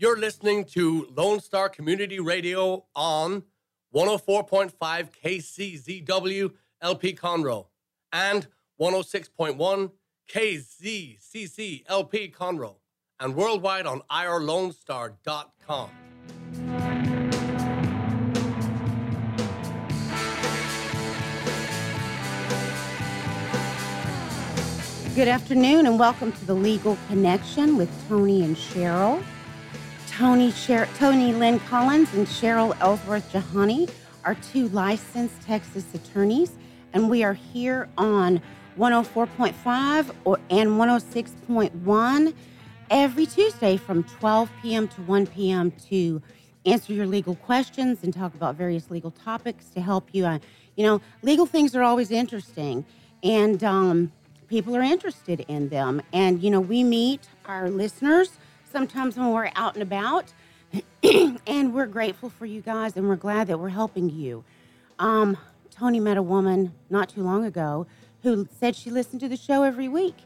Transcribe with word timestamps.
You're 0.00 0.16
listening 0.16 0.64
to 0.76 1.08
Lone 1.14 1.40
Star 1.40 1.68
Community 1.68 2.20
Radio 2.20 2.86
on 2.96 3.42
104.5 3.94 4.72
KCZW 4.80 6.52
LP 6.80 7.12
Conroe 7.12 7.66
and 8.10 8.46
106.1 8.80 9.90
KZCC 10.26 11.84
LP 11.86 12.32
Conroe 12.34 12.76
and 13.20 13.36
worldwide 13.36 13.84
on 13.84 14.00
irlonestar.com. 14.10 15.90
Good 25.14 25.28
afternoon 25.28 25.84
and 25.84 25.98
welcome 25.98 26.32
to 26.32 26.46
the 26.46 26.54
Legal 26.54 26.96
Connection 27.08 27.76
with 27.76 27.90
Toni 28.08 28.42
and 28.42 28.56
Cheryl. 28.56 29.22
Toni, 30.20 30.52
Toni 30.98 31.32
Lynn 31.32 31.58
Collins 31.60 32.12
and 32.12 32.26
Cheryl 32.26 32.76
Ellsworth 32.82 33.32
Jahani 33.32 33.90
are 34.22 34.34
two 34.34 34.68
licensed 34.68 35.40
Texas 35.40 35.86
attorneys, 35.94 36.52
and 36.92 37.08
we 37.08 37.24
are 37.24 37.32
here 37.32 37.88
on 37.96 38.42
104.5 38.78 40.14
or, 40.26 40.38
and 40.50 40.72
106.1 40.72 42.34
every 42.90 43.24
Tuesday 43.24 43.78
from 43.78 44.02
12 44.02 44.50
p.m. 44.60 44.88
to 44.88 45.00
1 45.00 45.26
p.m. 45.28 45.70
to 45.88 46.20
answer 46.66 46.92
your 46.92 47.06
legal 47.06 47.34
questions 47.36 48.00
and 48.02 48.12
talk 48.12 48.34
about 48.34 48.56
various 48.56 48.90
legal 48.90 49.12
topics 49.12 49.70
to 49.70 49.80
help 49.80 50.10
you. 50.12 50.26
Uh, 50.26 50.38
you 50.76 50.84
know, 50.84 51.00
legal 51.22 51.46
things 51.46 51.74
are 51.74 51.82
always 51.82 52.10
interesting, 52.10 52.84
and 53.22 53.64
um, 53.64 54.12
people 54.48 54.76
are 54.76 54.82
interested 54.82 55.46
in 55.48 55.70
them. 55.70 56.02
And, 56.12 56.42
you 56.42 56.50
know, 56.50 56.60
we 56.60 56.84
meet 56.84 57.26
our 57.46 57.70
listeners 57.70 58.32
sometimes 58.70 59.16
when 59.16 59.30
we're 59.32 59.50
out 59.56 59.74
and 59.74 59.82
about, 59.82 60.32
and 61.46 61.74
we're 61.74 61.86
grateful 61.86 62.30
for 62.30 62.46
you 62.46 62.60
guys 62.60 62.96
and 62.96 63.08
we're 63.08 63.16
glad 63.16 63.48
that 63.48 63.58
we're 63.58 63.68
helping 63.70 64.08
you. 64.08 64.44
Um, 64.98 65.36
Toni 65.70 66.00
met 66.00 66.16
a 66.16 66.22
woman 66.22 66.72
not 66.88 67.08
too 67.08 67.22
long 67.22 67.44
ago 67.44 67.86
who 68.22 68.46
said 68.58 68.76
she 68.76 68.90
listened 68.90 69.20
to 69.20 69.28
the 69.28 69.36
show 69.36 69.62
every 69.62 69.88
week. 69.88 70.16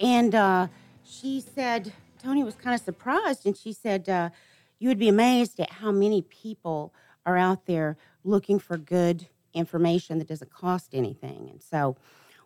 And 0.00 0.34
uh, 0.34 0.68
she 1.04 1.40
said, 1.40 1.92
Toni 2.22 2.42
was 2.42 2.54
kind 2.54 2.74
of 2.74 2.80
surprised, 2.80 3.46
and 3.46 3.56
she 3.56 3.72
said, 3.72 4.08
uh, 4.08 4.30
You 4.78 4.88
would 4.88 4.98
be 4.98 5.08
amazed 5.08 5.60
at 5.60 5.70
how 5.70 5.92
many 5.92 6.22
people 6.22 6.94
are 7.26 7.36
out 7.36 7.66
there 7.66 7.96
looking 8.24 8.58
for 8.58 8.76
good 8.76 9.26
information 9.54 10.18
that 10.18 10.28
doesn't 10.28 10.52
cost 10.52 10.94
anything. 10.94 11.48
And 11.50 11.62
so, 11.62 11.96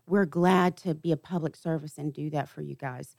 we're 0.09 0.25
glad 0.25 0.77
to 0.79 0.95
be 0.95 1.11
a 1.11 1.17
public 1.17 1.57
service 1.57 1.99
and 1.99 2.13
do 2.13 2.31
that 2.31 2.49
for 2.49 2.63
you 2.63 2.75
guys. 2.77 3.17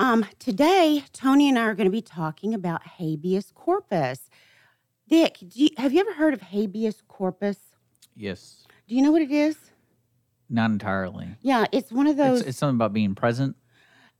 Um, 0.00 0.24
today, 0.38 1.04
Toni 1.12 1.50
and 1.50 1.58
I 1.58 1.64
are 1.64 1.74
going 1.74 1.84
to 1.84 1.92
be 1.92 2.00
talking 2.00 2.54
about 2.54 2.82
habeas 2.86 3.52
corpus. 3.54 4.30
Dick, 5.06 5.36
you, 5.52 5.68
have 5.76 5.92
you 5.92 6.00
ever 6.00 6.14
heard 6.14 6.32
of 6.32 6.40
habeas 6.40 7.02
corpus? 7.06 7.58
Yes. 8.16 8.64
Do 8.88 8.94
you 8.94 9.02
know 9.02 9.12
what 9.12 9.20
it 9.20 9.30
is? 9.30 9.58
Not 10.48 10.70
entirely. 10.70 11.28
Yeah, 11.42 11.66
it's 11.70 11.92
one 11.92 12.06
of 12.06 12.16
those. 12.16 12.40
It's, 12.40 12.48
it's 12.48 12.58
something 12.58 12.76
about 12.76 12.94
being 12.94 13.14
present. 13.14 13.56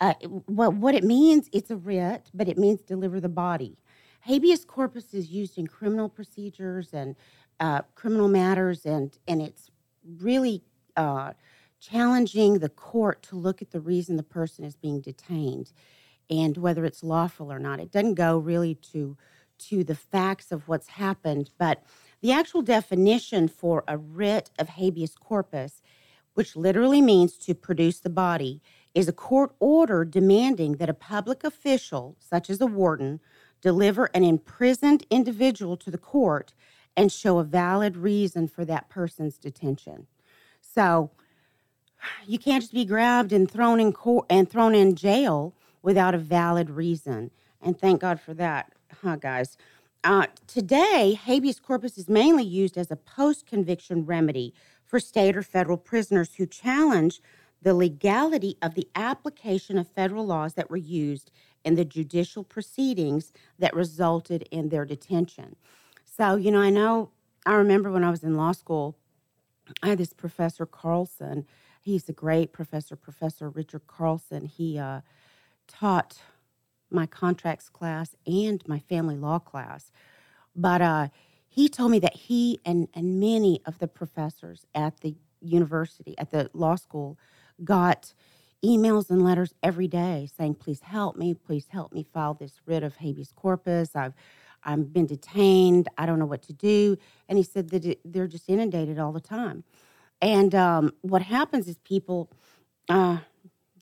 Uh, 0.03 0.12
well, 0.47 0.70
what 0.70 0.95
it 0.95 1.03
means, 1.03 1.48
it's 1.51 1.70
a 1.70 1.77
writ, 1.77 2.28
but 2.34 2.47
it 2.47 2.58
means 2.58 2.83
deliver 2.83 3.19
the 3.19 3.31
body. 3.31 3.78
Habeas 4.20 4.67
corpus 4.67 5.14
is 5.14 5.31
used 5.31 5.56
in 5.56 5.67
criminal 5.67 6.11
procedures 6.11 6.92
and 6.92 7.17
uh, 7.58 7.81
criminal 7.95 8.28
matters, 8.28 8.84
and 8.84 9.17
and 9.27 9.41
it's 9.41 9.70
really 10.19 10.62
uh, 10.98 11.33
challenging 11.81 12.59
the 12.59 12.69
court 12.69 13.23
to 13.25 13.36
look 13.36 13.62
at 13.62 13.70
the 13.70 13.81
reason 13.81 14.17
the 14.17 14.23
person 14.23 14.64
is 14.64 14.77
being 14.77 15.00
detained 15.00 15.73
and 16.28 16.56
whether 16.56 16.84
it's 16.84 17.03
lawful 17.03 17.53
or 17.53 17.59
not. 17.59 17.81
It 17.81 17.91
doesn't 17.91 18.14
go 18.14 18.39
really 18.39 18.75
to 18.92 19.17
to 19.59 19.84
the 19.84 19.95
facts 19.95 20.51
of 20.53 20.69
what's 20.69 20.89
happened, 20.89 21.51
but 21.58 21.83
the 22.23 22.33
actual 22.33 22.62
definition 22.62 23.47
for 23.47 23.84
a 23.86 23.98
writ 23.98 24.51
of 24.58 24.70
habeas 24.70 25.14
corpus, 25.14 25.83
which 26.33 26.57
literally 26.57 27.02
means 27.02 27.36
to 27.36 27.55
produce 27.55 28.01
the 28.01 28.08
body, 28.08 28.63
is 28.95 29.07
a 29.07 29.13
court 29.13 29.55
order 29.61 30.05
demanding 30.05 30.77
that 30.77 30.89
a 30.89 30.95
public 30.95 31.45
official, 31.45 32.17
such 32.19 32.48
as 32.48 32.61
a 32.63 32.67
warden, 32.67 33.20
deliver 33.61 34.07
an 34.14 34.24
imprisoned 34.24 35.05
individual 35.11 35.77
to 35.77 35.90
the 35.90 35.98
court 35.98 36.55
and 36.96 37.13
show 37.13 37.39
a 37.39 37.45
valid 37.45 37.98
reason 37.98 38.48
for 38.48 38.64
that 38.64 38.89
person's 38.89 39.36
detention. 39.36 40.07
So, 40.61 41.11
you 42.27 42.38
can't 42.38 42.62
just 42.62 42.72
be 42.72 42.84
grabbed 42.84 43.33
and 43.33 43.50
thrown 43.50 43.80
in 43.80 43.92
court 43.92 44.27
and 44.30 44.48
thrown 44.48 44.74
in 44.74 44.94
jail 44.94 45.55
without 45.83 46.14
a 46.14 46.18
valid 46.18 46.70
reason. 46.70 47.30
And 47.62 47.78
thank 47.78 48.00
God 48.00 48.20
for 48.20 48.34
that, 48.34 48.72
huh, 49.02 49.16
guys? 49.16 49.56
Uh, 50.02 50.27
today, 50.46 51.18
habeas 51.22 51.60
corpus 51.60 51.98
is 51.98 52.08
mainly 52.08 52.44
used 52.44 52.78
as 52.78 52.90
a 52.90 52.96
post 52.96 53.46
conviction 53.46 54.06
remedy 54.06 54.55
for 54.84 54.98
state 54.98 55.36
or 55.36 55.42
federal 55.42 55.77
prisoners 55.77 56.34
who 56.36 56.46
challenge 56.46 57.20
the 57.62 57.74
legality 57.74 58.56
of 58.62 58.74
the 58.74 58.89
application 58.94 59.77
of 59.77 59.86
federal 59.89 60.27
laws 60.27 60.55
that 60.55 60.70
were 60.70 60.77
used 60.77 61.30
in 61.64 61.74
the 61.74 61.84
judicial 61.84 62.42
proceedings 62.42 63.33
that 63.58 63.74
resulted 63.74 64.48
in 64.50 64.70
their 64.70 64.86
detention. 64.86 65.56
So, 66.05 66.36
you 66.36 66.50
know, 66.50 66.60
I 66.60 66.70
know, 66.70 67.10
I 67.44 67.55
remember 67.55 67.90
when 67.90 68.05
I 68.05 68.10
was 68.10 68.24
in 68.24 68.36
law 68.36 68.52
school, 68.52 68.96
I 69.83 69.89
had 69.89 69.98
this 69.98 70.14
professor, 70.14 70.66
Carlson, 70.66 71.46
He's 71.80 72.08
a 72.08 72.13
great 72.13 72.52
professor, 72.52 72.95
Professor 72.96 73.48
Richard 73.48 73.86
Carlson. 73.86 74.45
He 74.45 74.79
uh, 74.79 75.01
taught 75.67 76.18
my 76.91 77.07
contracts 77.07 77.68
class 77.68 78.14
and 78.27 78.63
my 78.67 78.79
family 78.79 79.17
law 79.17 79.39
class. 79.39 79.90
But 80.55 80.83
uh, 80.83 81.08
he 81.48 81.69
told 81.69 81.90
me 81.90 81.98
that 82.01 82.14
he 82.14 82.61
and, 82.64 82.89
and 82.95 83.19
many 83.19 83.63
of 83.64 83.79
the 83.79 83.89
professors 83.89 84.67
at 84.74 85.01
the 85.01 85.14
university, 85.40 86.17
at 86.19 86.30
the 86.30 86.51
law 86.52 86.77
school, 86.77 87.19
got 87.64 88.13
emails 88.64 89.08
and 89.08 89.24
letters 89.24 89.55
every 89.63 89.89
day 89.89 90.29
saying, 90.36 90.55
please 90.55 90.80
help 90.83 91.17
me, 91.17 91.33
please 91.35 91.67
help 91.69 91.92
me 91.92 92.07
file 92.13 92.35
this 92.35 92.61
writ 92.67 92.83
of 92.83 92.96
habeas 92.96 93.33
corpus. 93.33 93.96
I've 93.96 94.14
I've 94.63 94.92
been 94.92 95.07
detained. 95.07 95.89
I 95.96 96.05
don't 96.05 96.19
know 96.19 96.27
what 96.27 96.42
to 96.42 96.52
do. 96.52 96.98
And 97.29 97.39
he 97.39 97.45
said 97.45 97.70
that 97.70 97.85
it, 97.86 98.01
they're 98.05 98.27
just 98.27 98.48
inundated 98.48 98.98
all 98.98 99.13
the 99.13 99.20
time. 99.20 99.64
And 100.23 100.55
um, 100.55 100.92
what 101.03 101.23
happens 101.23 101.69
is 101.69 101.79
people 101.79 102.31
uh, 102.89 103.19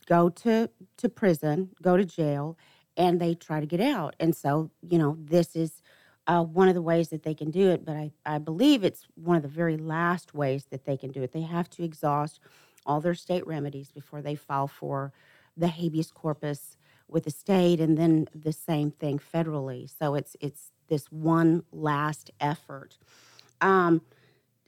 go 0.06 0.28
to 0.30 0.70
to 0.98 1.08
prison, 1.08 1.70
go 1.82 1.96
to 1.96 2.04
jail, 2.04 2.58
and 2.96 3.20
they 3.20 3.34
try 3.34 3.60
to 3.60 3.66
get 3.66 3.80
out. 3.80 4.16
And 4.20 4.34
so, 4.36 4.70
you 4.88 4.98
know, 4.98 5.16
this 5.20 5.56
is 5.56 5.82
uh, 6.26 6.42
one 6.42 6.68
of 6.68 6.74
the 6.74 6.82
ways 6.82 7.08
that 7.08 7.22
they 7.22 7.34
can 7.34 7.50
do 7.50 7.70
it. 7.70 7.84
But 7.84 7.96
I, 7.96 8.12
I 8.26 8.38
believe 8.38 8.84
it's 8.84 9.06
one 9.14 9.36
of 9.36 9.42
the 9.42 9.48
very 9.48 9.76
last 9.76 10.34
ways 10.34 10.66
that 10.70 10.84
they 10.84 10.96
can 10.96 11.10
do 11.12 11.22
it. 11.22 11.32
They 11.32 11.42
have 11.42 11.70
to 11.70 11.84
exhaust 11.84 12.40
all 12.86 13.00
their 13.00 13.14
state 13.14 13.46
remedies 13.46 13.90
before 13.90 14.22
they 14.22 14.34
file 14.34 14.68
for 14.68 15.12
the 15.56 15.68
habeas 15.68 16.10
corpus 16.10 16.76
with 17.08 17.24
the 17.24 17.30
state, 17.30 17.80
and 17.80 17.96
then 17.98 18.28
the 18.34 18.52
same 18.52 18.90
thing 18.90 19.18
federally. 19.18 19.90
So 19.98 20.14
it's 20.14 20.36
it's 20.40 20.70
this 20.88 21.06
one 21.10 21.64
last 21.72 22.30
effort. 22.40 22.98
Um, 23.60 24.02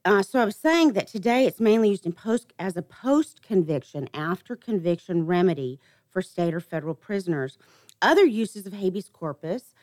uh, 0.05 0.22
so 0.22 0.41
I 0.41 0.44
was 0.44 0.56
saying 0.56 0.94
that 0.94 1.06
today 1.06 1.47
it's 1.47 1.61
mainly 1.61 1.91
used 1.91 2.06
in 2.06 2.12
post 2.12 2.53
as 2.59 2.77
a 2.77 2.83
post 2.83 3.43
conviction, 3.43 4.09
after 4.15 4.56
conviction 4.56 5.27
remedy 5.27 5.78
for 6.09 6.22
state 6.22 6.55
or 6.55 6.61
federal 6.61 6.94
prisoners. 6.94 7.59
Other 8.00 8.25
uses 8.25 8.66
of 8.66 8.72
habeas 8.72 9.10
corpus 9.10 9.75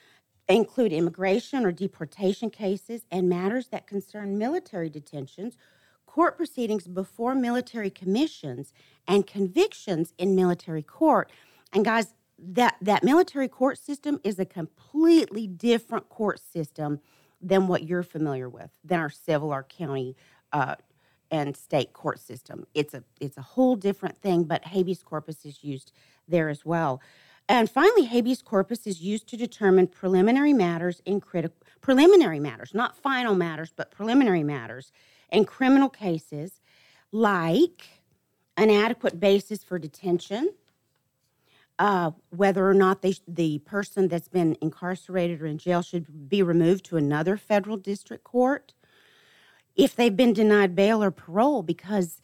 include 0.50 0.92
immigration 0.92 1.66
or 1.66 1.72
deportation 1.72 2.50
cases 2.50 3.06
and 3.12 3.30
matters 3.30 3.68
that 3.68 3.86
concern 3.86 4.38
military 4.38 4.90
detentions, 4.90 5.56
court 6.06 6.36
proceedings 6.36 6.88
before 6.88 7.36
military 7.36 7.90
commissions, 7.90 8.74
and 9.08 9.28
convictions 9.28 10.14
in 10.18 10.36
military 10.36 10.82
court. 10.82 11.32
And 11.74 11.86
guys, 11.86 12.14
that 12.40 12.78
that 12.82 13.04
military 13.04 13.48
court 13.48 13.78
system 13.78 14.20
is 14.24 14.40
a 14.40 14.46
completely 14.46 15.48
different 15.48 16.10
court 16.10 16.40
system 16.40 17.00
than 17.42 17.68
what 17.68 17.84
you're 17.84 18.04
familiar 18.04 18.50
with, 18.50 18.72
than 18.84 19.00
our 19.00 19.10
civil, 19.10 19.52
our 19.52 19.64
county, 19.64 20.16
uh, 20.54 20.76
and 21.30 21.56
state 21.58 21.94
court 21.94 22.20
system. 22.20 22.66
It's 22.74 22.94
a 22.94 23.04
it's 23.20 23.38
a 23.38 23.42
whole 23.42 23.76
different 23.76 24.18
thing, 24.18 24.44
but 24.44 24.66
habeas 24.66 25.04
corpus 25.04 25.46
is 25.46 25.64
used 25.64 25.92
there 26.28 26.50
as 26.50 26.66
well. 26.66 27.02
And 27.50 27.70
finally, 27.70 28.06
habeas 28.06 28.42
corpus 28.42 28.86
is 28.86 29.02
used 29.02 29.28
to 29.30 29.38
determine 29.38 29.88
preliminary 29.88 30.54
matters 30.54 31.02
in 31.06 31.22
critical 31.22 31.58
preliminary 31.82 32.40
matters, 32.40 32.74
not 32.74 32.98
final 32.98 33.36
matters, 33.36 33.72
but 33.76 33.92
preliminary 33.92 34.44
matters 34.44 34.92
in 35.32 35.46
criminal 35.46 35.90
cases, 35.90 36.60
like 37.12 37.88
an 38.58 38.70
adequate 38.70 39.20
basis 39.20 39.64
for 39.64 39.78
detention, 39.80 40.54
uh, 41.80 42.12
whether 42.30 42.68
or 42.68 42.74
not 42.74 43.02
they, 43.02 43.16
the 43.28 43.60
person 43.60 44.08
that's 44.08 44.28
been 44.28 44.58
incarcerated 44.62 45.42
or 45.42 45.46
in 45.46 45.58
jail 45.58 45.82
should 45.82 46.30
be 46.30 46.42
removed 46.42 46.86
to 46.86 46.98
another 46.98 47.38
federal 47.38 47.78
district 47.78 48.24
court, 48.24 48.74
if 49.76 49.96
they've 49.96 50.16
been 50.16 50.34
denied 50.34 50.76
bail 50.76 51.04
or 51.04 51.12
parole, 51.12 51.62
because 51.62 52.22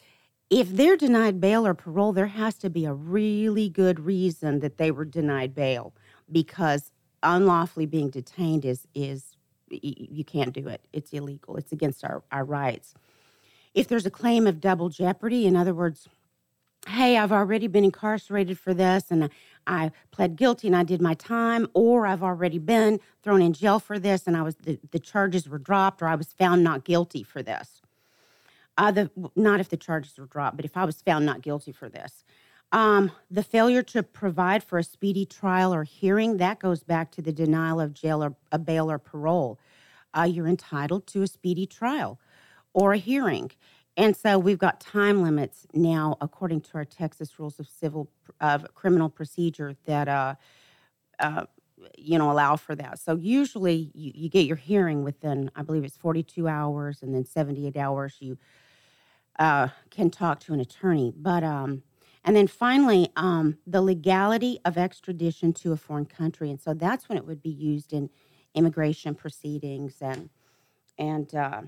if 0.50 0.69
they're 0.69 0.97
denied 0.97 1.39
bail 1.39 1.65
or 1.65 1.73
parole, 1.73 2.13
there 2.13 2.27
has 2.27 2.55
to 2.55 2.69
be 2.69 2.85
a 2.85 2.94
really 2.94 3.69
good 3.69 4.00
reason 4.00 4.59
that 4.59 4.77
they 4.77 4.91
were 4.91 5.05
denied 5.05 5.53
bail 5.53 5.94
because 6.31 6.91
unlawfully 7.21 7.85
being 7.85 8.09
detained 8.09 8.65
is 8.65 8.88
is 8.94 9.35
you 9.69 10.23
can't 10.23 10.53
do 10.53 10.67
it. 10.67 10.81
It's 10.94 11.13
illegal. 11.13 11.57
It's 11.57 11.71
against 11.71 12.03
our, 12.03 12.21
our 12.31 12.44
rights. 12.44 12.94
If 13.73 13.88
there's 13.88 14.06
a 14.06 14.11
claim 14.11 14.45
of 14.45 14.61
double 14.61 14.89
jeopardy, 14.89 15.47
in 15.47 15.56
other 15.56 15.73
words, 15.73 16.07
hey, 16.88 17.18
I've 17.18 17.31
already 17.31 17.68
been 17.68 17.83
incarcerated 17.83 18.59
for 18.59 18.74
this 18.74 19.06
and 19.09 19.30
I 19.65 19.91
pled 20.12 20.35
guilty 20.35 20.68
and 20.68 20.75
I 20.75 20.83
did 20.83 21.01
my 21.01 21.13
time, 21.13 21.68
or 21.74 22.06
I've 22.06 22.24
already 22.24 22.59
been 22.59 23.00
thrown 23.21 23.41
in 23.41 23.53
jail 23.53 23.80
for 23.80 23.97
this 23.97 24.27
and 24.27 24.35
I 24.35 24.41
was 24.41 24.56
the, 24.56 24.80
the 24.91 25.00
charges 25.00 25.47
were 25.47 25.57
dropped, 25.57 26.01
or 26.01 26.07
I 26.07 26.15
was 26.15 26.33
found 26.33 26.63
not 26.63 26.83
guilty 26.83 27.24
for 27.24 27.41
this. 27.41 27.81
Uh, 28.77 28.91
the, 28.91 29.12
not 29.35 29.59
if 29.59 29.69
the 29.69 29.77
charges 29.77 30.18
were 30.18 30.25
dropped, 30.25 30.57
but 30.57 30.65
if 30.65 30.75
I 30.75 30.83
was 30.85 31.01
found 31.01 31.25
not 31.25 31.41
guilty 31.41 31.71
for 31.71 31.89
this. 31.89 32.24
Um, 32.71 33.12
the 33.30 33.44
failure 33.44 33.83
to 33.83 34.01
provide 34.01 34.63
for 34.63 34.80
a 34.80 34.83
speedy 34.83 35.25
trial 35.25 35.74
or 35.74 35.83
hearing, 35.83 36.38
that 36.38 36.57
goes 36.57 36.83
back 36.83 37.12
to 37.12 37.21
the 37.21 37.31
denial 37.31 37.80
of 37.80 37.94
jail 37.94 38.24
or 38.24 38.35
a 38.51 38.57
bail 38.57 38.89
or 38.89 38.97
parole. 38.97 39.59
Uh, 40.15 40.24
you're 40.24 40.47
entitled 40.47 41.06
to 41.07 41.21
a 41.21 41.27
speedy 41.27 41.68
trial 41.68 42.19
or 42.74 42.94
a 42.94 42.97
hearing. 42.97 43.51
And 43.95 44.16
so 44.16 44.40
we've 44.40 44.57
got 44.57 44.80
time 44.80 45.22
limits 45.22 45.68
now, 45.74 46.18
according 46.19 46.62
to 46.62 46.69
our 46.75 46.86
Texas 46.86 47.38
rules 47.38 47.60
of 47.60 47.68
civil 47.68 48.10
of 48.42 48.66
criminal 48.74 49.10
procedure, 49.10 49.75
that 49.86 50.07
uh, 50.07 50.36
uh, 51.19 51.45
you 51.98 52.18
know 52.18 52.31
allow 52.31 52.56
for 52.56 52.75
that. 52.75 53.00
So 53.00 53.16
usually 53.16 53.92
you, 53.94 54.12
you 54.16 54.30
get 54.30 54.45
your 54.45 54.56
hearing 54.56 55.04
within, 55.04 55.51
I 55.56 55.62
believe 55.62 55.84
it's 55.84 55.98
42 55.98 56.48
hours, 56.48 57.04
and 57.04 57.13
then 57.13 57.25
78 57.25 57.78
hours 57.78 58.18
you 58.19 58.38
uh, 59.38 59.68
can 59.92 60.10
talk 60.10 60.40
to 60.42 60.54
an 60.54 60.60
attorney. 60.60 61.13
But 61.16 61.44
um, 61.44 61.84
and 62.24 62.36
then 62.36 62.48
finally, 62.48 63.10
um, 63.16 63.57
the 63.68 63.81
legality 63.81 64.60
of 64.66 64.78
extradition 64.78 65.54
to 65.54 65.74
a 65.74 65.78
foreign 65.78 66.06
country, 66.06 66.50
and 66.50 66.60
so 66.60 66.74
that's 66.74 67.10
when 67.10 67.18
it 67.18 67.25
would 67.25 67.44
be 67.44 67.50
used 67.50 67.94
in 67.94 68.10
immigration 68.56 69.13
proceedings 69.13 69.98
and 70.01 70.30
and 70.98 71.36
uh, 71.36 71.62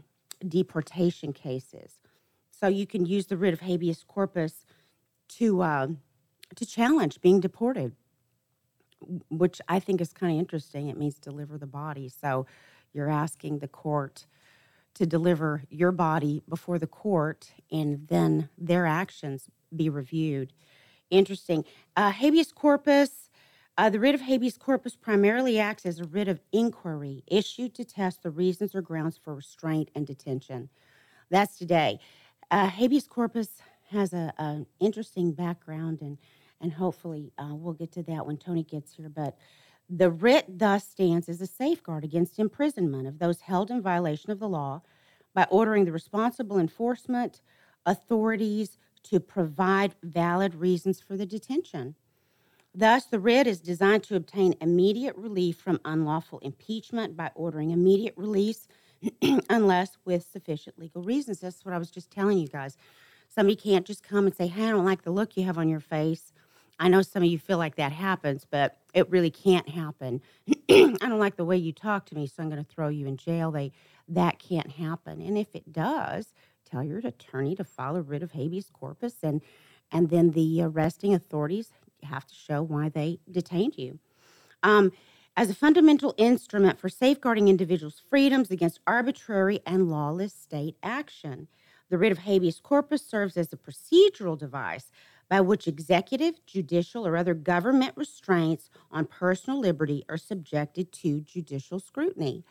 deportation 0.48 1.34
cases. 1.34 2.00
So 2.60 2.68
you 2.68 2.88
can 2.88 3.06
use 3.06 3.28
the 3.28 3.38
writ 3.38 3.54
of 3.54 3.62
habeas 3.62 4.04
corpus 4.08 4.66
to 5.38 5.62
uh, 5.62 5.88
to 6.56 6.66
challenge 6.66 7.22
being 7.22 7.40
deported, 7.40 7.94
which 9.30 9.62
I 9.68 9.80
think 9.80 10.00
is 10.00 10.14
kind 10.14 10.34
of 10.34 10.40
interesting. 10.40 10.88
It 10.88 10.98
means 10.98 11.16
deliver 11.16 11.58
the 11.58 11.68
body. 11.68 12.10
So 12.10 12.46
you're 12.94 13.10
asking 13.10 13.60
the 13.60 13.68
court 13.68 14.26
to 14.94 15.06
deliver 15.06 15.64
your 15.70 15.92
body 15.92 16.42
before 16.48 16.80
the 16.80 16.88
court, 16.88 17.52
and 17.72 18.08
then 18.08 18.50
their 18.58 18.86
actions 18.86 19.50
be 19.76 19.90
reviewed. 19.90 20.54
Interesting. 21.10 21.66
Uh, 21.96 22.12
habeas 22.12 22.52
corpus. 22.52 23.30
Uh, 23.78 23.90
the 23.90 24.00
writ 24.00 24.16
of 24.16 24.22
habeas 24.22 24.58
corpus 24.58 24.96
primarily 24.96 25.60
acts 25.60 25.86
as 25.86 26.00
a 26.00 26.06
writ 26.06 26.30
of 26.30 26.40
inquiry 26.54 27.26
issued 27.28 27.76
to 27.76 27.84
test 27.84 28.24
the 28.24 28.32
reasons 28.32 28.74
or 28.74 28.82
grounds 28.82 29.18
for 29.18 29.36
restraint 29.36 29.90
and 29.94 30.08
detention. 30.08 30.70
That's 31.30 31.58
today. 31.58 32.00
Uh, 32.52 32.68
habeas 32.68 33.08
corpus 33.08 33.50
has 33.92 34.14
a, 34.14 34.34
a, 34.38 34.66
interesting 34.80 35.32
background, 35.32 36.02
and 36.02 36.18
and 36.62 36.74
hopefully 36.74 37.32
uh, 37.38 37.54
we'll 37.54 37.74
get 37.74 37.92
to 37.92 38.04
that 38.04 38.26
when 38.26 38.38
Toni 38.38 38.64
gets 38.64 38.94
here. 38.94 39.10
But 39.10 39.38
the 39.90 40.10
writ 40.10 40.46
thus 40.48 40.88
stands 40.88 41.30
as 41.30 41.42
a 41.42 41.48
safeguard 41.48 42.04
against 42.04 42.40
imprisonment 42.40 43.08
of 43.08 43.20
those 43.20 43.42
held 43.42 43.70
in 43.70 43.82
violation 43.82 44.32
of 44.32 44.40
the 44.40 44.50
law 44.50 44.82
by 45.34 45.46
ordering 45.52 45.86
the 45.86 45.92
responsible 45.92 46.58
enforcement 46.58 47.42
authorities 47.86 48.78
to 49.04 49.20
provide 49.20 49.94
valid 50.02 50.56
reasons 50.56 51.00
for 51.00 51.16
the 51.16 51.26
detention. 51.26 51.96
Thus, 52.74 53.06
the 53.06 53.20
writ 53.20 53.48
is 53.48 53.60
designed 53.62 54.04
to 54.04 54.16
obtain 54.16 54.56
immediate 54.60 55.16
relief 55.16 55.58
from 55.58 55.80
unlawful 55.86 56.40
impeachment 56.40 57.16
by 57.16 57.32
ordering 57.36 57.72
immediate 57.72 58.16
release 58.18 58.68
unless 59.50 59.98
with 60.06 60.26
sufficient 60.32 60.80
legal 60.80 61.04
reasons. 61.04 61.40
That's 61.42 61.66
what 61.66 61.74
I 61.74 61.78
was 61.78 61.92
just 61.92 62.12
telling 62.12 62.38
you 62.38 62.48
guys. 62.48 62.78
Somebody 63.30 63.56
can't 63.56 63.86
just 63.86 64.04
come 64.04 64.26
and 64.28 64.36
say, 64.36 64.48
Hey, 64.48 64.68
I 64.68 64.72
don't 64.72 64.86
like 64.86 65.04
the 65.04 65.12
look 65.12 65.38
you 65.38 65.46
have 65.46 65.58
on 65.58 65.70
your 65.70 65.80
face. 65.82 66.34
I 66.80 66.90
know 66.90 67.02
some 67.02 67.24
of 67.24 67.30
you 67.30 67.40
feel 67.40 67.58
like 67.58 67.76
that 67.76 67.94
happens, 67.94 68.46
but 68.50 68.78
it 68.94 69.10
really 69.10 69.32
can't 69.32 69.70
happen. 69.70 70.22
I 70.70 70.98
don't 71.02 71.20
like 71.20 71.38
the 71.38 71.46
way 71.46 71.58
you 71.58 71.74
talk 71.74 72.06
to 72.08 72.16
me, 72.16 72.28
so 72.28 72.44
I'm 72.44 72.50
going 72.50 72.64
to 72.64 72.70
throw 72.70 72.90
you 72.90 73.08
in 73.08 73.18
jail. 73.18 73.52
They 73.52 73.72
that 74.10 74.40
can't 74.40 74.72
happen. 74.72 75.22
And 75.22 75.38
if 75.38 75.56
it 75.56 75.74
does, 75.74 76.34
tell 76.70 76.84
your 76.84 77.00
attorney 77.00 77.56
to 77.56 77.64
file 77.64 77.96
a 77.98 78.02
writ 78.02 78.24
of 78.24 78.34
habeas 78.34 78.70
corpus 78.72 79.16
and 79.24 79.42
and 79.92 80.10
then 80.10 80.32
the 80.32 80.62
arresting 80.64 81.14
authorities 81.14 81.70
have 82.04 82.26
to 82.28 82.36
show 82.36 82.64
why 82.64 82.90
they 82.90 83.20
detained 83.32 83.78
you. 83.78 84.00
Um, 84.64 84.92
as 85.38 85.50
a 85.50 85.56
fundamental 85.56 86.14
instrument 86.18 86.80
for 86.80 86.90
safeguarding 86.90 87.48
individuals' 87.48 88.02
freedoms 88.10 88.52
against 88.52 88.80
arbitrary 88.88 89.60
and 89.66 89.90
lawless 89.90 90.34
state 90.34 90.78
action. 90.82 91.48
The 91.90 91.98
writ 91.98 92.12
of 92.12 92.20
habeas 92.20 92.60
corpus 92.60 93.06
serves 93.06 93.38
as 93.38 93.52
a 93.52 93.58
procedural 93.58 94.38
device 94.38 94.92
by 95.30 95.42
which 95.42 95.68
executive, 95.68 96.36
judicial, 96.46 97.06
or 97.06 97.18
other 97.18 97.34
government 97.34 97.94
restraints 97.96 98.70
on 98.92 99.06
personal 99.06 99.60
liberty 99.60 100.06
are 100.08 100.18
subjected 100.18 100.92
to 100.92 101.22
judicial 101.22 101.80
scrutiny. 101.80 102.44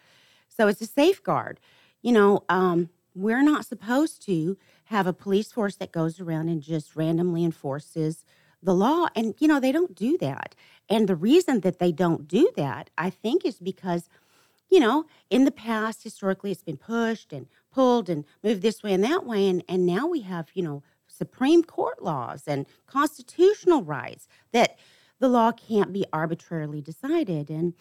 So 0.49 0.69
it's 0.69 0.81
a 0.81 0.87
safeguard. 0.87 1.61
You 2.03 2.13
know, 2.13 2.45
um, 2.49 2.91
we're 3.15 3.43
not 3.43 3.65
supposed 3.65 4.23
to 4.27 4.57
have 4.87 5.07
a 5.07 5.13
police 5.13 5.53
force 5.53 5.77
that 5.77 5.93
goes 5.93 6.21
around 6.21 6.49
and 6.49 6.61
just 6.61 6.97
randomly 6.97 7.45
enforces 7.45 8.25
the 8.65 8.75
law. 8.75 9.07
And, 9.15 9.35
you 9.39 9.47
know, 9.47 9.61
they 9.61 9.73
don't 9.73 9.95
do 9.95 10.19
that. 10.19 10.55
And 10.89 11.09
the 11.09 11.17
reason 11.17 11.61
that 11.61 11.79
they 11.79 11.93
don't 11.93 12.27
do 12.27 12.51
that, 12.57 12.91
I 12.99 13.11
think, 13.11 13.45
is 13.45 13.59
because, 13.59 14.09
you 14.71 14.81
know, 14.81 15.07
in 15.31 15.45
the 15.45 15.51
past, 15.51 16.03
historically, 16.03 16.51
it's 16.51 16.63
been 16.63 16.77
pushed 16.77 17.33
and 17.33 17.47
pulled 17.73 18.09
and 18.09 18.25
moved 18.43 18.63
this 18.63 18.83
way 18.83 18.93
and 18.93 19.05
that 19.05 19.25
way. 19.25 19.49
And, 19.49 19.63
and 19.69 19.87
now 19.87 20.07
we 20.07 20.23
have, 20.23 20.49
you 20.55 20.63
know, 20.63 20.83
Supreme 21.07 21.63
Court 21.63 22.03
laws 22.03 22.45
and 22.47 22.67
constitutional 22.87 23.83
rights 23.83 24.27
that 24.53 24.77
the 25.21 25.29
law 25.29 25.53
can't 25.53 25.93
be 25.93 26.05
arbitrarily 26.13 26.81
decided. 26.81 27.51
And 27.51 27.75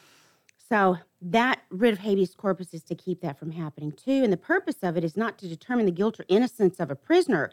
so 0.69 0.97
that 1.21 1.61
writ 1.69 1.93
of 1.93 1.99
habeas 1.99 2.35
corpus 2.35 2.73
is 2.73 2.83
to 2.83 2.95
keep 2.95 3.21
that 3.21 3.37
from 3.37 3.51
happening 3.51 3.91
too. 3.91 4.23
And 4.23 4.31
the 4.31 4.37
purpose 4.37 4.77
of 4.83 4.97
it 4.97 5.03
is 5.03 5.17
not 5.17 5.37
to 5.39 5.47
determine 5.47 5.85
the 5.85 5.91
guilt 5.91 6.19
or 6.19 6.25
innocence 6.27 6.79
of 6.79 6.91
a 6.91 6.95
prisoner, 6.95 7.51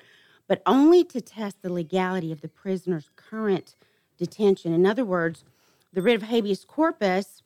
but 0.50 0.62
only 0.66 1.04
to 1.04 1.20
test 1.20 1.62
the 1.62 1.72
legality 1.72 2.32
of 2.32 2.40
the 2.40 2.48
prisoner's 2.48 3.08
current 3.14 3.76
detention. 4.18 4.74
In 4.74 4.84
other 4.84 5.04
words, 5.04 5.44
the 5.92 6.02
writ 6.02 6.16
of 6.16 6.22
habeas 6.22 6.64
corpus 6.64 7.44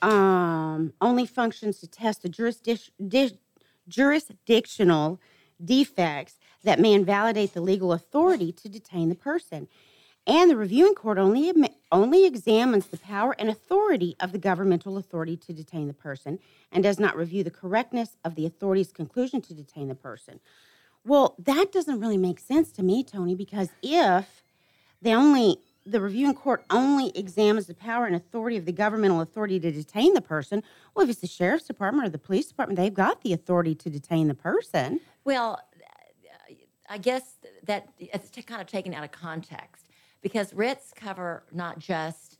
um, 0.00 0.92
only 1.00 1.26
functions 1.26 1.80
to 1.80 1.88
test 1.88 2.22
the 2.22 2.28
jurisdic- 2.28 2.92
di- 3.08 3.36
jurisdictional 3.88 5.20
defects 5.64 6.38
that 6.62 6.78
may 6.78 6.92
invalidate 6.92 7.52
the 7.52 7.60
legal 7.60 7.92
authority 7.92 8.52
to 8.52 8.68
detain 8.68 9.08
the 9.08 9.16
person. 9.16 9.66
And 10.24 10.48
the 10.52 10.56
reviewing 10.56 10.94
court 10.94 11.18
only, 11.18 11.52
only 11.90 12.26
examines 12.26 12.86
the 12.86 12.98
power 12.98 13.34
and 13.40 13.48
authority 13.48 14.14
of 14.20 14.30
the 14.30 14.38
governmental 14.38 14.98
authority 14.98 15.36
to 15.38 15.52
detain 15.52 15.88
the 15.88 15.94
person 15.94 16.38
and 16.70 16.84
does 16.84 17.00
not 17.00 17.16
review 17.16 17.42
the 17.42 17.50
correctness 17.50 18.16
of 18.24 18.36
the 18.36 18.46
authority's 18.46 18.92
conclusion 18.92 19.40
to 19.40 19.52
detain 19.52 19.88
the 19.88 19.96
person. 19.96 20.38
Well, 21.04 21.34
that 21.38 21.72
doesn't 21.72 22.00
really 22.00 22.18
make 22.18 22.38
sense 22.38 22.70
to 22.72 22.82
me, 22.82 23.02
Toni, 23.02 23.34
because 23.34 23.70
if 23.82 24.42
they 25.00 25.14
only 25.14 25.58
the 25.84 26.00
reviewing 26.00 26.34
court 26.34 26.64
only 26.70 27.10
examines 27.16 27.66
the 27.66 27.74
power 27.74 28.06
and 28.06 28.14
authority 28.14 28.56
of 28.56 28.66
the 28.66 28.72
governmental 28.72 29.20
authority 29.20 29.58
to 29.58 29.72
detain 29.72 30.14
the 30.14 30.20
person. 30.20 30.62
Well, 30.94 31.04
if 31.04 31.10
it's 31.10 31.20
the 31.20 31.26
sheriff's 31.26 31.66
department 31.66 32.06
or 32.06 32.10
the 32.10 32.18
police 32.18 32.46
department, 32.46 32.78
they've 32.78 32.94
got 32.94 33.22
the 33.22 33.32
authority 33.32 33.74
to 33.74 33.90
detain 33.90 34.28
the 34.28 34.34
person. 34.34 35.00
Well, 35.24 35.60
I 36.88 36.98
guess 36.98 37.36
that 37.64 37.88
it's 37.98 38.30
kind 38.46 38.60
of 38.60 38.66
taken 38.66 38.94
out 38.94 39.02
of 39.02 39.12
context 39.12 39.88
because 40.20 40.52
writs 40.52 40.92
cover 40.94 41.42
not 41.52 41.78
just 41.78 42.38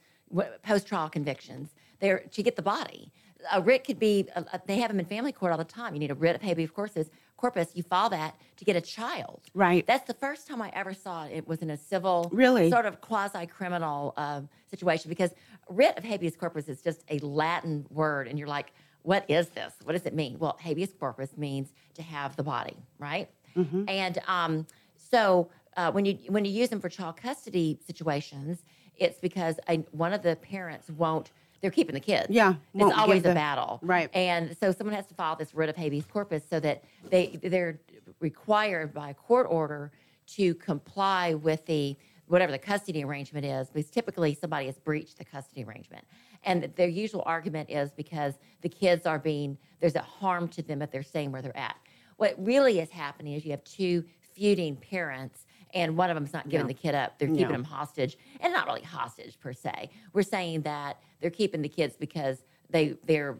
post-trial 0.62 1.08
convictions; 1.08 1.70
they're 2.00 2.20
to 2.30 2.42
get 2.42 2.56
the 2.56 2.62
body. 2.62 3.12
A 3.50 3.60
writ 3.60 3.84
could 3.84 3.98
be 3.98 4.28
uh, 4.36 4.42
they 4.66 4.76
have 4.78 4.90
them 4.90 5.00
in 5.00 5.06
family 5.06 5.32
court 5.32 5.52
all 5.52 5.58
the 5.58 5.64
time. 5.64 5.94
You 5.94 6.00
need 6.00 6.10
a 6.10 6.14
writ 6.14 6.36
of 6.36 6.42
habeas 6.42 6.70
corpus. 6.70 7.08
Corpus, 7.42 7.70
you 7.74 7.82
file 7.82 8.08
that 8.10 8.36
to 8.56 8.64
get 8.64 8.76
a 8.76 8.80
child. 8.80 9.40
Right. 9.52 9.84
That's 9.84 10.06
the 10.06 10.14
first 10.14 10.46
time 10.46 10.62
I 10.62 10.70
ever 10.74 10.94
saw 10.94 11.24
it. 11.24 11.32
It 11.34 11.48
was 11.48 11.60
in 11.60 11.70
a 11.70 11.76
civil, 11.76 12.30
really, 12.32 12.70
sort 12.70 12.86
of 12.86 13.00
quasi-criminal 13.00 14.14
uh, 14.16 14.42
situation 14.70 15.08
because 15.08 15.32
writ 15.68 15.98
of 15.98 16.04
habeas 16.04 16.36
corpus 16.36 16.68
is 16.68 16.80
just 16.82 17.02
a 17.10 17.18
Latin 17.18 17.84
word, 17.90 18.28
and 18.28 18.38
you're 18.38 18.46
like, 18.46 18.72
what 19.02 19.28
is 19.28 19.48
this? 19.48 19.74
What 19.82 19.94
does 19.94 20.06
it 20.06 20.14
mean? 20.14 20.38
Well, 20.38 20.56
habeas 20.60 20.92
corpus 21.00 21.36
means 21.36 21.72
to 21.94 22.02
have 22.02 22.36
the 22.36 22.44
body, 22.44 22.76
right? 23.00 23.28
Mm-hmm. 23.56 23.88
And 23.88 24.18
um, 24.28 24.66
so 24.94 25.50
uh, 25.76 25.90
when 25.90 26.04
you 26.04 26.18
when 26.28 26.44
you 26.44 26.52
use 26.52 26.68
them 26.68 26.80
for 26.80 26.88
child 26.88 27.16
custody 27.16 27.80
situations, 27.84 28.62
it's 28.96 29.18
because 29.18 29.58
I, 29.68 29.84
one 29.90 30.12
of 30.12 30.22
the 30.22 30.36
parents 30.36 30.88
won't. 30.90 31.32
They're 31.62 31.70
keeping 31.70 31.94
the 31.94 32.00
kids. 32.00 32.26
Yeah, 32.28 32.54
it's 32.74 32.92
always 32.92 33.22
the, 33.22 33.30
a 33.30 33.34
battle, 33.34 33.78
right? 33.82 34.10
And 34.14 34.56
so 34.58 34.72
someone 34.72 34.94
has 34.96 35.06
to 35.06 35.14
file 35.14 35.36
this 35.36 35.54
writ 35.54 35.68
of 35.68 35.76
habeas 35.76 36.04
corpus 36.06 36.42
so 36.50 36.58
that 36.60 36.82
they 37.08 37.38
they're 37.42 37.80
required 38.20 38.92
by 38.92 39.12
court 39.12 39.46
order 39.48 39.92
to 40.26 40.54
comply 40.56 41.34
with 41.34 41.64
the 41.66 41.96
whatever 42.26 42.50
the 42.50 42.58
custody 42.58 43.04
arrangement 43.04 43.44
is, 43.46 43.68
because 43.68 43.90
typically 43.90 44.34
somebody 44.34 44.66
has 44.66 44.78
breached 44.78 45.18
the 45.18 45.24
custody 45.24 45.62
arrangement. 45.64 46.04
And 46.44 46.72
their 46.76 46.88
usual 46.88 47.22
argument 47.26 47.70
is 47.70 47.92
because 47.92 48.34
the 48.62 48.68
kids 48.68 49.06
are 49.06 49.18
being, 49.18 49.58
there's 49.80 49.96
a 49.96 50.02
harm 50.02 50.48
to 50.48 50.62
them 50.62 50.82
if 50.82 50.90
they're 50.90 51.02
staying 51.02 51.30
where 51.30 51.42
they're 51.42 51.56
at. 51.56 51.76
What 52.16 52.34
really 52.38 52.80
is 52.80 52.90
happening 52.90 53.34
is 53.34 53.44
you 53.44 53.50
have 53.50 53.62
two 53.64 54.04
feuding 54.20 54.76
parents 54.76 55.46
and 55.74 55.96
one 55.96 56.10
of 56.10 56.14
them's 56.16 56.32
not 56.32 56.48
giving 56.48 56.66
the 56.66 56.74
kid 56.74 56.94
up. 56.94 57.18
They're 57.18 57.28
keeping 57.28 57.48
No. 57.48 57.54
him 57.54 57.64
hostage, 57.64 58.18
and 58.40 58.52
not 58.52 58.66
really 58.66 58.82
hostage 58.82 59.38
per 59.40 59.52
se. 59.52 59.90
We're 60.12 60.22
saying 60.22 60.62
that 60.62 60.98
they're 61.22 61.30
keeping 61.30 61.62
the 61.62 61.68
kids 61.68 61.96
because 61.96 62.44
they 62.68 62.96
they're 63.06 63.38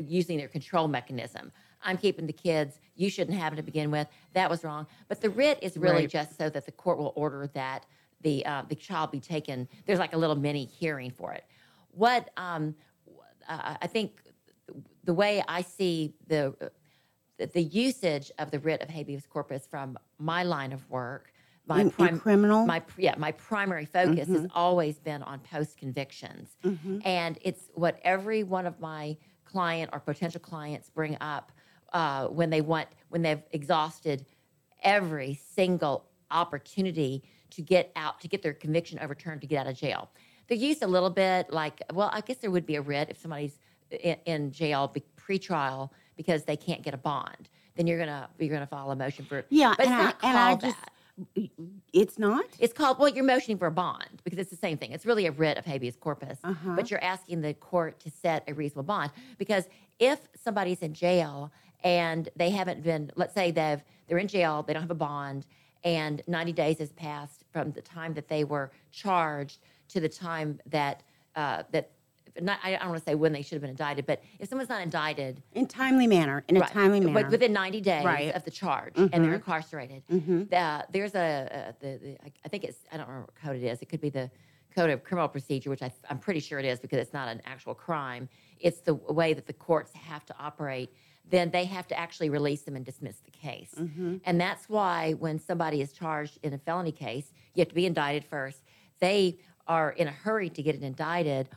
using 0.00 0.38
their 0.38 0.48
control 0.48 0.88
mechanism. 0.88 1.52
I'm 1.82 1.98
keeping 1.98 2.26
the 2.26 2.32
kids. 2.32 2.80
You 2.94 3.10
shouldn't 3.10 3.36
have 3.38 3.52
it 3.52 3.56
to 3.56 3.62
begin 3.62 3.90
with. 3.90 4.08
That 4.32 4.48
was 4.48 4.64
wrong. 4.64 4.86
But 5.08 5.20
the 5.20 5.28
writ 5.28 5.58
is 5.60 5.76
really 5.76 6.02
Right. 6.04 6.10
just 6.10 6.38
so 6.38 6.48
that 6.48 6.64
the 6.64 6.72
court 6.72 6.96
will 6.96 7.12
order 7.16 7.46
that 7.54 7.84
the 8.22 8.46
uh, 8.46 8.62
the 8.68 8.74
child 8.74 9.10
be 9.10 9.20
taken. 9.20 9.68
There's 9.84 9.98
like 9.98 10.14
a 10.14 10.16
little 10.16 10.36
mini 10.36 10.64
hearing 10.64 11.10
for 11.10 11.32
it. 11.34 11.44
What 11.90 12.30
um, 12.38 12.74
uh, 13.48 13.74
I 13.82 13.86
think 13.86 14.22
the 15.04 15.12
way 15.12 15.42
I 15.46 15.60
see 15.62 16.14
the 16.28 16.54
the, 17.36 17.46
the 17.46 17.62
usage 17.62 18.30
of 18.38 18.50
the 18.50 18.60
writ 18.60 18.80
of 18.80 18.88
habeas 18.88 19.26
corpus 19.26 19.66
from 19.66 19.98
my 20.18 20.42
line 20.44 20.72
of 20.72 20.88
work, 20.88 21.32
my 21.66 21.80
in 21.80 22.18
criminal? 22.18 22.66
my 22.66 22.82
yeah, 22.96 23.14
my 23.18 23.32
primary 23.32 23.86
focus 23.86 24.28
has 24.28 24.46
always 24.54 24.98
been 24.98 25.22
on 25.22 25.40
post 25.40 25.76
convictions, 25.78 26.56
and 27.04 27.38
it's 27.42 27.70
what 27.74 27.98
every 28.02 28.42
one 28.42 28.66
of 28.66 28.78
my 28.80 29.16
client 29.44 29.90
or 29.92 30.00
potential 30.00 30.40
clients 30.40 30.90
bring 30.90 31.16
up 31.20 31.52
uh, 31.92 32.26
when 32.26 32.50
they 32.50 32.60
want 32.60 32.88
when 33.08 33.22
they've 33.22 33.42
exhausted 33.52 34.26
every 34.82 35.34
single 35.54 36.04
opportunity 36.30 37.22
to 37.50 37.62
get 37.62 37.90
out 37.96 38.20
to 38.20 38.28
get 38.28 38.42
their 38.42 38.52
conviction 38.52 38.98
overturned 39.00 39.40
to 39.40 39.46
get 39.46 39.60
out 39.66 39.66
of 39.72 39.76
jail. 39.76 40.10
They're 40.48 40.58
used 40.58 40.82
a 40.82 40.86
little 40.86 41.10
bit 41.10 41.52
like 41.52 41.80
well, 41.92 42.10
I 42.12 42.20
guess 42.20 42.38
there 42.38 42.50
would 42.50 42.66
be 42.66 42.76
a 42.76 42.82
writ 42.82 43.08
if 43.10 43.18
somebody's 43.18 43.58
in, 43.90 44.16
in 44.26 44.52
jail 44.52 44.88
be, 44.88 45.02
pre-trial 45.16 45.92
because 46.16 46.44
they 46.44 46.56
can't 46.56 46.82
get 46.82 46.92
a 46.94 46.98
bond. 46.98 47.48
Then 47.76 47.86
you're 47.86 47.98
gonna 47.98 48.28
you're 48.38 48.52
gonna 48.52 48.66
file 48.66 48.90
a 48.90 48.96
motion 48.96 49.24
for 49.24 49.44
Yeah, 49.48 49.74
but 49.76 49.86
it's 49.86 49.90
and 49.90 49.94
I- 49.94 50.04
not 50.04 50.16
and 50.22 50.36
I 50.38 50.54
just- 50.56 50.80
that. 50.80 50.90
It's 51.92 52.18
not. 52.18 52.44
It's 52.58 52.72
called, 52.72 52.98
well, 52.98 53.08
you're 53.08 53.24
motioning 53.24 53.58
for 53.58 53.66
a 53.66 53.70
bond 53.70 54.20
because 54.24 54.38
it's 54.38 54.50
the 54.50 54.56
same 54.56 54.76
thing. 54.78 54.92
It's 54.92 55.06
really 55.06 55.26
a 55.26 55.32
writ 55.32 55.56
of 55.58 55.64
habeas 55.64 55.96
corpus, 55.96 56.38
Uh-huh. 56.42 56.74
but 56.74 56.90
you're 56.90 57.02
asking 57.02 57.40
the 57.40 57.54
court 57.54 58.00
to 58.00 58.10
set 58.10 58.42
a 58.48 58.52
reasonable 58.54 58.82
bond. 58.84 59.12
Because 59.38 59.68
if 59.98 60.18
somebody's 60.34 60.82
in 60.82 60.92
jail 60.94 61.52
and 61.84 62.28
they 62.36 62.50
haven't 62.50 62.82
been, 62.82 63.10
let's 63.14 63.34
say 63.34 63.50
they've, 63.50 63.82
they're 64.08 64.18
in 64.18 64.28
jail, 64.28 64.62
they 64.66 64.72
don't 64.72 64.82
have 64.82 64.90
a 64.90 64.94
bond, 64.94 65.46
and 65.84 66.22
90 66.26 66.52
days 66.52 66.78
has 66.78 66.92
passed 66.92 67.44
from 67.52 67.70
the 67.72 67.82
time 67.82 68.14
that 68.14 68.28
they 68.28 68.42
were 68.44 68.72
charged 68.90 69.58
to 69.88 70.00
the 70.00 70.08
time 70.08 70.58
that, 70.66 71.02
uh, 71.36 71.62
that, 71.70 71.90
not, 72.40 72.58
I 72.64 72.72
don't 72.72 72.88
want 72.88 72.98
to 72.98 73.04
say 73.04 73.14
when 73.14 73.32
they 73.32 73.42
should 73.42 73.52
have 73.52 73.60
been 73.60 73.70
indicted, 73.70 74.06
but 74.06 74.22
if 74.38 74.48
someone's 74.48 74.68
not 74.68 74.82
indicted, 74.82 75.42
In 75.52 75.66
timely 75.66 76.06
manner. 76.06 76.42
In 76.48 76.56
a 76.56 76.60
Right. 76.60 76.70
timely 76.70 77.00
But 77.00 77.30
within 77.30 77.52
90 77.52 77.80
days 77.80 78.04
Right. 78.04 78.28
Mm-hmm. 78.28 78.36
of 78.36 78.44
the 78.44 78.50
charge, 78.50 78.92
and 78.96 79.10
they're 79.24 79.34
incarcerated. 79.34 80.02
The- 80.08 80.86
there's 80.90 81.14
a, 81.14 81.18
uh, 81.68 81.72
the, 81.80 81.98
the, 82.02 82.18
I- 82.44 82.48
think 82.48 82.64
it's, 82.64 82.78
I 82.90 82.96
don't 82.96 83.06
remember 83.06 83.26
what 83.26 83.36
code 83.36 83.56
it 83.56 83.64
is. 83.64 83.80
It 83.82 83.86
could 83.88 84.00
be 84.00 84.10
the 84.10 84.30
Code 84.74 84.90
of 84.90 85.04
Criminal 85.04 85.28
Procedure, 85.28 85.70
which 85.70 85.82
I, 85.82 85.92
I'm 86.10 86.18
pretty 86.18 86.40
sure 86.40 86.58
it 86.58 86.64
is 86.64 86.80
because 86.80 86.98
it's 86.98 87.12
not 87.12 87.28
an 87.28 87.40
actual 87.46 87.74
crime. 87.74 88.28
It's 88.58 88.80
the 88.80 88.94
way 88.94 89.32
that 89.32 89.46
the 89.46 89.52
courts 89.52 89.92
have 89.92 90.26
to 90.26 90.34
operate. 90.36 90.92
Then 91.30 91.50
they 91.50 91.64
have 91.66 91.86
to 91.88 91.98
actually 91.98 92.28
release 92.28 92.62
them 92.62 92.74
and 92.74 92.84
dismiss 92.84 93.18
the 93.20 93.30
case. 93.30 93.70
Mm-hmm. 93.78 94.16
And 94.24 94.40
that's 94.40 94.68
why 94.68 95.12
when 95.12 95.38
somebody 95.38 95.80
is 95.80 95.92
charged 95.92 96.40
in 96.42 96.52
a 96.54 96.58
felony 96.58 96.90
case, 96.90 97.30
you 97.54 97.60
have 97.60 97.68
to 97.68 97.74
be 97.74 97.86
indicted 97.86 98.24
first. 98.24 98.64
They 98.98 99.38
are 99.68 99.92
in 99.92 100.08
a 100.08 100.10
hurry 100.10 100.50
to 100.50 100.60
get 100.62 100.74
it 100.74 100.82
indicted 100.82 101.48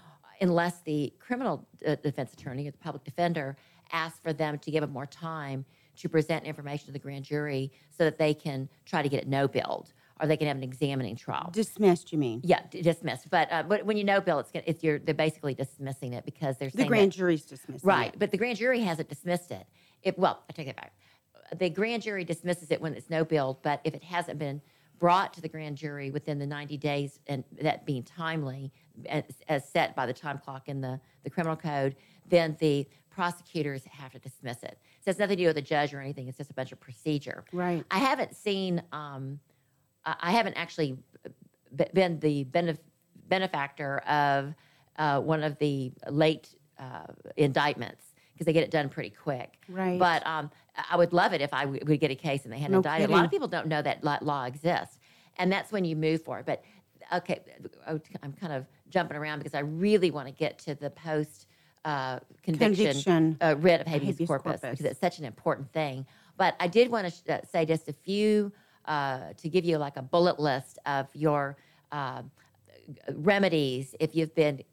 unless 0.42 0.82
the 0.82 1.14
criminal 1.20 1.68
uh, 1.86 1.96
defense 1.96 2.34
attorney 2.34 2.68
or 2.68 2.72
the 2.72 2.78
public 2.78 3.04
defender 3.04 3.56
asks 3.92 4.20
for 4.20 4.34
them 4.34 4.58
to 4.60 4.72
give 4.72 4.82
them 4.82 4.92
more 4.92 5.06
time 5.06 5.66
to 5.98 6.10
present 6.10 6.46
information 6.46 6.86
to 6.88 6.92
the 6.92 7.00
grand 7.00 7.26
jury 7.26 7.72
so 7.90 8.04
that 8.04 8.18
they 8.18 8.34
can 8.34 8.70
try 8.86 9.02
to 9.02 9.10
get 9.10 9.22
it 9.22 9.28
no 9.28 9.48
billed 9.48 9.94
or 10.20 10.28
they 10.28 10.36
can 10.38 10.48
have 10.48 10.58
an 10.58 10.64
examining 10.64 11.16
trial. 11.16 11.50
Dismissed, 11.54 12.12
you 12.12 12.18
mean? 12.18 12.42
yeah, 12.44 12.62
d- 12.72 12.82
dismissed. 12.82 13.30
But 13.30 13.52
uh, 13.52 13.64
but 13.64 13.86
when 13.86 13.98
you 13.98 14.04
no 14.04 14.20
bill, 14.20 14.40
it's, 14.40 14.52
gonna- 14.52 14.66
it's 14.68 14.84
you're, 14.84 15.00
they're 15.00 15.14
basically 15.14 15.54
dismissing 15.54 16.14
it 16.14 16.26
because 16.26 16.58
they're 16.58 16.70
The 16.72 16.86
grand 16.86 17.12
that, 17.12 17.18
jury's 17.18 17.44
dismissed. 17.44 17.86
right. 17.86 18.14
But 18.18 18.32
the 18.32 18.38
grand 18.38 18.58
jury 18.58 18.82
hasn't 18.82 19.10
dismissed 19.10 19.52
it. 19.52 19.66
If 20.04 20.18
well, 20.18 20.44
I 20.50 20.54
take 20.54 20.68
that 20.68 20.76
back. 20.76 20.94
The 21.58 21.70
grand 21.70 22.04
jury 22.04 22.24
dismisses 22.26 22.72
it 22.72 22.82
when 22.82 22.94
it's 22.94 23.10
no 23.10 23.24
billed, 23.24 23.62
but 23.64 23.80
if 23.84 23.94
it 23.94 24.04
hasn't 24.04 24.38
been 24.38 24.62
brought 25.00 25.34
to 25.34 25.42
the 25.42 25.50
grand 25.50 25.78
jury 25.78 26.12
within 26.12 26.40
the 26.40 26.46
90 26.46 26.78
days 26.78 27.20
and 27.28 27.44
that 27.62 27.86
being 27.86 28.04
timely 28.04 28.72
as, 29.08 29.24
as 29.48 29.68
set 29.68 29.96
by 29.96 30.06
the 30.06 30.14
time 30.14 30.40
clock 30.40 30.68
in 30.68 30.82
the, 30.82 31.00
the 31.24 31.30
criminal 31.30 31.56
code, 31.56 31.96
then 32.28 32.58
the 32.60 32.88
prosecutors 33.10 33.84
have 33.90 34.12
to 34.12 34.20
dismiss 34.20 34.64
it. 34.64 34.80
So 35.04 35.12
it's 35.12 35.20
nothing 35.20 35.38
to 35.38 35.44
do 35.44 35.48
with 35.48 35.56
the 35.56 35.62
judge 35.62 35.94
or 35.94 36.02
anything. 36.02 36.28
It's 36.28 36.38
just 36.38 36.52
a 36.52 36.54
bunch 36.54 36.72
of 36.72 36.80
procedure. 36.80 37.46
Right. 37.52 37.84
I 37.90 38.00
haven't 38.00 38.36
seen, 38.36 38.82
um, 38.92 39.40
I 40.06 40.16
I 40.20 40.32
haven't 40.32 40.54
actually 40.54 40.98
been 41.94 42.20
the 42.20 42.46
benef- 42.46 42.80
benefactor 43.28 44.00
of 44.00 44.54
uh, 44.98 45.20
one 45.20 45.44
of 45.44 45.58
the 45.60 45.92
late 46.10 46.56
uh, 46.80 47.08
indictments 47.36 48.04
because 48.38 48.46
they 48.46 48.54
get 48.54 48.64
it 48.64 48.72
done 48.72 48.88
pretty 48.90 49.10
quick. 49.10 49.58
Right. 49.68 49.98
But 49.98 50.26
um, 50.28 50.52
I- 50.92 50.96
would 50.96 51.12
love 51.12 51.34
it 51.34 51.42
if 51.42 51.54
I 51.54 51.64
w- 51.66 51.82
would 51.88 52.00
get 52.00 52.12
a 52.12 52.16
case 52.16 52.44
and 52.46 52.54
they 52.54 52.60
had 52.60 52.70
No 52.70 52.78
indicted. 52.78 53.10
A 53.10 53.14
lot 53.14 53.26
of 53.26 53.32
people 53.32 53.48
don't 53.48 53.68
know 53.68 53.82
that 53.82 54.04
law, 54.04 54.46
exists, 54.46 55.00
and 55.38 55.52
that's 55.52 55.72
when 55.72 55.84
you 55.86 55.96
move 55.96 56.22
for 56.22 56.40
it. 56.40 56.46
But 56.46 56.64
okay, 57.14 57.40
I'm 58.22 58.34
kind 58.34 58.54
of 58.54 58.66
jumping 58.90 59.18
around 59.18 59.40
because 59.40 59.56
I 59.56 59.60
really 59.60 60.12
want 60.12 60.28
to 60.28 60.34
get 60.34 60.60
to 60.60 60.76
the 60.76 60.90
post. 60.92 61.48
Uh, 61.86 62.20
conviction, 62.44 62.86
Conviction. 62.88 63.38
uh, 63.40 63.56
writ 63.60 63.80
of 63.80 63.88
habeas, 63.88 64.16
Habeas 64.16 64.28
corpus, 64.28 64.60
corpus. 64.60 64.72
because 64.72 64.86
it's 64.92 65.00
such 65.00 65.20
an 65.20 65.26
important 65.26 65.72
thing. 65.72 66.06
But 66.36 66.56
I 66.60 66.68
did 66.68 66.92
want 66.92 67.08
to 67.08 67.12
sh- 67.14 67.30
uh, 67.30 67.38
say 67.50 67.66
just 67.66 67.88
a 67.88 67.94
few 67.94 68.52
uh, 68.86 69.32
to 69.38 69.48
give 69.48 69.64
you 69.64 69.78
like 69.78 69.96
a 69.96 70.02
bullet 70.02 70.38
list 70.38 70.80
of 70.86 71.08
your 71.14 71.56
uh, 71.94 72.24
remedies 73.14 73.96
if 74.00 74.16
you've 74.16 74.34
been 74.36 74.64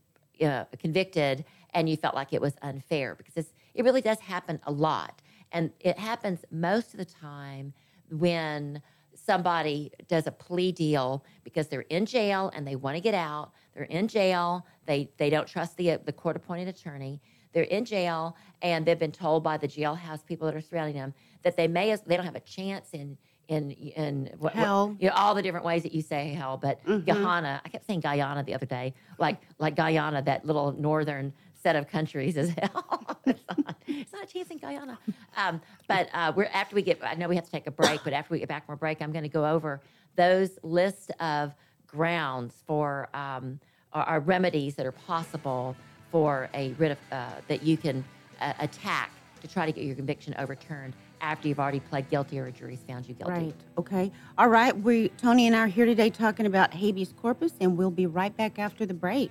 uh, 0.42 0.64
convicted 0.78 1.44
and 1.74 1.88
you 1.88 1.96
felt 1.96 2.14
like 2.14 2.32
it 2.32 2.40
was 2.40 2.54
unfair, 2.62 3.14
because 3.14 3.36
it's, 3.36 3.52
it 3.74 3.84
really 3.84 4.00
does 4.00 4.20
happen 4.20 4.60
a 4.64 4.72
lot, 4.72 5.20
and 5.52 5.70
it 5.80 5.98
happens 5.98 6.44
most 6.50 6.92
of 6.92 6.98
the 6.98 7.04
time 7.04 7.72
when 8.10 8.80
somebody 9.14 9.90
does 10.08 10.26
a 10.26 10.30
plea 10.32 10.72
deal 10.72 11.24
because 11.44 11.68
they're 11.68 11.80
in 11.82 12.04
jail 12.06 12.50
and 12.54 12.66
they 12.66 12.76
want 12.76 12.96
to 12.96 13.00
get 13.00 13.14
out. 13.14 13.52
They're 13.74 13.84
in 13.84 14.06
jail. 14.08 14.66
They 14.86 15.08
they 15.16 15.30
don't 15.30 15.48
trust 15.48 15.76
the 15.76 15.92
uh, 15.92 15.98
the 16.04 16.12
court 16.12 16.36
appointed 16.36 16.68
attorney. 16.68 17.20
They're 17.52 17.62
in 17.64 17.84
jail 17.84 18.36
and 18.62 18.84
they've 18.84 18.98
been 18.98 19.12
told 19.12 19.42
by 19.42 19.56
the 19.56 19.68
jailhouse 19.68 20.24
people 20.26 20.46
that 20.46 20.56
are 20.56 20.60
surrounding 20.60 20.96
them 20.96 21.14
that 21.42 21.56
they 21.56 21.68
may 21.68 21.90
as 21.92 22.02
they 22.02 22.16
don't 22.16 22.26
have 22.26 22.34
a 22.36 22.40
chance 22.40 22.90
in 22.92 23.16
in 23.48 23.70
in 23.70 24.30
what, 24.38 24.54
what- 24.54 25.00
you 25.00 25.08
know, 25.08 25.14
all 25.14 25.34
the 25.34 25.42
different 25.42 25.64
ways 25.64 25.82
that 25.84 25.92
you 25.92 26.02
say 26.02 26.28
hell, 26.30 26.56
but 26.56 26.84
mm-hmm. 26.84 27.04
Guyana. 27.10 27.62
I 27.64 27.68
kept 27.68 27.86
saying 27.86 28.00
Guyana 28.00 28.42
the 28.42 28.54
other 28.54 28.66
day, 28.66 28.94
like 29.18 29.38
like 29.58 29.76
Guyana, 29.76 30.22
that 30.22 30.44
little 30.44 30.72
northern 30.72 31.32
set 31.64 31.74
of 31.76 31.88
countries 31.88 32.36
as 32.36 32.50
hell. 32.58 33.18
it's, 33.24 33.40
not, 33.48 33.76
it's 33.88 34.12
not 34.12 34.22
a 34.22 34.26
chance 34.26 34.50
in 34.50 34.58
Guyana. 34.58 34.98
Um, 35.36 35.60
but 35.88 36.08
uh, 36.12 36.32
we're 36.36 36.50
after 36.52 36.76
we 36.76 36.82
get. 36.82 37.00
I 37.02 37.14
know 37.14 37.26
we 37.26 37.34
have 37.34 37.46
to 37.46 37.50
take 37.50 37.66
a 37.66 37.72
break, 37.72 38.02
but 38.04 38.12
after 38.12 38.32
we 38.32 38.38
get 38.38 38.48
back 38.48 38.66
from 38.66 38.74
our 38.74 38.76
break, 38.76 39.02
I'm 39.02 39.10
going 39.10 39.24
to 39.24 39.28
go 39.30 39.46
over 39.46 39.80
those 40.14 40.58
list 40.62 41.10
of 41.18 41.54
grounds 41.88 42.62
for 42.66 43.08
um, 43.14 43.58
or, 43.92 44.08
or 44.08 44.20
remedies 44.20 44.76
that 44.76 44.86
are 44.86 44.92
possible 44.92 45.74
for 46.12 46.48
a 46.54 46.72
writ 46.74 46.92
of 46.92 46.98
uh, 47.10 47.30
that 47.48 47.62
you 47.62 47.76
can 47.76 48.04
uh, 48.40 48.52
attack 48.60 49.10
to 49.40 49.48
try 49.48 49.66
to 49.66 49.72
get 49.72 49.84
your 49.84 49.96
conviction 49.96 50.34
overturned 50.38 50.94
after 51.20 51.48
you've 51.48 51.60
already 51.60 51.80
pled 51.80 52.08
guilty 52.10 52.38
or 52.38 52.46
a 52.46 52.52
jury's 52.52 52.82
found 52.86 53.08
you 53.08 53.14
guilty. 53.14 53.32
Right. 53.32 53.54
Okay. 53.78 54.12
All 54.36 54.48
right. 54.48 54.76
We 54.78 55.08
Toni 55.10 55.46
and 55.46 55.56
I 55.56 55.60
are 55.60 55.66
here 55.66 55.86
today 55.86 56.10
talking 56.10 56.44
about 56.44 56.74
habeas 56.74 57.14
corpus, 57.20 57.52
and 57.58 57.78
we'll 57.78 57.90
be 57.90 58.06
right 58.06 58.36
back 58.36 58.58
after 58.58 58.84
the 58.84 58.94
break. 58.94 59.30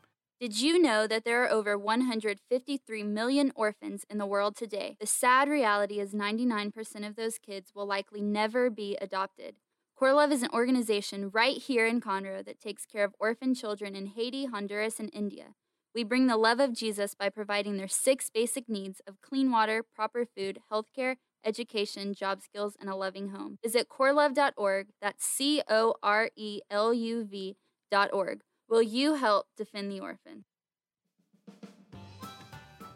Did 0.41 0.59
you 0.59 0.81
know 0.81 1.05
that 1.05 1.23
there 1.23 1.43
are 1.43 1.51
over 1.51 1.77
153 1.77 3.03
million 3.03 3.51
orphans 3.55 4.07
in 4.09 4.17
the 4.17 4.25
world 4.25 4.55
today? 4.55 4.97
The 4.99 5.05
sad 5.05 5.47
reality 5.47 5.99
is 5.99 6.15
99% 6.15 7.07
of 7.07 7.15
those 7.15 7.37
kids 7.37 7.73
will 7.75 7.85
likely 7.85 8.21
never 8.21 8.71
be 8.71 8.97
adopted. 8.99 9.57
CoreLuv 10.01 10.31
is 10.31 10.41
an 10.41 10.49
organization 10.51 11.29
right 11.31 11.57
here 11.57 11.85
in 11.85 12.01
Conroe 12.01 12.43
that 12.43 12.59
takes 12.59 12.87
care 12.87 13.03
of 13.03 13.13
orphan 13.19 13.53
children 13.53 13.95
in 13.95 14.07
Haiti, 14.07 14.45
Honduras, 14.45 14.99
and 14.99 15.11
India. 15.13 15.53
We 15.93 16.03
bring 16.03 16.25
the 16.25 16.37
love 16.37 16.59
of 16.59 16.73
Jesus 16.73 17.13
by 17.13 17.29
providing 17.29 17.77
their 17.77 17.87
six 17.87 18.31
basic 18.31 18.67
needs 18.67 18.99
of 19.05 19.21
clean 19.21 19.51
water, 19.51 19.83
proper 19.83 20.25
food, 20.25 20.57
healthcare, 20.71 21.17
education, 21.45 22.15
job 22.15 22.41
skills, 22.41 22.75
and 22.81 22.89
a 22.89 22.95
loving 22.95 23.29
home. 23.29 23.59
Visit 23.63 23.89
coreluv.org. 23.89 24.87
That's 24.99 25.23
C 25.23 25.61
O 25.69 25.93
R 26.01 26.31
E 26.35 26.61
L 26.71 26.95
U 26.95 27.25
V.org. 27.25 28.41
Will 28.71 28.81
you 28.81 29.15
help 29.15 29.45
defend 29.57 29.91
the 29.91 29.99
orphan? 29.99 30.45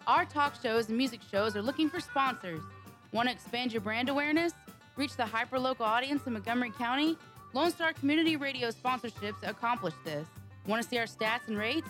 Our 0.08 0.24
talk 0.24 0.54
shows 0.64 0.88
and 0.88 0.98
music 0.98 1.20
shows 1.30 1.58
are 1.58 1.62
looking 1.62 1.90
for 1.90 2.00
sponsors. 2.00 2.62
Want 3.12 3.28
to 3.28 3.36
expand 3.36 3.74
your 3.74 3.82
brand 3.82 4.08
awareness? 4.08 4.54
Reach 4.96 5.18
the 5.18 5.24
hyperlocal 5.24 5.82
audience 5.82 6.26
in 6.28 6.32
Montgomery 6.32 6.72
County? 6.72 7.18
Lone 7.52 7.72
Star 7.72 7.92
Community 7.92 8.38
Radio 8.38 8.70
sponsorships 8.70 9.46
accomplish 9.46 9.94
this. 10.06 10.26
Want 10.66 10.82
to 10.82 10.88
see 10.88 10.98
our 10.98 11.08
stats 11.08 11.50
and 11.50 11.58
rates? 11.58 11.90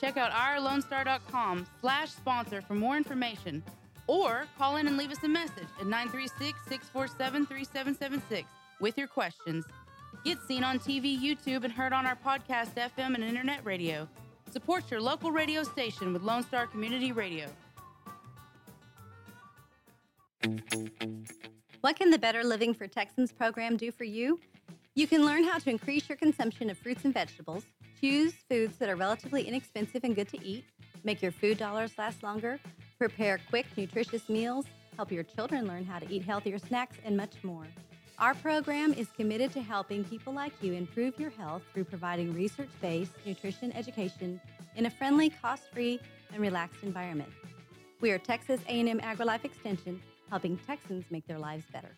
Check 0.00 0.16
out 0.16 0.32
irlonestar.com 0.32 1.66
slash 1.82 2.12
sponsor 2.12 2.62
for 2.62 2.72
more 2.72 2.96
information. 2.96 3.62
Or 4.06 4.46
call 4.56 4.76
in 4.76 4.86
and 4.86 4.96
leave 4.96 5.12
us 5.12 5.22
a 5.24 5.28
message 5.28 5.68
at 5.78 5.86
936-647-3776 6.94 8.46
with 8.80 8.96
your 8.96 9.08
questions. 9.08 9.66
Get 10.26 10.42
seen 10.42 10.64
on 10.64 10.80
TV, 10.80 11.16
YouTube, 11.16 11.62
and 11.62 11.72
heard 11.72 11.92
on 11.92 12.04
our 12.04 12.16
podcast, 12.16 12.74
FM, 12.74 13.14
and 13.14 13.22
internet 13.22 13.64
radio. 13.64 14.08
Support 14.50 14.90
your 14.90 15.00
local 15.00 15.30
radio 15.30 15.62
station 15.62 16.12
with 16.12 16.22
Lone 16.22 16.42
Star 16.42 16.66
Community 16.66 17.12
Radio. 17.12 17.46
What 21.80 21.94
can 21.94 22.10
the 22.10 22.18
Better 22.18 22.42
Living 22.42 22.74
for 22.74 22.88
Texans 22.88 23.30
program 23.30 23.76
do 23.76 23.92
for 23.92 24.02
you? 24.02 24.40
You 24.96 25.06
can 25.06 25.24
learn 25.24 25.44
how 25.44 25.58
to 25.58 25.70
increase 25.70 26.08
your 26.08 26.18
consumption 26.18 26.70
of 26.70 26.78
fruits 26.78 27.04
and 27.04 27.14
vegetables, 27.14 27.62
choose 28.00 28.32
foods 28.50 28.78
that 28.78 28.88
are 28.88 28.96
relatively 28.96 29.44
inexpensive 29.44 30.02
and 30.02 30.16
good 30.16 30.28
to 30.30 30.44
eat, 30.44 30.64
make 31.04 31.22
your 31.22 31.30
food 31.30 31.56
dollars 31.56 31.92
last 31.98 32.24
longer, 32.24 32.58
prepare 32.98 33.38
quick, 33.48 33.66
nutritious 33.76 34.28
meals, 34.28 34.66
help 34.96 35.12
your 35.12 35.22
children 35.22 35.68
learn 35.68 35.84
how 35.84 36.00
to 36.00 36.12
eat 36.12 36.24
healthier 36.24 36.58
snacks, 36.58 36.96
and 37.04 37.16
much 37.16 37.34
more. 37.44 37.68
Our 38.18 38.32
program 38.34 38.94
is 38.94 39.08
committed 39.14 39.52
to 39.52 39.60
helping 39.60 40.02
people 40.02 40.32
like 40.32 40.54
you 40.62 40.72
improve 40.72 41.20
your 41.20 41.28
health 41.28 41.60
through 41.74 41.84
providing 41.84 42.32
research-based 42.32 43.12
nutrition 43.26 43.72
education 43.72 44.40
in 44.74 44.86
a 44.86 44.90
friendly, 44.90 45.28
cost-free, 45.28 46.00
and 46.32 46.40
relaxed 46.40 46.82
environment. 46.82 47.28
We 48.00 48.12
are 48.12 48.18
Texas 48.18 48.58
A&M 48.68 49.00
AgriLife 49.00 49.44
Extension, 49.44 50.00
helping 50.30 50.56
Texans 50.66 51.04
make 51.10 51.26
their 51.26 51.38
lives 51.38 51.64
better. 51.70 51.90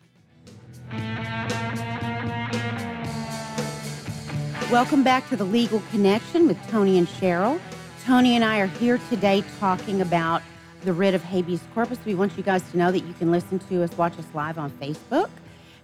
Welcome 4.69 5.03
back 5.03 5.29
to 5.29 5.37
the 5.37 5.45
Legal 5.45 5.81
Connection 5.89 6.49
with 6.49 6.61
Toni 6.67 6.97
and 6.97 7.07
Cheryl. 7.07 7.61
Toni 8.03 8.35
and 8.35 8.43
I 8.43 8.59
are 8.59 8.67
here 8.67 8.99
today 9.09 9.41
talking 9.57 10.01
about 10.01 10.41
the 10.83 10.91
writ 10.91 11.13
of 11.13 11.23
habeas 11.23 11.61
corpus. 11.73 11.97
We 12.03 12.13
want 12.13 12.35
you 12.35 12.43
guys 12.43 12.69
to 12.71 12.77
know 12.77 12.91
that 12.91 13.05
you 13.05 13.13
can 13.13 13.31
listen 13.31 13.59
to 13.69 13.83
us, 13.83 13.97
watch 13.97 14.19
us 14.19 14.27
live 14.33 14.57
on 14.57 14.69
Facebook, 14.71 15.29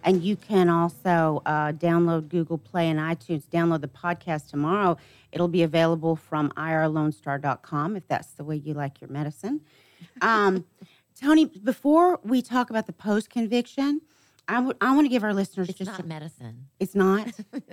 and 0.05 0.23
you 0.23 0.35
can 0.37 0.69
also 0.69 1.41
uh, 1.45 1.73
download 1.73 2.29
Google 2.29 2.57
Play 2.57 2.89
and 2.89 2.99
iTunes. 2.99 3.43
Download 3.47 3.81
the 3.81 3.87
podcast 3.89 4.49
tomorrow. 4.49 4.97
It'll 5.33 5.47
be 5.49 5.63
available 5.63 6.15
from 6.15 6.51
irlonestar.com 6.51 7.97
if 7.97 8.07
that's 8.07 8.33
the 8.33 8.43
way 8.45 8.55
you 8.55 8.73
like 8.73 9.01
your 9.01 9.09
medicine. 9.09 9.61
Um, 10.21 10.65
Toni, 11.19 11.45
before 11.45 12.19
we 12.23 12.41
talk 12.41 12.69
about 12.69 12.85
the 12.87 12.93
post 12.93 13.29
conviction, 13.29 14.01
I 14.47 14.59
want 14.59 14.79
to 15.05 15.09
give 15.09 15.23
our 15.23 15.33
listeners 15.33 15.69
It's 15.69 15.77
just 15.79 15.89
not 15.91 15.99
a, 16.01 16.03
medicine. 16.05 16.67
it's 16.79 16.93
not 16.93 17.27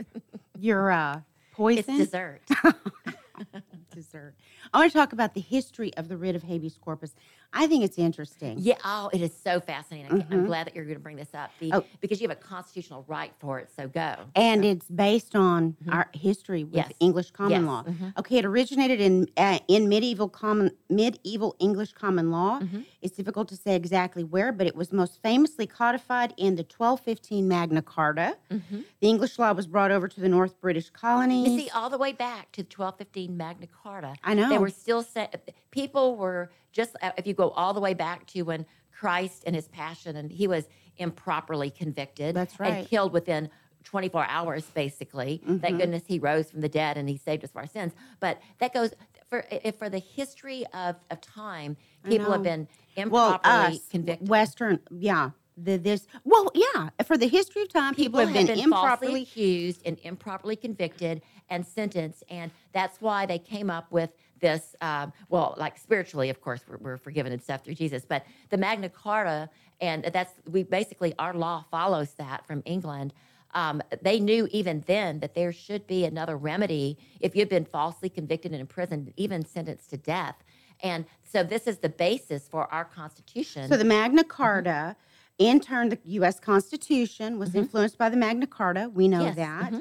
your 0.58 0.90
uh, 0.90 1.16
It's 1.16 1.24
poison 1.54 1.98
dessert. 1.98 2.40
dessert. 3.94 4.34
I 4.72 4.78
want 4.78 4.90
to 4.92 4.96
talk 4.98 5.12
about 5.12 5.34
the 5.34 5.40
history 5.40 5.92
of 5.96 6.08
the 6.08 6.16
writ 6.16 6.34
of 6.34 6.44
habeas 6.44 6.78
corpus. 6.78 7.14
I 7.54 7.66
think 7.66 7.84
it's 7.84 7.98
interesting. 7.98 8.56
Yeah. 8.60 8.76
Oh, 8.84 9.10
it 9.12 9.20
is 9.20 9.32
so 9.36 9.60
fascinating. 9.60 10.08
Can't- 10.08 10.26
I'm 10.32 10.46
glad 10.46 10.66
that 10.66 10.74
you're 10.74 10.84
going 10.84 10.96
to 10.96 11.02
bring 11.02 11.16
this 11.16 11.34
up 11.34 11.50
the, 11.60 11.72
Oh. 11.74 11.84
because 12.00 12.20
you 12.20 12.28
have 12.28 12.36
a 12.36 12.40
constitutional 12.40 13.04
right 13.08 13.32
for 13.38 13.58
it. 13.58 13.70
So 13.76 13.88
go. 13.88 14.14
And 14.34 14.64
it's 14.64 14.86
based 14.88 15.36
on 15.36 15.76
our 15.90 16.08
history 16.14 16.64
with 16.64 16.72
Mm-hmm. 16.72 16.78
Yes. 16.90 16.92
English 17.00 17.30
common 17.32 17.52
Yes. 17.52 17.62
law. 17.62 17.82
Mhm. 17.84 18.18
Okay, 18.18 18.38
it 18.38 18.44
originated 18.44 19.00
in 19.00 19.26
uh, 19.36 19.58
in 19.68 19.88
medieval 19.88 20.28
common 20.28 20.70
medieval 20.88 21.54
English 21.58 21.92
common 21.92 22.30
law. 22.30 22.60
Mhm. 22.60 22.84
It's 23.02 23.16
difficult 23.16 23.48
to 23.48 23.56
say 23.56 23.74
exactly 23.76 24.24
where, 24.24 24.50
but 24.52 24.66
it 24.66 24.74
was 24.74 24.92
most 24.92 25.20
famously 25.22 25.66
codified 25.66 26.32
in 26.36 26.56
the 26.56 26.64
1215 26.64 27.46
Magna 27.48 27.82
Carta. 27.82 28.36
Mhm. 28.50 28.84
The 29.00 29.08
English 29.08 29.38
law 29.38 29.52
was 29.52 29.66
brought 29.66 29.90
over 29.90 30.08
to 30.08 30.20
the 30.20 30.28
North 30.28 30.58
British 30.60 30.88
colonies. 30.90 31.48
You 31.50 31.60
see, 31.60 31.70
all 31.70 31.90
the 31.90 31.98
way 31.98 32.12
back 32.12 32.50
to 32.52 32.62
the 32.62 32.68
1215 32.68 33.36
Magna 33.36 33.66
Carta, 33.66 34.14
I 34.24 34.34
know. 34.34 34.48
they 34.48 34.58
were 34.58 34.70
still 34.70 35.02
sa- 35.02 35.26
people 35.70 36.16
were 36.16 36.50
just 36.72 36.96
uh, 37.02 37.10
if 37.16 37.26
you 37.26 37.34
go 37.34 37.50
all 37.50 37.72
the 37.74 37.80
way 37.80 37.94
back 37.94 38.26
to 38.28 38.42
when 38.42 38.66
Christ 38.90 39.44
and 39.46 39.54
his 39.54 39.68
passion 39.68 40.16
and 40.16 40.30
he 40.30 40.46
was 40.46 40.68
improperly 40.96 41.70
convicted 41.70 42.34
That's 42.34 42.54
and 42.60 42.86
killed 42.86 43.12
within 43.12 43.48
24 43.84 44.26
hours 44.28 44.64
basically 44.74 45.40
Mm-hmm. 45.42 45.58
thank 45.58 45.78
goodness 45.78 46.02
he 46.06 46.18
rose 46.18 46.50
from 46.50 46.60
the 46.60 46.68
dead 46.68 46.96
and 46.96 47.08
he 47.08 47.16
saved 47.16 47.42
us 47.44 47.50
from 47.50 47.62
our 47.62 47.66
sins 47.66 47.92
but 48.20 48.40
that 48.58 48.72
goes 48.72 48.92
for 49.28 49.44
if 49.50 49.76
for 49.76 49.88
the 49.88 49.98
history 49.98 50.64
of, 50.74 50.96
of 51.10 51.20
time 51.20 51.76
people 52.04 52.30
have 52.30 52.42
been 52.42 52.68
well, 52.96 53.34
improperly 53.34 53.76
us, 53.76 53.80
convicted 53.90 54.28
Western, 54.28 54.80
yeah. 54.90 55.30
The, 55.56 55.76
this 55.76 56.06
well, 56.24 56.50
yeah. 56.54 56.88
For 57.04 57.18
the 57.18 57.28
history 57.28 57.62
of 57.62 57.68
time, 57.68 57.94
people, 57.94 58.20
have 58.20 58.32
been, 58.32 58.46
falsely 58.46 58.62
improperly 58.62 59.22
accused 59.22 59.82
and 59.84 59.98
improperly 60.02 60.56
convicted 60.56 61.20
and 61.50 61.66
sentenced, 61.66 62.24
and 62.30 62.50
that's 62.72 63.00
why 63.02 63.26
they 63.26 63.38
came 63.38 63.68
up 63.68 63.90
with 63.92 64.10
this. 64.42 64.76
Um, 64.82 65.14
well, 65.30 65.54
like 65.56 65.78
spiritually, 65.78 66.28
of 66.28 66.42
course, 66.42 66.60
we're, 66.68 66.76
we're 66.76 66.96
forgiven 66.98 67.32
and 67.32 67.42
stuff 67.42 67.64
through 67.64 67.76
Jesus, 67.76 68.04
but 68.06 68.26
the 68.50 68.58
Magna 68.58 68.90
Carta, 68.90 69.48
and 69.80 70.04
that's 70.12 70.34
we 70.50 70.64
basically 70.64 71.14
our 71.18 71.32
law 71.32 71.64
follows 71.70 72.10
that 72.18 72.46
from 72.46 72.62
England. 72.66 73.14
Um, 73.54 73.82
they 74.02 74.18
knew 74.20 74.48
even 74.50 74.82
then 74.86 75.20
that 75.20 75.34
there 75.34 75.52
should 75.52 75.86
be 75.86 76.04
another 76.04 76.36
remedy 76.36 76.98
if 77.20 77.34
you've 77.36 77.48
been 77.50 77.64
falsely 77.66 78.08
convicted 78.10 78.52
and 78.52 78.60
imprisoned, 78.60 79.12
even 79.16 79.44
sentenced 79.44 79.90
to 79.90 79.96
death. 79.96 80.36
And 80.82 81.04
so 81.22 81.42
this 81.44 81.66
is 81.66 81.78
the 81.78 81.88
basis 81.90 82.48
for 82.48 82.66
our 82.72 82.84
Constitution. 82.84 83.68
So 83.68 83.76
the 83.76 83.84
Magna 83.84 84.24
Carta, 84.24 84.96
in 85.38 85.60
turn, 85.60 85.90
the 85.90 85.98
U.S. 86.04 86.40
Constitution 86.40 87.38
was 87.38 87.54
influenced 87.54 87.98
by 87.98 88.08
the 88.08 88.16
Magna 88.16 88.46
Carta. 88.46 88.90
We 88.92 89.06
know 89.06 89.24
Yes, 89.24 89.36
that. 89.36 89.72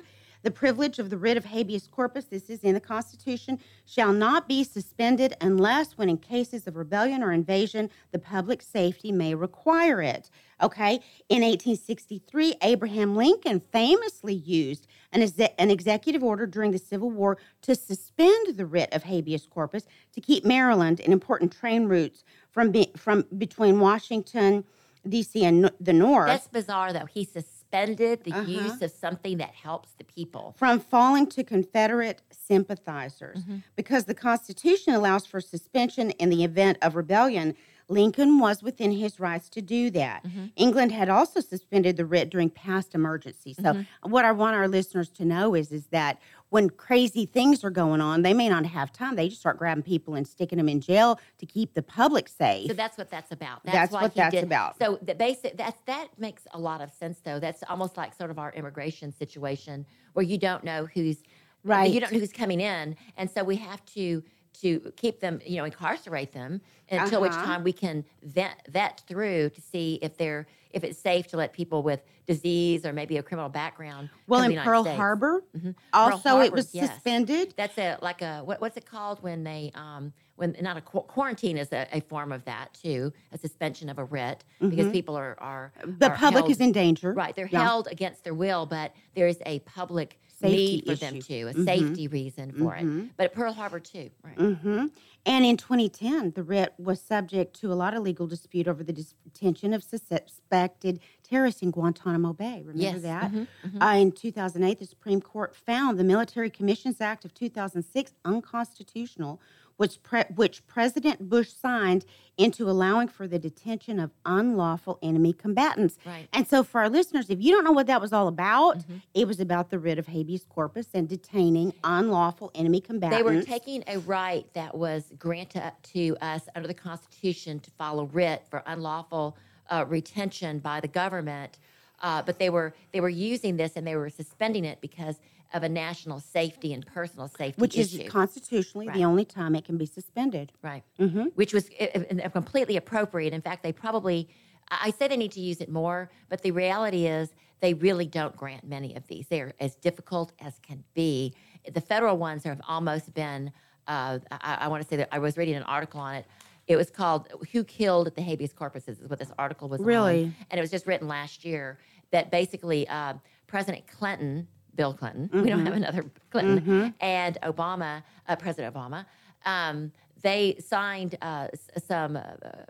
The 0.44 0.52
privilege 0.52 0.98
of 0.98 1.10
the 1.10 1.18
writ 1.18 1.38
of 1.38 1.46
habeas 1.46 1.88
corpus, 1.88 2.26
this 2.26 2.50
is 2.50 2.64
in 2.64 2.74
the 2.74 2.80
Constitution, 2.80 3.60
shall 3.86 4.12
not 4.12 4.48
be 4.48 4.64
suspended 4.64 5.36
unless 5.40 5.98
when 5.98 6.10
in 6.10 6.18
cases 6.18 6.66
of 6.66 6.76
rebellion 6.76 7.22
or 7.22 7.32
invasion, 7.32 7.90
the 8.12 8.20
public 8.20 8.62
safety 8.62 9.12
may 9.12 9.36
require 9.36 10.02
it. 10.02 10.30
Okay. 10.62 11.00
In 11.30 11.42
1863, 11.42 12.56
Abraham 12.62 13.16
Lincoln 13.16 13.62
famously 13.72 14.34
used 14.34 14.88
an, 15.12 15.28
an 15.58 15.72
executive 15.72 16.24
order 16.24 16.46
during 16.46 16.72
the 16.72 16.80
Civil 16.80 17.12
War 17.12 17.38
to 17.64 17.76
suspend 17.76 18.58
the 18.58 18.66
writ 18.66 18.94
of 18.94 19.04
habeas 19.04 19.46
corpus 19.46 19.86
to 20.14 20.22
keep 20.22 20.46
Maryland 20.46 21.02
and 21.02 21.14
important 21.14 21.52
train 21.52 21.86
routes 21.86 22.24
from, 22.52 22.72
be- 22.72 22.92
from 22.98 23.26
between 23.38 23.80
Washington, 23.80 24.64
D.C., 25.08 25.44
and 25.44 25.62
no- 25.64 25.70
the 25.80 25.94
North. 25.94 26.28
That's 26.28 26.48
bizarre, 26.48 26.94
though. 26.94 27.06
He 27.06 27.24
suspended 27.26 27.61
the 27.72 28.32
Uh-huh. 28.34 28.42
use 28.50 28.82
of 28.82 28.92
something 28.92 29.38
that 29.38 29.54
helps 29.54 29.94
the 29.94 30.04
people. 30.04 30.54
from 30.58 30.80
falling 30.80 31.26
to 31.28 31.44
Confederate 31.44 32.22
sympathizers. 32.32 33.40
Mm-hmm. 33.40 33.58
Because 33.76 34.06
the 34.06 34.14
Constitution 34.14 34.94
allows 34.94 35.26
for 35.26 35.40
suspension 35.42 36.12
in 36.12 36.30
the 36.30 36.44
event 36.44 36.78
of 36.82 36.96
rebellion, 36.96 37.56
Lincoln 37.92 38.40
was 38.40 38.64
within 38.64 38.92
his 38.92 39.20
rights 39.20 39.50
to 39.50 39.62
do 39.62 39.90
that. 39.92 40.24
Mm-hmm. 40.24 40.46
England 40.56 40.92
had 40.92 41.10
also 41.10 41.40
suspended 41.42 41.98
the 41.98 42.06
writ 42.06 42.30
during 42.30 42.50
past 42.50 42.96
emergencies. 42.96 43.58
So, 43.58 43.74
Mm-hmm. 43.74 44.10
what 44.12 44.26
I 44.26 44.32
want 44.32 44.56
our 44.56 44.68
listeners 44.68 45.10
to 45.12 45.26
know 45.26 45.54
is, 45.56 45.72
is 45.72 45.88
that 45.88 46.20
when 46.50 46.70
crazy 46.70 47.26
things 47.26 47.64
are 47.64 47.70
going 47.70 48.02
on, 48.02 48.24
they 48.24 48.34
may 48.34 48.50
not 48.50 48.66
have 48.66 48.92
time. 48.92 49.16
They 49.16 49.30
just 49.30 49.40
start 49.42 49.58
grabbing 49.58 49.84
people 49.84 50.16
and 50.16 50.28
sticking 50.28 50.58
them 50.58 50.68
in 50.68 50.82
jail 50.82 51.20
to 51.38 51.46
keep 51.46 51.74
the 51.74 51.82
public 51.84 52.28
safe. 52.28 52.68
So 52.68 52.74
that's 52.74 52.98
what 52.98 53.10
that's 53.10 53.32
about. 53.32 53.64
That's 53.64 53.92
why 53.94 54.02
what 54.04 54.16
that's 54.16 54.36
did- 54.36 54.44
about. 54.44 54.78
So 54.78 55.00
the 55.02 55.16
basic 55.16 55.56
that's 55.58 55.80
that 55.86 56.08
makes 56.18 56.44
a 56.54 56.60
lot 56.60 56.82
of 56.82 56.92
sense, 56.92 57.20
though. 57.24 57.40
That's 57.40 57.64
almost 57.70 57.96
like 57.98 58.14
sort 58.14 58.32
of 58.32 58.40
our 58.40 58.52
immigration 58.54 59.14
situation 59.14 59.86
where 60.14 60.24
you 60.24 60.38
don't 60.38 60.64
know 60.64 60.88
who's 60.94 61.18
Right. 61.64 61.92
You 61.92 62.00
don't 62.00 62.12
know 62.12 62.18
who's 62.18 62.34
coming 62.34 62.60
in, 62.60 62.96
and 63.18 63.30
so 63.30 63.44
we 63.44 63.56
have 63.58 63.86
to 63.94 64.24
to 64.62 64.92
keep 64.96 65.20
them, 65.20 65.40
you 65.46 65.58
know, 65.58 65.66
incarcerate 65.66 66.34
them 66.34 66.62
until 66.90 67.22
which 67.22 67.32
Uh-huh. 67.32 67.46
time 67.46 67.64
we 67.64 67.72
can 67.74 68.04
vet 68.24 68.62
vet 68.70 69.02
through 69.08 69.50
to 69.50 69.62
see 69.62 70.00
if 70.02 70.18
they're 70.18 70.48
if 70.72 70.86
it's 70.86 70.98
safe 71.00 71.28
to 71.28 71.36
let 71.36 71.52
people 71.52 71.84
with 71.84 72.02
disease 72.26 72.86
or 72.86 72.94
maybe 72.94 73.18
a 73.18 73.24
criminal 73.24 73.50
background. 73.50 74.10
well, 74.28 74.42
in 74.44 74.56
Pearl. 74.58 74.86
Harbor, 74.86 75.44
Mhm. 75.58 75.76
Pearl 75.92 76.14
also 76.14 76.40
it 76.40 76.54
was 76.54 76.74
yes. 76.74 76.90
suspended. 76.94 77.54
That's 77.58 77.78
a 77.78 77.98
like 78.02 78.22
a 78.22 78.40
what, 78.46 78.62
what's 78.62 78.78
it 78.78 78.86
called 78.86 79.22
when 79.22 79.44
they 79.44 79.72
um 79.76 80.14
when 80.38 80.56
not 80.62 80.78
a 80.78 80.82
qu- 80.82 81.02
quarantine 81.02 81.58
is 81.58 81.72
a, 81.74 81.88
a 81.92 82.00
form 82.02 82.32
of 82.32 82.46
that 82.46 82.74
too, 82.74 83.12
a 83.34 83.38
suspension 83.38 83.90
of 83.90 84.00
a 84.00 84.04
writ 84.06 84.44
because 84.60 84.90
people 84.92 85.16
are 85.18 85.36
are 85.40 85.74
Mm-hmm. 85.82 85.98
The 86.00 86.12
are 86.12 86.16
public 86.16 86.42
held- 86.44 86.52
is 86.52 86.60
in 86.62 86.72
danger. 86.72 87.14
Right, 87.14 87.36
they're 87.36 87.50
Yeah. 87.52 87.64
held 87.64 87.88
against 87.88 88.24
their 88.24 88.34
will, 88.34 88.66
but 88.66 88.94
there 89.16 89.28
is 89.28 89.40
a 89.46 89.60
public 89.60 90.20
need 90.50 90.86
for 90.86 90.96
them 90.96 91.16
issue. 91.18 91.22
too, 91.22 91.48
a 91.50 91.64
safety 91.64 92.08
reason 92.08 92.52
for 92.52 92.76
it. 92.76 92.86
But 93.18 93.26
at 93.26 93.34
Pearl 93.34 93.54
Harbor 93.54 93.80
too, 93.80 94.10
right? 94.24 94.38
hmm 94.38 94.88
And 95.26 95.46
in 95.46 95.56
2010, 95.58 96.32
the 96.32 96.44
writ 96.44 96.74
was 96.80 97.00
subject 97.02 97.56
to 97.62 97.72
a 97.72 97.76
lot 97.76 97.94
of 97.94 98.02
legal 98.04 98.26
dispute 98.28 98.68
over 98.68 98.84
the 98.84 98.94
detention 98.94 99.74
of 99.74 99.84
suspected 99.84 101.00
terrorists 101.24 101.62
in 101.62 101.72
Guantanamo 101.72 102.34
Bay. 102.34 102.64
Remember 102.66 102.82
Yes, 102.82 103.02
that? 103.04 103.32
mhm, 103.32 103.48
Uh, 103.82 103.96
in 103.98 104.12
2008, 104.12 104.80
the 104.80 104.86
Supreme 104.86 105.22
Court 105.22 105.56
found 105.56 106.00
the 106.00 106.04
Military 106.04 106.50
Commissions 106.50 107.00
Act 107.02 107.24
of 107.26 107.34
2006 107.34 108.14
unconstitutional, 108.26 109.40
which, 109.82 110.02
pre- 110.04 110.24
which 110.36 110.66
President 110.68 111.28
Bush 111.28 111.50
signed 111.50 112.06
into 112.38 112.70
allowing 112.70 113.08
for 113.08 113.28
the 113.28 113.40
detention 113.40 114.00
of 114.00 114.12
unlawful 114.26 114.98
enemy 115.02 115.34
combatants. 115.34 115.98
Right. 116.06 116.28
And 116.34 116.48
so, 116.48 116.64
for 116.64 116.82
our 116.82 116.90
listeners, 116.90 117.30
if 117.30 117.42
you 117.42 117.52
don't 117.52 117.64
know 117.64 117.72
what 117.80 117.88
that 117.88 118.00
was 118.00 118.14
all 118.14 118.28
about, 118.28 118.78
Mm-hmm. 118.78 118.98
it 119.14 119.28
was 119.28 119.40
about 119.40 119.70
the 119.72 119.80
writ 119.80 119.98
of 120.00 120.08
habeas 120.08 120.46
corpus 120.48 120.88
and 120.94 121.10
detaining 121.10 121.74
unlawful 121.84 122.52
enemy 122.56 122.80
combatants. 122.80 123.18
They 123.18 123.24
were 123.24 123.42
taking 123.42 123.84
a 123.88 123.98
right 124.00 124.46
that 124.54 124.76
was 124.78 125.12
granted 125.18 125.72
to 125.94 126.16
us 126.22 126.44
under 126.56 126.68
the 126.68 126.74
Constitution 126.76 127.60
to 127.60 127.72
file 127.72 128.00
a 128.00 128.06
writ 128.06 128.44
for 128.50 128.62
unlawful 128.68 129.36
uh, 129.70 129.86
retention 129.88 130.60
by 130.60 130.80
the 130.80 130.88
government, 130.88 131.58
uh, 132.02 132.22
but 132.22 132.38
they 132.40 132.50
were 132.50 132.74
they 132.94 133.02
were 133.02 133.10
using 133.32 133.58
this 133.58 133.72
and 133.76 133.86
they 133.88 133.96
were 133.96 134.10
suspending 134.10 134.64
it 134.64 134.80
because 134.82 135.16
of 135.54 135.64
a 135.64 135.70
national 135.70 136.20
safety 136.20 136.74
and 136.74 136.86
personal 136.86 137.28
safety 137.28 137.60
which 137.62 137.78
issue. 137.78 138.02
is 138.04 138.10
constitutionally 138.10 138.88
Right. 138.88 138.96
the 138.98 139.06
only 139.06 139.26
time 139.26 139.56
it 139.56 139.66
can 139.66 139.78
be 139.78 139.86
suspended. 139.86 140.52
right? 140.62 140.84
Mm-hmm. 141.00 141.24
Which 141.36 141.54
was 141.54 141.70
uh, 141.80 142.30
completely 142.30 142.78
appropriate. 142.78 143.34
In 143.34 143.42
fact, 143.42 143.64
they 143.64 143.74
probably 143.74 144.30
I 144.70 144.92
say 144.92 145.10
they 145.10 145.18
need 145.18 145.34
to 145.34 145.42
use 145.42 145.60
it 145.60 145.70
more, 145.70 146.10
but 146.30 146.42
the 146.44 146.52
reality 146.52 147.06
is 147.06 147.30
they 147.60 147.74
really 147.74 148.06
don't 148.06 148.36
grant 148.38 148.64
many 148.66 148.96
of 148.96 149.06
these. 149.08 149.28
They're 149.28 149.54
as 149.60 149.76
difficult 149.76 150.32
as 150.40 150.60
can 150.66 150.84
be. 150.94 151.34
The 151.72 151.82
federal 151.82 152.18
ones 152.18 152.44
have 152.46 152.62
almost 152.68 153.14
been. 153.14 153.52
Uh, 153.88 154.20
I, 154.32 154.60
I 154.62 154.68
want 154.70 154.82
to 154.84 154.88
say 154.88 154.96
that 154.96 155.10
I 155.12 155.20
was 155.20 155.36
reading 155.36 155.56
an 155.56 155.64
article 155.64 156.00
on 156.00 156.16
it. 156.16 156.26
It 156.68 156.78
was 156.78 156.90
called 156.90 157.28
"Who 157.52 157.66
Killed 157.66 158.16
the 158.16 158.22
Habeas 158.22 158.54
Corpuses" 158.54 159.02
is 159.04 159.10
what 159.10 159.20
this 159.20 159.32
article 159.38 159.68
was 159.68 159.82
on. 159.82 159.86
Really? 159.88 160.32
and 160.50 160.58
it 160.58 160.62
was 160.62 160.72
just 160.72 160.88
written 160.88 161.08
last 161.10 161.44
year. 161.44 161.78
That 162.12 162.32
basically 162.32 162.88
uh, 162.88 163.16
President 163.48 163.86
Clinton, 163.88 164.48
Bill 164.76 164.94
Clinton, 164.94 165.30
we 165.34 165.50
don't 165.50 165.66
have 165.66 165.76
another 165.76 166.06
Clinton, 166.30 166.94
and 167.02 167.38
Obama, 167.44 168.04
uh, 168.28 168.36
President 168.36 168.74
Obama. 168.74 169.06
Um, 169.46 169.92
they 170.22 170.56
signed 170.60 171.16
uh, 171.22 171.48
s- 171.52 171.84
some 171.88 172.16
uh, 172.16 172.22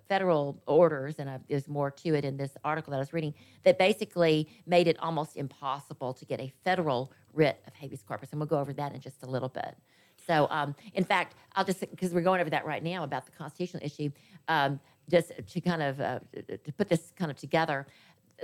federal 0.08 0.62
orders, 0.68 1.20
and 1.20 1.30
uh, 1.30 1.38
there's 1.50 1.68
more 1.68 1.92
to 1.92 2.16
it 2.16 2.24
in 2.24 2.38
this 2.38 2.56
article 2.64 2.92
that 2.92 2.98
I 2.98 3.00
was 3.00 3.12
reading, 3.14 3.34
that 3.64 3.78
basically 3.78 4.48
made 4.66 4.88
it 4.88 4.98
almost 5.00 5.36
impossible 5.36 6.14
to 6.14 6.26
get 6.26 6.40
a 6.40 6.52
federal 6.64 7.12
writ 7.34 7.62
of 7.68 7.74
habeas 7.74 8.04
corpus. 8.04 8.30
And 8.32 8.40
we'll 8.40 8.48
go 8.48 8.60
over 8.60 8.74
that 8.74 8.94
in 8.94 9.02
just 9.02 9.22
a 9.24 9.26
little 9.26 9.50
bit. 9.50 9.76
So, 10.26 10.48
um, 10.50 10.76
in 10.94 11.04
fact, 11.04 11.36
I'll 11.56 11.66
just, 11.66 11.82
because 11.82 12.14
we're 12.14 12.22
going 12.22 12.40
over 12.42 12.50
that 12.52 12.66
right 12.66 12.84
now 12.84 13.04
about 13.04 13.26
the 13.26 13.32
constitutional 13.34 13.84
issue, 13.84 14.12
um, 14.48 14.80
just 15.10 15.32
to 15.46 15.60
kind 15.62 15.82
of 15.82 16.00
uh, 16.00 16.20
to 16.64 16.72
put 16.78 16.88
this 16.88 17.12
kind 17.18 17.30
of 17.32 17.38
together, 17.38 17.86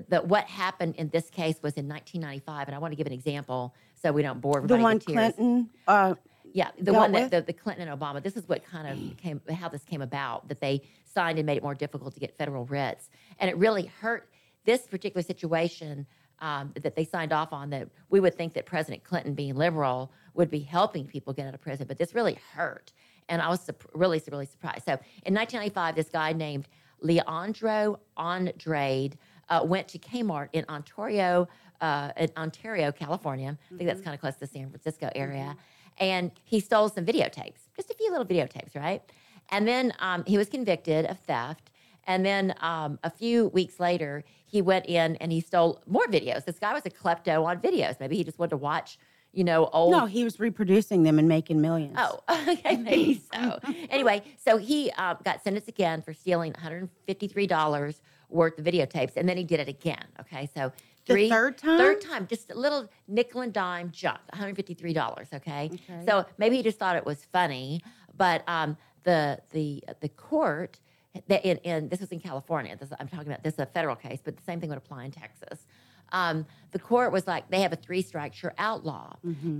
that 0.10 0.28
what 0.28 0.46
happened 0.46 0.96
in 0.96 1.10
this 1.10 1.30
case 1.30 1.56
was 1.62 1.74
in 1.74 1.88
1995, 1.88 2.68
and 2.68 2.76
I 2.76 2.80
want 2.80 2.92
to 2.92 2.96
give 2.96 3.08
an 3.08 3.14
example 3.14 3.74
so 3.96 4.12
we 4.12 4.22
don't 4.22 4.42
bore 4.42 4.54
The 4.54 4.76
everybody 4.76 4.84
one 4.84 5.00
to 5.00 5.06
tears. 5.06 5.34
Clinton, 5.34 5.70
uh, 5.88 6.16
Yeah, 6.54 6.70
the 6.80 6.94
one 6.94 7.12
that 7.14 7.32
the, 7.32 7.42
the 7.42 7.54
Clinton 7.54 7.88
and 7.88 8.00
Obama. 8.00 8.22
This 8.22 8.38
is 8.38 8.48
what 8.48 8.64
kind 8.64 8.88
of 8.88 9.18
came, 9.18 9.42
how 9.52 9.70
this 9.70 9.84
came 9.84 10.02
about. 10.02 10.48
That 10.48 10.62
they 10.62 10.82
signed 11.06 11.40
and 11.40 11.46
made 11.46 11.58
it 11.58 11.64
more 11.64 11.76
difficult 11.76 12.14
to 12.14 12.20
get 12.20 12.38
federal 12.38 12.66
writs, 12.66 13.10
and 13.40 13.50
it 13.50 13.58
really 13.58 13.92
hurt 14.02 14.30
this 14.66 14.82
particular 14.88 15.24
situation 15.24 16.06
um, 16.40 16.74
that 16.82 16.96
they 16.96 17.06
signed 17.06 17.34
off 17.34 17.54
on. 17.54 17.70
That 17.72 17.90
we 18.10 18.20
would 18.20 18.36
think 18.36 18.54
that 18.54 18.66
President 18.66 19.04
Clinton, 19.04 19.34
being 19.34 19.56
liberal, 19.56 20.12
would 20.36 20.50
be 20.50 20.60
helping 20.60 21.06
people 21.06 21.34
get 21.34 21.48
out 21.48 21.54
of 21.54 21.62
prison, 21.62 21.88
but 21.88 21.98
this 21.98 22.14
really 22.14 22.38
hurt. 22.54 22.92
And 23.30 23.42
I 23.42 23.50
was 23.50 23.60
sup- 23.60 23.84
really, 23.94 24.22
really 24.32 24.46
surprised. 24.46 24.86
So 24.86 24.94
in 25.26 25.34
1995, 25.34 25.96
this 25.96 26.08
guy 26.08 26.32
named 26.32 26.70
Leandro 27.02 28.00
Andrade 28.18 29.18
uh, 29.50 29.62
went 29.64 29.88
to 29.90 30.00
Kmart 30.00 30.50
in 30.54 30.66
Ontario, 30.70 31.48
uh, 31.82 32.12
in 32.18 32.30
Ontario, 32.38 32.92
California. 32.92 33.58
I 33.74 33.78
think 33.78 33.90
that's 33.90 34.02
kind 34.02 34.14
of 34.14 34.20
close 34.20 34.36
to 34.36 34.42
the 34.42 34.48
San 34.48 34.70
Francisco 34.70 35.10
area. 35.16 35.56
And 36.00 36.32
he 36.44 36.60
stole 36.60 36.90
some 36.90 37.06
videotapes, 37.06 37.62
just 37.76 37.90
a 37.90 37.96
few 37.96 38.12
little 38.12 38.26
videotapes, 38.26 38.76
right? 38.76 39.02
And 39.50 39.68
then 39.68 39.94
um, 40.00 40.24
he 40.26 40.38
was 40.38 40.50
convicted 40.50 41.06
of 41.06 41.20
theft. 41.20 41.72
And 42.06 42.26
then 42.26 42.54
um, 42.62 43.00
a 43.04 43.10
few 43.10 43.48
weeks 43.48 43.80
later, 43.80 44.24
he 44.46 44.62
went 44.62 44.86
in 44.86 45.18
and 45.18 45.32
he 45.32 45.42
stole 45.42 45.82
more 45.88 46.06
videos. 46.08 46.46
This 46.46 46.60
guy 46.60 46.74
was 46.74 46.86
a 46.86 46.90
klepto 46.90 47.46
on 47.46 47.60
videos. 47.60 48.00
Maybe 48.00 48.16
he 48.16 48.24
just 48.24 48.40
wanted 48.40 48.52
to 48.52 48.58
watch, 48.58 48.98
you 49.34 49.44
know, 49.44 49.70
old 49.74 49.92
no, 49.92 50.06
he 50.06 50.24
was 50.24 50.40
reproducing 50.40 51.04
them 51.04 51.20
and 51.20 51.28
making 51.28 51.60
millions. 51.60 51.98
Oh, 51.98 52.22
okay, 52.50 52.78
maybe 52.78 53.22
so. 53.34 53.60
anyway, 53.90 54.24
so 54.38 54.58
he 54.58 54.90
uh, 54.98 55.16
got 55.16 55.44
sentenced 55.44 55.68
again 55.68 56.02
for 56.02 56.14
stealing 56.14 56.54
$153 56.54 58.00
worth 58.30 58.58
of 58.60 58.66
videotapes, 58.66 59.16
and 59.16 59.28
then 59.28 59.38
he 59.38 59.44
did 59.44 59.60
it 59.60 59.68
again. 59.70 60.04
Okay, 60.20 60.50
so 60.54 60.72
The 61.06 61.14
three 61.14 61.30
third 61.30 61.58
time? 61.58 61.78
third 61.78 62.02
time, 62.02 62.28
just 62.28 62.52
a 62.52 62.56
little 62.56 62.90
nickel 63.08 63.42
and 63.42 63.54
dime 63.54 63.92
junk, 63.92 64.20
$153. 64.34 65.34
Okay, 65.34 65.70
Okay. 65.74 66.06
so 66.06 66.26
maybe 66.38 66.58
he 66.58 66.64
just 66.64 66.78
thought 66.80 66.96
it 66.96 67.06
was 67.06 67.26
funny, 67.32 67.82
but 68.16 68.44
um, 68.48 68.78
the 69.04 69.40
the 69.52 69.84
the 70.02 70.10
court. 70.10 70.80
that 71.28 71.44
In, 71.46 71.58
in 71.60 71.90
this 71.90 72.00
was 72.00 72.12
in 72.12 72.20
California. 72.20 72.76
This, 72.76 72.92
I'm 73.00 73.08
talking 73.08 73.28
about 73.28 73.44
this 73.44 73.54
is 73.56 73.60
a 73.60 73.66
federal 73.66 73.96
case, 73.96 74.20
but 74.24 74.36
the 74.38 74.44
same 74.44 74.60
thing 74.60 74.70
would 74.70 74.78
apply 74.78 75.06
in 75.06 75.12
Texas. 75.12 75.66
Um, 76.12 76.46
the 76.72 76.80
court 76.80 77.12
was 77.12 77.28
like, 77.28 77.50
they 77.50 77.60
have 77.62 77.74
a 77.74 77.76
three 77.76 78.02
strikes, 78.02 78.42
you're 78.42 78.54
outlaw 78.58 79.14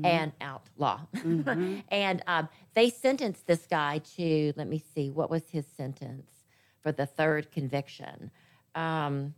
and 0.06 0.32
outlaw. 0.40 1.02
and 1.90 2.22
um, 2.28 2.48
they 2.74 2.90
sentenced 2.90 3.48
this 3.48 3.66
guy 3.68 4.00
to, 4.16 4.54
let 4.56 4.68
me 4.68 4.82
see, 4.96 5.10
what 5.10 5.30
was 5.30 5.50
his 5.50 5.66
sentence 5.68 6.32
for 6.82 6.92
the 6.94 7.06
third 7.06 7.52
conviction? 7.52 8.32
Um, 8.78 9.34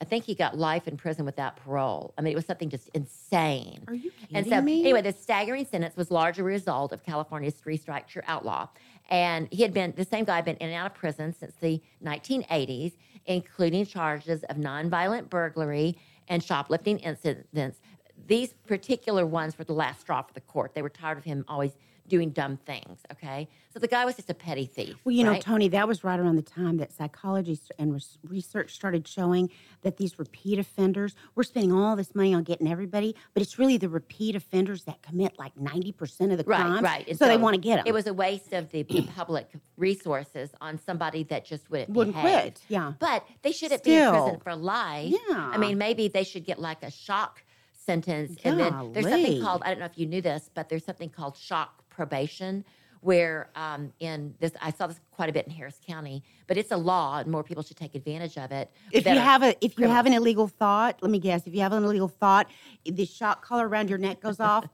I 0.00 0.04
think 0.04 0.24
he 0.24 0.34
got 0.34 0.58
life 0.58 0.88
in 0.88 0.96
prison 0.96 1.24
without 1.24 1.56
parole. 1.56 2.12
I 2.18 2.22
mean, 2.22 2.32
it 2.32 2.34
was 2.36 2.44
something 2.44 2.68
just 2.68 2.88
insane. 2.88 3.84
Are 3.86 3.94
you 3.94 4.10
And 4.34 4.44
kidding 4.44 4.58
so, 4.58 4.60
me? 4.60 4.80
anyway, 4.80 5.00
the 5.00 5.12
staggering 5.12 5.64
sentence 5.64 5.96
was 5.96 6.10
largely 6.10 6.40
a 6.42 6.44
result 6.44 6.92
of 6.92 7.04
California's 7.04 7.54
three 7.54 7.76
strikes 7.76 8.12
you're 8.16 8.24
outlaw. 8.26 8.66
And 9.10 9.46
he 9.52 9.62
had 9.62 9.72
been, 9.72 9.94
the 9.96 10.04
same 10.04 10.24
guy 10.24 10.36
had 10.36 10.44
been 10.44 10.56
in 10.56 10.70
and 10.70 10.76
out 10.76 10.86
of 10.86 10.94
prison 10.94 11.32
since 11.32 11.54
the 11.60 11.80
1980s, 12.04 12.94
including 13.26 13.86
charges 13.86 14.42
of 14.44 14.56
nonviolent 14.56 15.30
burglary 15.30 15.96
and 16.26 16.42
shoplifting 16.42 16.98
incidents. 16.98 17.78
These 18.26 18.54
particular 18.66 19.24
ones 19.24 19.56
were 19.56 19.64
the 19.64 19.72
last 19.72 20.00
straw 20.00 20.22
for 20.22 20.32
the 20.34 20.40
court. 20.40 20.74
They 20.74 20.82
were 20.82 20.88
tired 20.88 21.18
of 21.18 21.24
him 21.24 21.44
always 21.46 21.76
doing 22.12 22.28
dumb 22.28 22.58
things, 22.58 23.00
okay? 23.10 23.48
So 23.72 23.78
the 23.78 23.88
guy 23.88 24.04
was 24.04 24.16
just 24.16 24.28
a 24.28 24.34
petty 24.34 24.66
thief. 24.66 24.96
Well, 25.02 25.14
you 25.14 25.24
know. 25.24 25.38
Toni, 25.40 25.68
that 25.68 25.88
was 25.88 26.04
right 26.04 26.20
around 26.20 26.36
the 26.36 26.42
time 26.42 26.76
that 26.76 26.92
psychology 26.92 27.58
and 27.78 27.98
research 28.28 28.74
started 28.74 29.08
showing 29.08 29.48
that 29.80 29.96
these 29.96 30.18
repeat 30.18 30.58
offenders, 30.58 31.14
we're 31.34 31.42
spending 31.42 31.72
all 31.72 31.96
this 31.96 32.14
money 32.14 32.34
on 32.34 32.42
getting 32.42 32.70
everybody, 32.70 33.16
but 33.32 33.42
it's 33.42 33.58
really 33.58 33.78
the 33.78 33.88
repeat 33.88 34.36
offenders 34.36 34.84
that 34.84 35.00
commit 35.00 35.38
like 35.38 35.54
90% 35.54 36.32
of 36.32 36.36
the 36.36 36.44
Right, 36.44 36.60
crimes. 36.60 36.82
right. 36.82 37.08
And 37.08 37.18
So, 37.18 37.26
they 37.26 37.38
want 37.38 37.54
to 37.54 37.60
get 37.60 37.76
them. 37.76 37.84
It 37.86 37.92
was 37.94 38.06
a 38.06 38.12
waste 38.12 38.52
of 38.52 38.70
the, 38.70 38.84
public 39.16 39.48
resources 39.78 40.50
on 40.60 40.78
somebody 40.78 41.22
that 41.24 41.46
just 41.46 41.70
wouldn't, 41.70 41.88
Wouldn't 41.90 42.14
behave. 42.14 42.40
quit, 42.42 42.60
yeah. 42.68 42.92
But 42.98 43.24
they 43.40 43.52
shouldn't 43.52 43.82
be 43.84 43.94
in 43.94 44.10
prison 44.10 44.38
for 44.44 44.54
life. 44.54 45.10
Yeah. 45.30 45.50
I 45.50 45.56
mean, 45.56 45.78
maybe 45.78 46.08
they 46.08 46.24
should 46.24 46.44
get 46.44 46.58
like 46.58 46.82
a 46.82 46.90
shock 46.90 47.42
sentence. 47.72 48.36
And 48.44 48.60
then 48.60 48.92
there's 48.92 49.08
something 49.08 49.40
called, 49.42 49.62
I 49.64 49.70
don't 49.70 49.78
know 49.80 49.86
if 49.86 49.96
you 49.98 50.06
knew 50.06 50.20
this, 50.20 50.50
but 50.54 50.68
there's 50.68 50.84
something 50.84 51.08
called 51.08 51.36
shock 51.38 51.81
probation 52.02 52.64
where 53.00 53.48
um, 53.56 53.92
in 53.98 54.34
this, 54.38 54.52
I 54.60 54.70
saw 54.70 54.86
this 54.86 55.00
quite 55.10 55.28
a 55.28 55.32
bit 55.32 55.46
in 55.46 55.52
Harris 55.52 55.80
County, 55.86 56.22
but 56.46 56.56
it's 56.56 56.70
a 56.70 56.76
law 56.76 57.18
and 57.18 57.30
more 57.30 57.42
people 57.42 57.62
should 57.62 57.76
take 57.76 57.94
advantage 57.96 58.38
of 58.38 58.52
it. 58.52 58.70
If 58.92 59.06
you 59.06 59.18
have 59.18 59.42
a 59.42 59.56
if 59.64 59.76
you 59.78 59.88
have 59.88 60.06
an 60.06 60.12
illegal 60.12 60.46
thought, 60.46 60.98
let 61.00 61.10
me 61.10 61.18
guess. 61.18 61.46
If 61.46 61.54
you 61.54 61.60
have 61.60 61.72
an 61.72 61.82
illegal 61.84 62.08
thought, 62.08 62.48
the 62.84 63.04
shock 63.04 63.44
collar 63.44 63.68
around 63.68 63.88
your 63.88 63.98
neck 63.98 64.20
goes 64.20 64.38
off. 64.40 64.66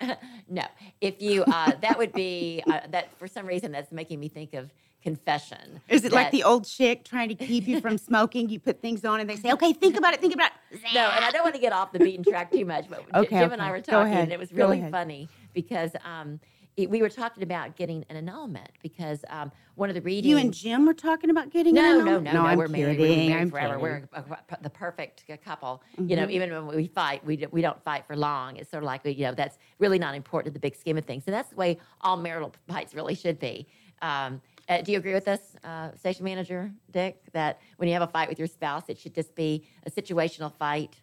no, 0.48 0.64
if 1.00 1.22
you, 1.22 1.44
uh, 1.44 1.72
that 1.80 1.96
would 1.96 2.12
be, 2.12 2.62
uh, 2.68 2.80
that 2.90 3.16
for 3.18 3.28
some 3.28 3.46
reason 3.46 3.70
that's 3.70 3.92
making 3.92 4.18
me 4.18 4.28
think 4.28 4.54
of 4.54 4.72
confession. 5.04 5.82
Is 5.88 6.04
it 6.04 6.12
like 6.12 6.30
the 6.32 6.42
old 6.42 6.66
chick 6.66 7.04
trying 7.04 7.28
to 7.28 7.34
keep 7.34 7.68
you 7.68 7.80
from 7.80 7.98
smoking? 8.10 8.48
You 8.48 8.58
put 8.58 8.80
things 8.80 9.04
on 9.04 9.20
and 9.20 9.28
they 9.28 9.36
say, 9.36 9.52
"Okay, 9.52 9.72
think 9.72 9.96
about 9.96 10.14
it. 10.14 10.20
Think 10.20 10.34
about 10.34 10.50
it." 10.70 10.80
No, 10.94 11.08
and 11.10 11.24
I 11.24 11.30
don't 11.30 11.44
want 11.44 11.54
to 11.54 11.60
get 11.60 11.72
off 11.72 11.92
the 11.92 11.98
beaten 11.98 12.24
track 12.24 12.50
too 12.50 12.64
much, 12.64 12.86
but 12.88 13.04
Okay, 13.14 13.38
Jim 13.38 13.52
and 13.52 13.62
I 13.62 13.70
were 13.70 13.80
talking, 13.80 14.14
and 14.14 14.32
it 14.32 14.38
was 14.38 14.52
really 14.52 14.82
funny 14.90 15.28
because 15.52 15.92
um, 16.04 16.40
it, 16.76 16.90
we 16.90 17.02
were 17.02 17.10
talking 17.10 17.42
about 17.42 17.76
getting 17.76 18.04
an 18.08 18.16
annulment 18.16 18.70
because 18.82 19.24
um, 19.28 19.52
one 19.76 19.90
of 19.90 19.94
the 19.94 20.00
readings. 20.00 20.26
You 20.26 20.38
and 20.38 20.52
Jim 20.52 20.86
were 20.86 20.94
talking 20.94 21.30
about 21.30 21.50
getting 21.50 21.74
no, 21.74 21.82
an 21.82 21.86
no, 21.86 22.00
annulment? 22.00 22.34
no, 22.34 22.42
no, 22.42 22.48
I'm 22.48 22.58
we're 22.58 22.68
married. 22.68 22.96
Been 22.96 23.28
married 23.28 23.42
I'm 23.42 23.50
forever. 23.50 23.78
kidding. 23.78 24.08
Mm-hmm. 24.08 24.30
We're 24.30 24.36
a, 24.38 24.54
a- 24.54 24.62
the 24.62 24.70
perfect 24.70 25.24
couple. 25.44 25.82
You 25.98 26.16
know, 26.16 26.28
even 26.28 26.50
when 26.50 26.76
we 26.76 26.86
fight, 26.86 27.24
we, 27.24 27.36
do, 27.36 27.46
we 27.50 27.60
don't 27.60 27.80
fight 27.84 28.06
for 28.06 28.16
long. 28.16 28.56
It's 28.56 28.70
sort 28.70 28.82
of 28.82 28.86
like, 28.86 29.02
you 29.04 29.24
know, 29.24 29.34
that's 29.34 29.58
really 29.78 29.98
not 29.98 30.14
important 30.14 30.48
in 30.48 30.54
the 30.54 30.60
big 30.60 30.74
scheme 30.74 30.96
of 30.96 31.04
things. 31.04 31.24
And 31.26 31.34
that's 31.34 31.50
the 31.50 31.56
way 31.56 31.78
all 32.00 32.16
marital 32.16 32.52
fights 32.66 32.94
really 32.94 33.14
should 33.14 33.38
be. 33.38 33.66
Um, 34.02 34.40
uh, 34.68 34.80
do 34.82 34.92
you 34.92 34.98
agree 34.98 35.14
with 35.14 35.24
this, 35.24 35.56
uh, 35.64 35.94
station 35.96 36.24
manager 36.24 36.72
Dick? 36.90 37.22
That 37.32 37.60
when 37.76 37.88
you 37.88 37.94
have 37.94 38.02
a 38.02 38.06
fight 38.06 38.28
with 38.28 38.38
your 38.38 38.48
spouse, 38.48 38.84
it 38.88 38.98
should 38.98 39.14
just 39.14 39.34
be 39.34 39.66
a 39.86 39.90
situational 39.90 40.52
fight, 40.52 40.96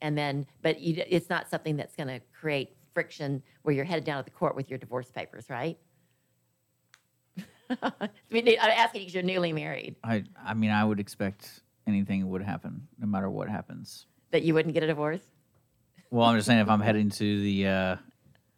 and 0.00 0.16
then, 0.16 0.46
but 0.62 0.80
you, 0.80 1.02
it's 1.08 1.28
not 1.28 1.48
something 1.48 1.76
that's 1.76 1.96
going 1.96 2.08
to 2.08 2.20
create 2.38 2.76
friction 2.94 3.42
where 3.62 3.74
you're 3.74 3.84
headed 3.84 4.04
down 4.04 4.18
to 4.18 4.24
the 4.24 4.36
court 4.36 4.56
with 4.56 4.70
your 4.70 4.78
divorce 4.78 5.10
papers, 5.10 5.48
right? 5.48 5.78
I 7.82 8.08
mean, 8.30 8.48
I'm 8.48 8.70
asking 8.70 9.02
because 9.02 9.14
you're 9.14 9.22
newly 9.22 9.52
married 9.52 9.96
I 10.02 10.24
I 10.42 10.54
mean, 10.54 10.70
I 10.70 10.84
would 10.84 10.98
expect 10.98 11.60
anything 11.86 12.28
would 12.28 12.42
happen, 12.42 12.86
no 12.98 13.06
matter 13.06 13.28
what 13.30 13.48
happens. 13.48 14.06
that 14.30 14.42
you 14.42 14.54
wouldn't 14.54 14.74
get 14.74 14.82
a 14.82 14.86
divorce. 14.86 15.20
Well, 16.10 16.26
I'm 16.26 16.36
just 16.36 16.46
saying, 16.46 16.60
if 16.60 16.68
I'm 16.68 16.80
heading 16.80 17.10
to 17.10 17.40
the 17.42 17.66
uh, 17.66 17.96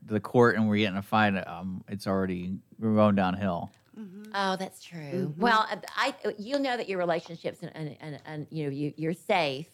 the 0.07 0.21
court 0.21 0.57
and 0.57 0.69
we're 0.69 0.77
getting 0.79 0.97
a 0.97 1.03
fight, 1.03 1.35
um, 1.47 1.83
it's 1.89 2.07
already 2.07 2.59
we're 2.79 2.95
going 2.95 3.17
downhill. 3.17 3.71
Oh, 4.35 4.57
that's 4.57 4.83
true. 4.83 5.35
Well, 5.39 5.67
uh, 5.71 5.77
I 5.97 6.15
you'll 6.39 6.61
know 6.61 6.77
that 6.77 6.89
your 6.89 6.99
relationships 6.99 7.59
and 7.63 7.71
and, 7.75 7.97
and, 8.01 8.21
and 8.27 8.47
you 8.51 8.65
know 8.65 8.71
you, 8.71 8.93
you're 8.97 9.15
safe 9.15 9.69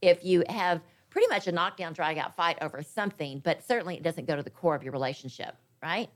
if 0.00 0.24
you 0.24 0.44
have 0.48 0.80
pretty 1.10 1.28
much 1.28 1.46
a 1.46 1.52
knockdown, 1.52 1.92
drag 1.92 2.18
out 2.18 2.34
fight 2.34 2.58
over 2.62 2.82
something, 2.82 3.40
but 3.44 3.62
certainly 3.66 3.96
it 3.96 4.02
doesn't 4.02 4.26
go 4.26 4.34
to 4.36 4.42
the 4.42 4.50
core 4.50 4.74
of 4.74 4.82
your 4.82 4.92
relationship, 4.92 5.54
right? 5.82 6.08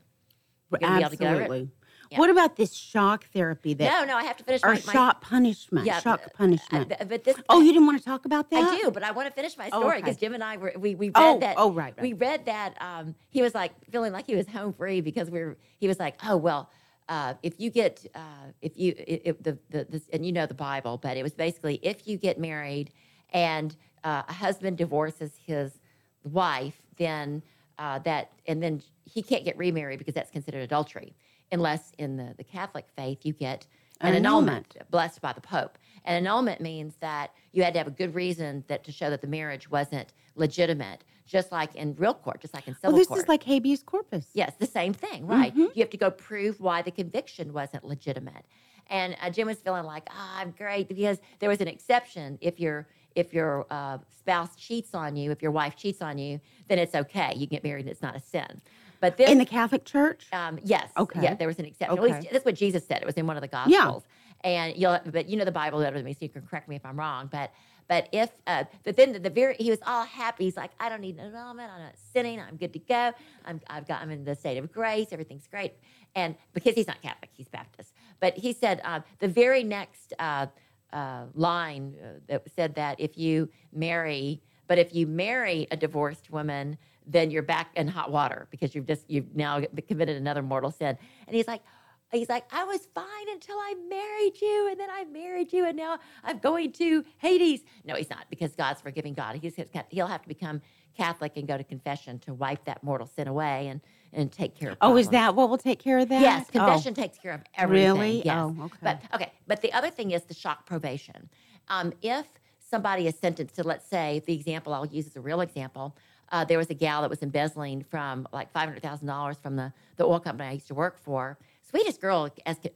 You're 0.70 0.81
gonna 0.81 0.96
be 0.96 1.00
able 1.00 1.11
to 1.11 1.16
get 1.16 1.26
over 1.26 1.40
it? 1.40 1.44
Absolutely. 1.44 1.70
Yeah. 2.11 2.18
What 2.18 2.31
about 2.31 2.57
this 2.57 2.72
shock 2.72 3.24
therapy 3.33 3.74
that 3.74 3.85
No, 3.85 4.05
no, 4.05 4.16
I 4.16 4.22
have 4.24 4.37
to 4.37 4.44
finish 4.44 4.62
or 4.62 4.68
my, 4.68 4.81
my 4.87 4.92
shock 4.92 5.20
punishment? 5.20 5.87
Yeah, 5.87 6.00
shock 6.00 6.22
uh, 6.24 6.29
punishment. 6.37 6.92
uh, 7.00 7.05
but 7.05 7.24
this. 7.24 7.37
oh, 7.48 7.61
you 7.61 7.72
didn't 7.72 7.87
want 7.87 7.98
to 7.98 8.05
talk 8.05 8.26
about 8.26 8.48
that? 8.50 8.62
I 8.62 8.81
do, 8.81 8.90
but 8.92 9.02
I 9.02 9.11
want 9.11 9.26
to 9.29 9.35
finish 9.35 9.57
my 9.59 9.70
Oh, 9.72 9.81
story 9.81 9.96
okay. 9.96 10.02
because 10.02 10.16
Jim 10.16 10.33
and 10.35 10.42
I 10.42 10.57
were 10.57 10.72
we, 10.79 10.94
we 10.94 11.09
read 11.09 11.12
Oh, 11.16 11.38
that. 11.40 11.55
oh, 11.59 11.72
right, 11.72 12.00
We 12.00 12.12
read 12.12 12.46
that 12.46 12.74
um, 12.81 13.14
he 13.29 13.42
was 13.42 13.55
like 13.57 13.72
feeling 13.90 14.12
like 14.12 14.26
he 14.26 14.37
was 14.37 14.46
home 14.46 14.72
free 14.72 15.00
because 15.00 15.31
we 15.31 15.40
are 15.40 15.57
He 15.79 15.88
was 15.88 15.98
like, 15.98 16.16
oh 16.24 16.37
well, 16.37 16.70
uh, 17.08 17.34
if 17.42 17.60
you 17.60 17.70
get 17.70 18.04
uh, 18.14 18.50
if 18.62 18.76
you 18.76 18.94
if 18.98 19.42
the, 19.42 19.58
the 19.70 19.84
this, 19.88 20.08
and 20.12 20.24
you 20.26 20.32
know 20.32 20.46
the 20.46 20.54
Bible, 20.54 20.98
but 20.98 21.16
it 21.16 21.22
was 21.22 21.34
basically 21.34 21.78
if 21.82 22.06
you 22.08 22.16
get 22.16 22.38
married 22.38 22.90
and 23.30 23.76
uh, 24.04 24.22
a 24.28 24.32
husband 24.32 24.76
divorces 24.76 25.32
his 25.44 25.78
wife, 26.24 26.80
then 26.96 27.42
uh, 27.78 27.98
that 28.00 28.32
and 28.46 28.62
then 28.62 28.82
he 29.04 29.22
can't 29.22 29.44
get 29.44 29.56
remarried 29.56 29.98
because 29.98 30.14
that's 30.14 30.30
considered 30.30 30.62
adultery, 30.62 31.14
unless 31.52 31.92
in 31.98 32.16
the 32.16 32.34
the 32.36 32.44
Catholic 32.44 32.86
faith 32.96 33.24
you 33.24 33.32
get 33.32 33.66
an, 34.00 34.08
An 34.08 34.14
annulment 34.16 34.66
annulment. 34.74 34.90
blessed 34.90 35.20
by 35.20 35.32
the 35.32 35.40
Pope. 35.40 35.78
An 36.04 36.16
annulment 36.16 36.60
means 36.60 36.94
that 37.00 37.30
you 37.56 37.62
had 37.64 37.72
to 37.72 37.78
have 37.78 37.86
a 37.86 37.90
good 37.92 38.14
reason 38.14 38.62
that 38.68 38.84
to 38.84 38.92
show 38.92 39.08
that 39.08 39.22
the 39.22 39.26
marriage 39.26 39.70
wasn't 39.70 40.12
legitimate, 40.34 41.02
just 41.24 41.50
like 41.50 41.74
in 41.74 41.94
real 41.96 42.12
court, 42.12 42.38
just 42.42 42.52
like 42.52 42.68
in 42.68 42.74
civil 42.74 42.90
Well, 42.90 42.98
this 42.98 43.08
court. 43.08 43.20
is 43.20 43.28
like 43.28 43.42
habeas 43.42 43.82
corpus. 43.82 44.26
Yes, 44.34 44.52
the 44.58 44.66
same 44.66 44.92
thing, 44.92 45.26
right? 45.26 45.52
Mm-hmm. 45.52 45.72
You 45.74 45.80
have 45.82 45.90
to 45.90 45.96
go 45.96 46.10
prove 46.10 46.60
why 46.60 46.82
the 46.82 46.90
conviction 46.90 47.54
wasn't 47.54 47.82
legitimate. 47.84 48.44
And 48.88 49.16
uh, 49.22 49.30
Jim 49.30 49.46
was 49.48 49.56
feeling 49.58 49.84
like, 49.84 50.06
ah, 50.10 50.38
I'm 50.38 50.50
great 50.52 50.86
because 50.86 51.18
there 51.40 51.48
was 51.48 51.62
an 51.62 51.66
exception. 51.68 52.38
If 52.42 52.60
your 52.60 52.86
if 53.16 53.32
your 53.32 53.64
uh, 53.70 53.96
spouse 54.18 54.54
cheats 54.56 54.94
on 54.94 55.16
you, 55.16 55.30
if 55.30 55.40
your 55.40 55.50
wife 55.50 55.74
cheats 55.74 56.02
on 56.02 56.18
you, 56.18 56.38
then 56.68 56.78
it's 56.78 56.94
okay. 56.94 57.32
You 57.34 57.46
can 57.46 57.56
get 57.56 57.64
married; 57.64 57.86
and 57.86 57.88
it's 57.88 58.02
not 58.02 58.14
a 58.14 58.20
sin. 58.20 58.60
But 59.00 59.16
then, 59.16 59.28
In 59.30 59.38
the 59.38 59.46
Catholic 59.46 59.84
Church? 59.86 60.26
um, 60.32 60.58
yes, 60.62 60.90
Okay. 60.96 61.22
yeah, 61.22 61.34
there 61.34 61.48
was 61.48 61.58
an 61.58 61.64
exception. 61.64 61.96
At 61.96 62.02
least 62.04 62.28
that's 62.30 62.44
what 62.44 62.54
Jesus 62.54 62.86
said. 62.86 63.00
It 63.02 63.06
was 63.06 63.14
in 63.14 63.26
one 63.26 63.36
of 63.36 63.42
the 63.42 63.48
Gospels. 63.48 64.04
And 64.46 64.76
you'll, 64.76 65.00
but 65.06 65.28
you 65.28 65.37
know 65.37 65.44
the 65.44 65.50
Bible 65.50 65.80
better 65.80 65.96
than 65.96 66.04
me, 66.04 66.12
so 66.12 66.20
you 66.20 66.28
can 66.28 66.42
correct 66.42 66.68
me 66.68 66.76
if 66.76 66.87
I'm 66.87 66.96
wrong. 66.96 67.28
But 67.30 67.50
but 67.88 68.09
if 68.12 68.30
uh, 68.46 68.62
but 68.85 68.96
then 68.96 69.12
the, 69.12 69.18
the 69.18 69.28
very 69.28 69.56
he 69.59 69.70
was 69.70 69.80
all 69.85 70.04
happy. 70.04 70.44
He's 70.44 70.56
like, 70.56 70.70
I 70.78 70.88
don't 70.88 71.00
need 71.00 71.18
an 71.18 71.35
annulment. 71.35 71.68
I'm 71.74 71.82
not 71.82 71.94
sinning. 72.12 72.40
I'm 72.40 72.56
good 72.56 72.72
to 72.74 72.78
go. 72.78 73.12
I'm 73.44 73.61
I've 73.68 73.88
got 73.88 74.02
I'm 74.02 74.11
in 74.12 74.24
the 74.24 74.37
state 74.37 74.56
of 74.56 74.72
grace. 74.72 75.09
Everything's 75.11 75.48
great. 75.48 75.72
And 76.14 76.37
because 76.54 76.76
he's 76.76 76.87
not 76.87 77.02
Catholic, 77.02 77.30
he's 77.32 77.48
Baptist. 77.48 77.92
But 78.20 78.38
he 78.38 78.52
said 78.52 78.80
uh, 78.85 79.00
the 79.18 79.26
very 79.26 79.64
next 79.64 80.14
uh, 80.20 80.46
uh, 80.92 81.24
line 81.35 81.96
uh, 82.00 82.20
that 82.28 82.44
said 82.54 82.76
that 82.76 83.00
if 83.00 83.18
you 83.18 83.48
marry, 83.72 84.40
but 84.68 84.78
if 84.78 84.94
you 84.94 85.09
marry 85.09 85.66
a 85.72 85.76
divorced 85.76 86.30
woman, 86.30 86.78
then 87.04 87.32
you're 87.32 87.42
back 87.42 87.70
in 87.74 87.88
hot 87.88 88.12
water 88.12 88.46
because 88.52 88.76
you've 88.76 88.87
just 88.87 89.11
you've 89.11 89.35
now 89.35 89.61
committed 89.88 90.16
another 90.16 90.42
mortal 90.42 90.70
sin. 90.70 90.96
And 91.26 91.35
he's 91.35 91.48
like, 91.48 91.62
he's 92.12 92.28
like, 92.28 92.44
I 92.52 92.64
was 92.64 92.86
fine 92.94 93.28
until 93.32 93.56
I 93.56 93.74
married 93.88 94.40
you, 94.40 94.68
and 94.70 94.78
then 94.80 94.88
I 94.90 95.04
married 95.04 95.52
you, 95.52 95.66
and 95.66 95.76
now 95.76 95.98
I'm 96.24 96.38
going 96.38 96.72
to 96.72 97.04
Hades. 97.18 97.64
No, 97.84 97.94
he's 97.94 98.10
not 98.10 98.26
because 98.30 98.54
God's 98.54 98.80
forgiving 98.80 99.14
God. 99.14 99.36
He's 99.36 99.54
he'll 99.90 100.06
have 100.06 100.22
to 100.22 100.28
become 100.28 100.60
Catholic 100.96 101.36
and 101.36 101.46
go 101.46 101.56
to 101.58 101.64
confession 101.64 102.18
to 102.20 102.34
wipe 102.34 102.64
that 102.64 102.82
mortal 102.82 103.06
sin 103.06 103.28
away 103.28 103.68
and 103.68 103.80
and 104.12 104.32
take 104.32 104.54
care 104.54 104.70
of. 104.70 104.78
Oh, 104.80 104.96
is 104.96 105.08
that 105.10 105.34
what 105.34 105.50
will 105.50 105.58
take 105.58 105.78
care 105.78 105.98
of 105.98 106.08
that? 106.08 106.20
Yes, 106.22 106.46
Oh. 106.54 106.58
confession 106.58 106.94
takes 106.94 107.18
care 107.18 107.32
of 107.32 107.42
everything. 107.56 107.86
Really? 107.94 108.22
Yes. 108.24 108.36
Oh, 108.38 108.56
okay. 108.64 108.78
But 108.82 109.02
okay, 109.14 109.32
but 109.46 109.60
the 109.60 109.72
other 109.72 109.90
thing 109.90 110.12
is 110.12 110.24
the 110.24 110.34
shock 110.34 110.64
probation. 110.66 111.28
Um, 111.68 111.92
if 112.00 112.26
somebody 112.58 113.06
is 113.06 113.16
sentenced 113.18 113.56
to, 113.56 113.62
let's 113.62 113.86
say, 113.86 114.22
the 114.26 114.32
example 114.34 114.72
I'll 114.72 114.86
use 114.86 115.06
is 115.06 115.16
a 115.16 115.20
real 115.20 115.40
example. 115.40 115.96
Uh, 116.32 116.44
there 116.44 116.58
was 116.58 116.70
a 116.70 116.74
gal 116.74 117.02
that 117.02 117.10
was 117.10 117.22
embezzling 117.22 117.82
from 117.84 118.26
like 118.32 118.50
five 118.52 118.68
hundred 118.68 118.82
thousand 118.82 119.06
dollars 119.06 119.36
from 119.42 119.56
the 119.56 119.72
the 119.96 120.04
oil 120.04 120.18
company 120.20 120.48
I 120.48 120.52
used 120.52 120.68
to 120.68 120.74
work 120.74 120.98
for. 120.98 121.38
Sweetest 121.68 122.00
girl, 122.00 122.29
as 122.46 122.59
could, 122.59 122.72